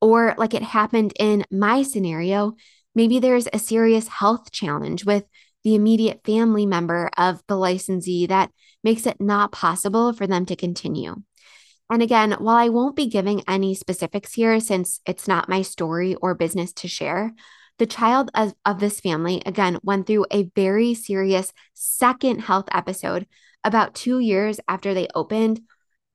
Or 0.00 0.34
like 0.38 0.54
it 0.54 0.62
happened 0.62 1.12
in 1.18 1.44
my 1.50 1.82
scenario, 1.82 2.54
Maybe 2.94 3.18
there's 3.18 3.48
a 3.52 3.58
serious 3.58 4.08
health 4.08 4.50
challenge 4.50 5.04
with 5.04 5.24
the 5.62 5.74
immediate 5.74 6.22
family 6.24 6.66
member 6.66 7.10
of 7.16 7.42
the 7.46 7.56
licensee 7.56 8.26
that 8.26 8.50
makes 8.82 9.06
it 9.06 9.20
not 9.20 9.52
possible 9.52 10.12
for 10.12 10.26
them 10.26 10.46
to 10.46 10.56
continue. 10.56 11.16
And 11.90 12.02
again, 12.02 12.32
while 12.32 12.56
I 12.56 12.68
won't 12.68 12.96
be 12.96 13.06
giving 13.06 13.42
any 13.48 13.74
specifics 13.74 14.34
here 14.34 14.58
since 14.60 15.00
it's 15.06 15.28
not 15.28 15.48
my 15.48 15.62
story 15.62 16.14
or 16.16 16.34
business 16.34 16.72
to 16.74 16.88
share, 16.88 17.32
the 17.78 17.86
child 17.86 18.30
of, 18.34 18.54
of 18.64 18.80
this 18.80 19.00
family, 19.00 19.42
again, 19.44 19.78
went 19.82 20.06
through 20.06 20.26
a 20.30 20.50
very 20.54 20.94
serious 20.94 21.52
second 21.74 22.40
health 22.40 22.68
episode 22.72 23.26
about 23.64 23.94
two 23.94 24.18
years 24.18 24.60
after 24.68 24.94
they 24.94 25.08
opened. 25.14 25.60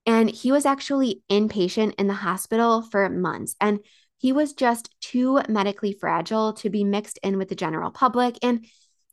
And 0.04 0.30
he 0.30 0.52
was 0.52 0.66
actually 0.66 1.22
inpatient 1.30 1.94
in 1.98 2.06
the 2.06 2.14
hospital 2.14 2.82
for 2.82 3.08
months. 3.08 3.56
And 3.60 3.80
he 4.18 4.32
was 4.32 4.52
just 4.52 4.94
too 5.00 5.40
medically 5.48 5.92
fragile 5.92 6.52
to 6.54 6.70
be 6.70 6.84
mixed 6.84 7.18
in 7.22 7.38
with 7.38 7.48
the 7.48 7.54
general 7.54 7.90
public. 7.90 8.38
And 8.42 8.66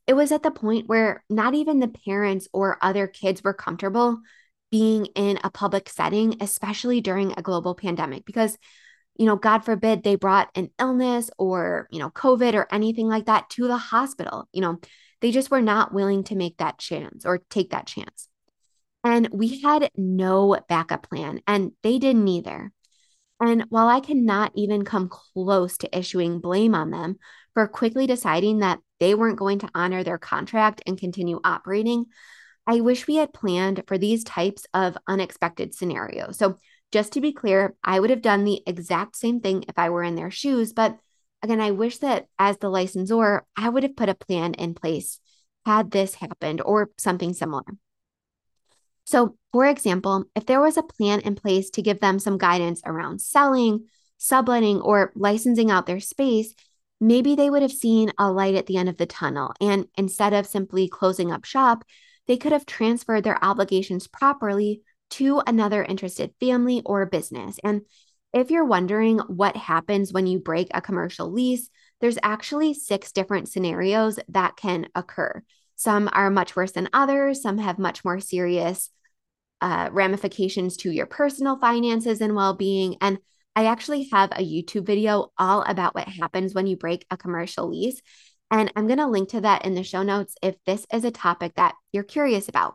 it 0.06 0.14
was 0.14 0.32
at 0.32 0.42
the 0.42 0.50
point 0.50 0.88
where 0.88 1.24
not 1.28 1.54
even 1.54 1.80
the 1.80 1.88
parents 1.88 2.48
or 2.52 2.78
other 2.80 3.06
kids 3.06 3.42
were 3.42 3.54
comfortable 3.54 4.20
being 4.70 5.06
in 5.14 5.38
a 5.44 5.50
public 5.50 5.88
setting, 5.88 6.36
especially 6.40 7.00
during 7.00 7.32
a 7.32 7.42
global 7.42 7.74
pandemic, 7.74 8.24
because 8.24 8.56
you 9.16 9.26
know, 9.26 9.36
God 9.36 9.60
forbid 9.64 10.02
they 10.02 10.16
brought 10.16 10.50
an 10.54 10.70
illness 10.80 11.30
or, 11.38 11.86
you 11.90 12.00
know, 12.00 12.10
COVID 12.10 12.54
or 12.54 12.66
anything 12.72 13.08
like 13.08 13.26
that 13.26 13.48
to 13.50 13.68
the 13.68 13.76
hospital. 13.76 14.48
You 14.52 14.60
know, 14.60 14.80
they 15.24 15.30
just 15.30 15.50
were 15.50 15.62
not 15.62 15.94
willing 15.94 16.22
to 16.22 16.36
make 16.36 16.58
that 16.58 16.76
chance 16.76 17.24
or 17.24 17.40
take 17.48 17.70
that 17.70 17.86
chance. 17.86 18.28
And 19.02 19.26
we 19.32 19.62
had 19.62 19.90
no 19.96 20.60
backup 20.68 21.08
plan, 21.08 21.40
and 21.46 21.72
they 21.82 21.98
didn't 21.98 22.28
either. 22.28 22.70
And 23.40 23.64
while 23.70 23.88
I 23.88 24.00
cannot 24.00 24.52
even 24.54 24.84
come 24.84 25.08
close 25.08 25.78
to 25.78 25.98
issuing 25.98 26.40
blame 26.40 26.74
on 26.74 26.90
them 26.90 27.16
for 27.54 27.66
quickly 27.66 28.06
deciding 28.06 28.58
that 28.58 28.80
they 29.00 29.14
weren't 29.14 29.38
going 29.38 29.60
to 29.60 29.70
honor 29.74 30.04
their 30.04 30.18
contract 30.18 30.82
and 30.86 31.00
continue 31.00 31.40
operating, 31.42 32.04
I 32.66 32.82
wish 32.82 33.06
we 33.06 33.16
had 33.16 33.32
planned 33.32 33.84
for 33.86 33.96
these 33.96 34.24
types 34.24 34.66
of 34.74 34.98
unexpected 35.08 35.74
scenarios. 35.74 36.36
So, 36.36 36.58
just 36.92 37.14
to 37.14 37.22
be 37.22 37.32
clear, 37.32 37.74
I 37.82 37.98
would 37.98 38.10
have 38.10 38.20
done 38.20 38.44
the 38.44 38.60
exact 38.66 39.16
same 39.16 39.40
thing 39.40 39.64
if 39.68 39.78
I 39.78 39.88
were 39.88 40.02
in 40.02 40.16
their 40.16 40.30
shoes. 40.30 40.74
But 40.74 40.98
again, 41.44 41.60
I 41.60 41.70
wish 41.70 41.98
that 41.98 42.26
as 42.38 42.56
the 42.58 42.70
licensor, 42.70 43.44
I 43.56 43.68
would 43.68 43.82
have 43.82 43.96
put 43.96 44.08
a 44.08 44.14
plan 44.14 44.54
in 44.54 44.74
place 44.74 45.20
had 45.66 45.90
this 45.90 46.14
happened 46.14 46.60
or 46.62 46.90
something 46.98 47.32
similar. 47.32 47.64
So, 49.04 49.36
for 49.52 49.66
example, 49.66 50.24
if 50.34 50.46
there 50.46 50.60
was 50.60 50.76
a 50.76 50.82
plan 50.82 51.20
in 51.20 51.34
place 51.34 51.70
to 51.70 51.82
give 51.82 52.00
them 52.00 52.18
some 52.18 52.38
guidance 52.38 52.80
around 52.84 53.20
selling, 53.20 53.86
subletting, 54.18 54.80
or 54.80 55.12
licensing 55.14 55.70
out 55.70 55.86
their 55.86 56.00
space, 56.00 56.54
maybe 57.00 57.34
they 57.34 57.50
would 57.50 57.62
have 57.62 57.72
seen 57.72 58.12
a 58.18 58.30
light 58.30 58.54
at 58.54 58.66
the 58.66 58.78
end 58.78 58.88
of 58.88 58.96
the 58.96 59.06
tunnel. 59.06 59.52
And 59.60 59.86
instead 59.96 60.32
of 60.32 60.46
simply 60.46 60.88
closing 60.88 61.30
up 61.30 61.44
shop, 61.44 61.84
they 62.26 62.38
could 62.38 62.52
have 62.52 62.64
transferred 62.64 63.24
their 63.24 63.42
obligations 63.44 64.06
properly 64.06 64.82
to 65.10 65.42
another 65.46 65.84
interested 65.84 66.32
family 66.40 66.82
or 66.86 67.04
business. 67.04 67.58
And 67.62 67.82
if 68.34 68.50
you're 68.50 68.64
wondering 68.64 69.18
what 69.20 69.56
happens 69.56 70.12
when 70.12 70.26
you 70.26 70.40
break 70.40 70.68
a 70.74 70.82
commercial 70.82 71.30
lease, 71.30 71.70
there's 72.00 72.18
actually 72.22 72.74
six 72.74 73.12
different 73.12 73.48
scenarios 73.48 74.18
that 74.28 74.56
can 74.56 74.88
occur. 74.96 75.42
Some 75.76 76.10
are 76.12 76.30
much 76.30 76.56
worse 76.56 76.72
than 76.72 76.88
others, 76.92 77.40
some 77.40 77.58
have 77.58 77.78
much 77.78 78.04
more 78.04 78.18
serious 78.18 78.90
uh, 79.60 79.88
ramifications 79.92 80.76
to 80.78 80.90
your 80.90 81.06
personal 81.06 81.56
finances 81.58 82.20
and 82.20 82.34
well 82.34 82.54
being. 82.54 82.96
And 83.00 83.18
I 83.54 83.66
actually 83.66 84.08
have 84.12 84.32
a 84.32 84.44
YouTube 84.44 84.84
video 84.84 85.30
all 85.38 85.62
about 85.62 85.94
what 85.94 86.08
happens 86.08 86.54
when 86.54 86.66
you 86.66 86.76
break 86.76 87.06
a 87.12 87.16
commercial 87.16 87.70
lease. 87.70 88.02
And 88.50 88.72
I'm 88.74 88.88
going 88.88 88.98
to 88.98 89.06
link 89.06 89.30
to 89.30 89.42
that 89.42 89.64
in 89.64 89.74
the 89.74 89.84
show 89.84 90.02
notes 90.02 90.34
if 90.42 90.56
this 90.66 90.84
is 90.92 91.04
a 91.04 91.12
topic 91.12 91.54
that 91.54 91.74
you're 91.92 92.02
curious 92.02 92.48
about. 92.48 92.74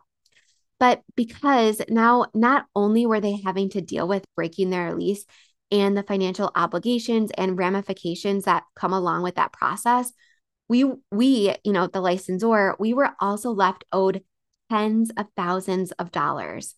But 0.79 1.01
because 1.15 1.81
now 1.89 2.27
not 2.33 2.65
only 2.73 3.05
were 3.05 3.19
they 3.19 3.41
having 3.43 3.69
to 3.71 3.81
deal 3.81 4.07
with 4.07 4.25
breaking 4.35 4.69
their 4.69 4.95
lease 4.95 5.25
and 5.71 5.97
the 5.97 6.03
financial 6.03 6.51
obligations 6.55 7.31
and 7.37 7.57
ramifications 7.57 8.45
that 8.45 8.63
come 8.75 8.93
along 8.93 9.23
with 9.23 9.35
that 9.35 9.53
process, 9.53 10.11
we 10.67 10.85
we, 11.11 11.55
you 11.63 11.73
know, 11.73 11.87
the 11.87 12.01
licensor, 12.01 12.75
we 12.79 12.93
were 12.93 13.11
also 13.19 13.51
left 13.51 13.85
owed 13.91 14.23
tens 14.69 15.11
of 15.17 15.27
thousands 15.35 15.91
of 15.93 16.11
dollars, 16.11 16.75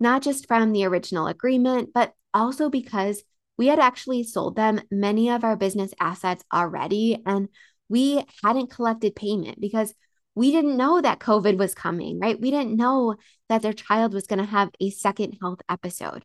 not 0.00 0.22
just 0.22 0.46
from 0.46 0.72
the 0.72 0.84
original 0.84 1.26
agreement, 1.26 1.90
but 1.92 2.14
also 2.34 2.70
because 2.70 3.22
we 3.58 3.66
had 3.66 3.78
actually 3.78 4.24
sold 4.24 4.56
them 4.56 4.80
many 4.90 5.30
of 5.30 5.44
our 5.44 5.56
business 5.56 5.92
assets 6.00 6.44
already 6.52 7.22
and 7.26 7.48
we 7.88 8.24
hadn't 8.42 8.70
collected 8.70 9.14
payment 9.14 9.60
because 9.60 9.94
we 10.34 10.50
didn't 10.50 10.76
know 10.78 11.00
that 11.00 11.20
COVID 11.20 11.58
was 11.58 11.74
coming, 11.74 12.18
right? 12.18 12.40
We 12.40 12.50
didn't 12.50 12.76
know 12.76 13.16
that 13.50 13.60
their 13.60 13.74
child 13.74 14.14
was 14.14 14.26
going 14.26 14.38
to 14.38 14.46
have 14.46 14.70
a 14.80 14.88
second 14.90 15.36
health 15.42 15.60
episode. 15.68 16.24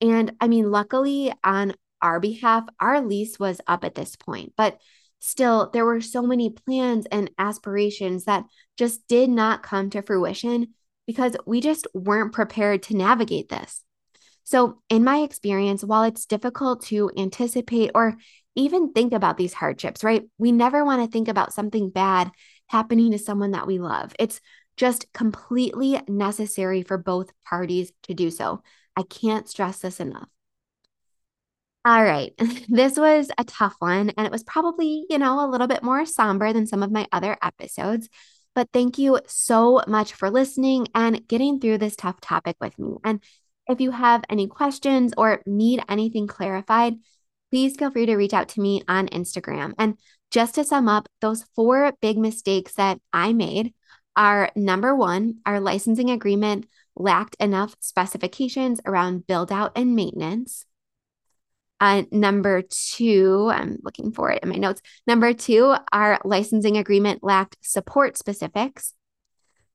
And 0.00 0.32
I 0.40 0.48
mean, 0.48 0.70
luckily 0.70 1.32
on 1.44 1.74
our 2.02 2.20
behalf, 2.20 2.64
our 2.78 3.00
lease 3.00 3.38
was 3.38 3.60
up 3.66 3.84
at 3.84 3.94
this 3.94 4.16
point, 4.16 4.54
but 4.56 4.78
still, 5.18 5.70
there 5.72 5.84
were 5.84 6.00
so 6.00 6.22
many 6.22 6.50
plans 6.50 7.06
and 7.06 7.30
aspirations 7.38 8.24
that 8.24 8.44
just 8.76 9.06
did 9.06 9.28
not 9.28 9.62
come 9.62 9.90
to 9.90 10.02
fruition 10.02 10.68
because 11.06 11.36
we 11.46 11.60
just 11.60 11.86
weren't 11.92 12.32
prepared 12.32 12.82
to 12.84 12.96
navigate 12.96 13.48
this. 13.48 13.82
So, 14.44 14.80
in 14.88 15.04
my 15.04 15.18
experience, 15.18 15.84
while 15.84 16.04
it's 16.04 16.26
difficult 16.26 16.84
to 16.86 17.10
anticipate 17.16 17.90
or 17.94 18.16
even 18.56 18.92
think 18.92 19.12
about 19.12 19.36
these 19.36 19.52
hardships, 19.52 20.02
right? 20.02 20.24
We 20.38 20.52
never 20.52 20.84
want 20.84 21.02
to 21.04 21.10
think 21.10 21.28
about 21.28 21.52
something 21.52 21.90
bad 21.90 22.30
happening 22.66 23.12
to 23.12 23.18
someone 23.18 23.52
that 23.52 23.66
we 23.66 23.78
love. 23.78 24.14
It's 24.18 24.40
just 24.76 25.12
completely 25.12 26.00
necessary 26.08 26.82
for 26.82 26.96
both 26.98 27.30
parties 27.44 27.92
to 28.04 28.14
do 28.14 28.30
so. 28.30 28.62
I 29.00 29.04
can't 29.04 29.48
stress 29.48 29.78
this 29.78 29.98
enough. 29.98 30.28
All 31.84 32.04
right. 32.04 32.32
This 32.68 32.98
was 32.98 33.30
a 33.38 33.44
tough 33.44 33.76
one, 33.78 34.10
and 34.10 34.26
it 34.26 34.32
was 34.32 34.44
probably, 34.44 35.06
you 35.08 35.18
know, 35.18 35.44
a 35.44 35.48
little 35.50 35.66
bit 35.66 35.82
more 35.82 36.04
somber 36.04 36.52
than 36.52 36.66
some 36.66 36.82
of 36.82 36.92
my 36.92 37.06
other 37.10 37.36
episodes. 37.42 38.08
But 38.54 38.68
thank 38.72 38.98
you 38.98 39.18
so 39.26 39.82
much 39.88 40.12
for 40.12 40.30
listening 40.30 40.88
and 40.94 41.26
getting 41.26 41.60
through 41.60 41.78
this 41.78 41.96
tough 41.96 42.20
topic 42.20 42.56
with 42.60 42.78
me. 42.78 42.96
And 43.04 43.22
if 43.68 43.80
you 43.80 43.90
have 43.92 44.24
any 44.28 44.46
questions 44.48 45.14
or 45.16 45.40
need 45.46 45.82
anything 45.88 46.26
clarified, 46.26 46.96
please 47.50 47.76
feel 47.76 47.90
free 47.90 48.06
to 48.06 48.16
reach 48.16 48.34
out 48.34 48.48
to 48.50 48.60
me 48.60 48.82
on 48.86 49.08
Instagram. 49.08 49.72
And 49.78 49.96
just 50.30 50.56
to 50.56 50.64
sum 50.64 50.88
up, 50.88 51.08
those 51.20 51.46
four 51.56 51.92
big 52.02 52.18
mistakes 52.18 52.74
that 52.74 53.00
I 53.12 53.32
made 53.32 53.72
are 54.16 54.50
number 54.54 54.94
one, 54.94 55.36
our 55.46 55.60
licensing 55.60 56.10
agreement 56.10 56.66
lacked 57.00 57.36
enough 57.40 57.74
specifications 57.80 58.80
around 58.84 59.26
build 59.26 59.50
out 59.50 59.72
and 59.76 59.94
maintenance. 59.96 60.66
Uh, 61.80 62.02
number 62.12 62.62
two, 62.62 63.50
I'm 63.52 63.78
looking 63.82 64.12
for 64.12 64.30
it 64.30 64.42
in 64.42 64.50
my 64.50 64.56
notes. 64.56 64.82
Number 65.06 65.32
two, 65.32 65.74
our 65.92 66.20
licensing 66.24 66.76
agreement 66.76 67.24
lacked 67.24 67.56
support 67.62 68.18
specifics. 68.18 68.92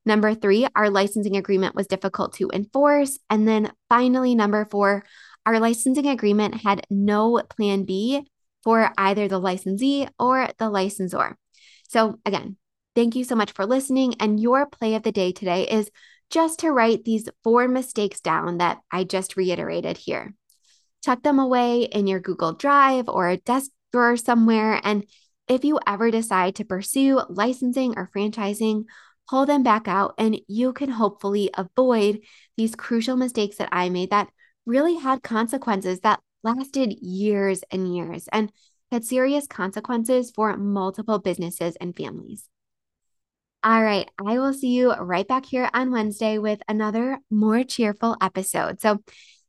Number 0.06 0.36
three, 0.36 0.68
our 0.76 0.92
licensing 0.92 1.36
agreement 1.36 1.74
was 1.74 1.88
difficult 1.88 2.34
to 2.34 2.52
enforce. 2.54 3.18
And 3.32 3.48
then 3.48 3.72
finally, 3.90 4.36
number 4.36 4.66
four, 4.66 5.04
our 5.48 5.60
licensing 5.60 6.08
agreement 6.08 6.62
had 6.62 6.86
no 6.92 7.42
plan 7.50 7.86
B 7.86 8.28
for 8.64 8.92
either 9.00 9.28
the 9.28 9.40
licensee 9.40 10.08
or 10.20 10.48
the 10.60 10.70
licensor. 10.70 11.38
So, 11.88 12.20
again, 12.24 12.58
thank 12.94 13.16
you 13.16 13.24
so 13.24 13.36
much 13.36 13.52
for 13.54 13.66
listening. 13.66 14.16
And 14.20 14.40
your 14.40 14.68
play 14.68 14.94
of 14.94 15.02
the 15.02 15.12
day 15.12 15.32
today 15.32 15.64
is 15.64 15.90
just 16.30 16.60
to 16.60 16.72
write 16.72 17.04
these 17.04 17.30
four 17.44 17.68
mistakes 17.68 18.20
down 18.20 18.58
that 18.58 18.80
I 18.92 19.04
just 19.04 19.38
reiterated 19.38 19.98
here 19.98 20.34
tuck 21.06 21.22
them 21.22 21.38
away 21.38 21.84
in 21.84 22.08
your 22.08 22.20
Google 22.20 22.54
Drive 22.54 23.08
or 23.08 23.30
a 23.30 23.38
desk 23.38 23.70
drawer 23.92 24.18
somewhere. 24.18 24.82
And 24.84 25.06
if 25.48 25.64
you 25.64 25.80
ever 25.86 26.10
decide 26.10 26.56
to 26.56 26.66
pursue 26.66 27.22
licensing 27.30 27.94
or 27.96 28.10
franchising, 28.16 28.86
pull 29.30 29.46
them 29.46 29.62
back 29.62 29.88
out 29.88 30.16
and 30.18 30.40
you 30.48 30.74
can 30.74 30.90
hopefully 30.90 31.52
avoid 31.56 32.22
these 32.58 32.76
crucial 32.76 33.16
mistakes 33.16 33.58
that 33.58 33.70
I 33.72 33.90
made 33.90 34.10
that 34.10 34.30
really 34.66 34.96
had 34.96 35.22
consequences 35.22 36.00
that 36.00 36.20
lasted 36.44 36.94
years 37.02 37.64
and 37.72 37.96
years 37.96 38.28
and 38.34 38.52
had 38.92 39.06
serious 39.06 39.46
consequences 39.46 40.32
for 40.32 40.58
multiple 40.58 41.20
businesses 41.20 41.76
and 41.80 41.96
families. 41.96 42.50
All 43.66 43.84
right, 43.84 44.08
I 44.24 44.38
will 44.38 44.54
see 44.54 44.68
you 44.68 44.94
right 44.94 45.28
back 45.28 45.44
here 45.44 45.68
on 45.74 45.92
Wednesday 45.92 46.38
with 46.38 46.62
another 46.68 47.18
more 47.32 47.64
cheerful 47.64 48.16
episode. 48.22 48.80
So, 48.80 49.00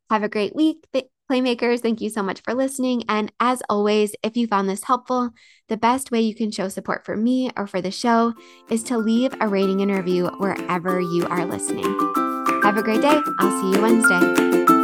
have 0.09 0.23
a 0.23 0.29
great 0.29 0.57
week. 0.57 0.87
Playmakers, 1.31 1.81
thank 1.81 2.01
you 2.01 2.09
so 2.09 2.23
much 2.23 2.41
for 2.41 2.55
listening. 2.55 3.03
And 3.11 3.31
as 3.41 3.63
always, 3.69 4.15
if 4.23 4.37
you 4.37 4.47
found 4.47 4.71
this 4.71 4.85
helpful, 4.85 5.31
the 5.69 5.77
best 5.77 6.11
way 6.11 6.23
you 6.23 6.35
can 6.35 6.51
show 6.51 6.69
support 6.69 7.05
for 7.05 7.17
me 7.17 7.51
or 7.57 7.67
for 7.67 7.83
the 7.83 7.91
show 7.91 8.33
is 8.71 8.85
to 8.85 8.97
leave 8.97 9.35
a 9.41 9.49
rating 9.49 9.83
and 9.83 9.91
review 9.91 10.29
wherever 10.39 10.99
you 10.99 11.27
are 11.27 11.45
listening. 11.45 11.85
Have 12.63 12.79
a 12.79 12.83
great 12.83 13.03
day. 13.03 13.21
I'll 13.39 13.61
see 13.61 13.77
you 13.77 13.83
Wednesday. 13.83 14.76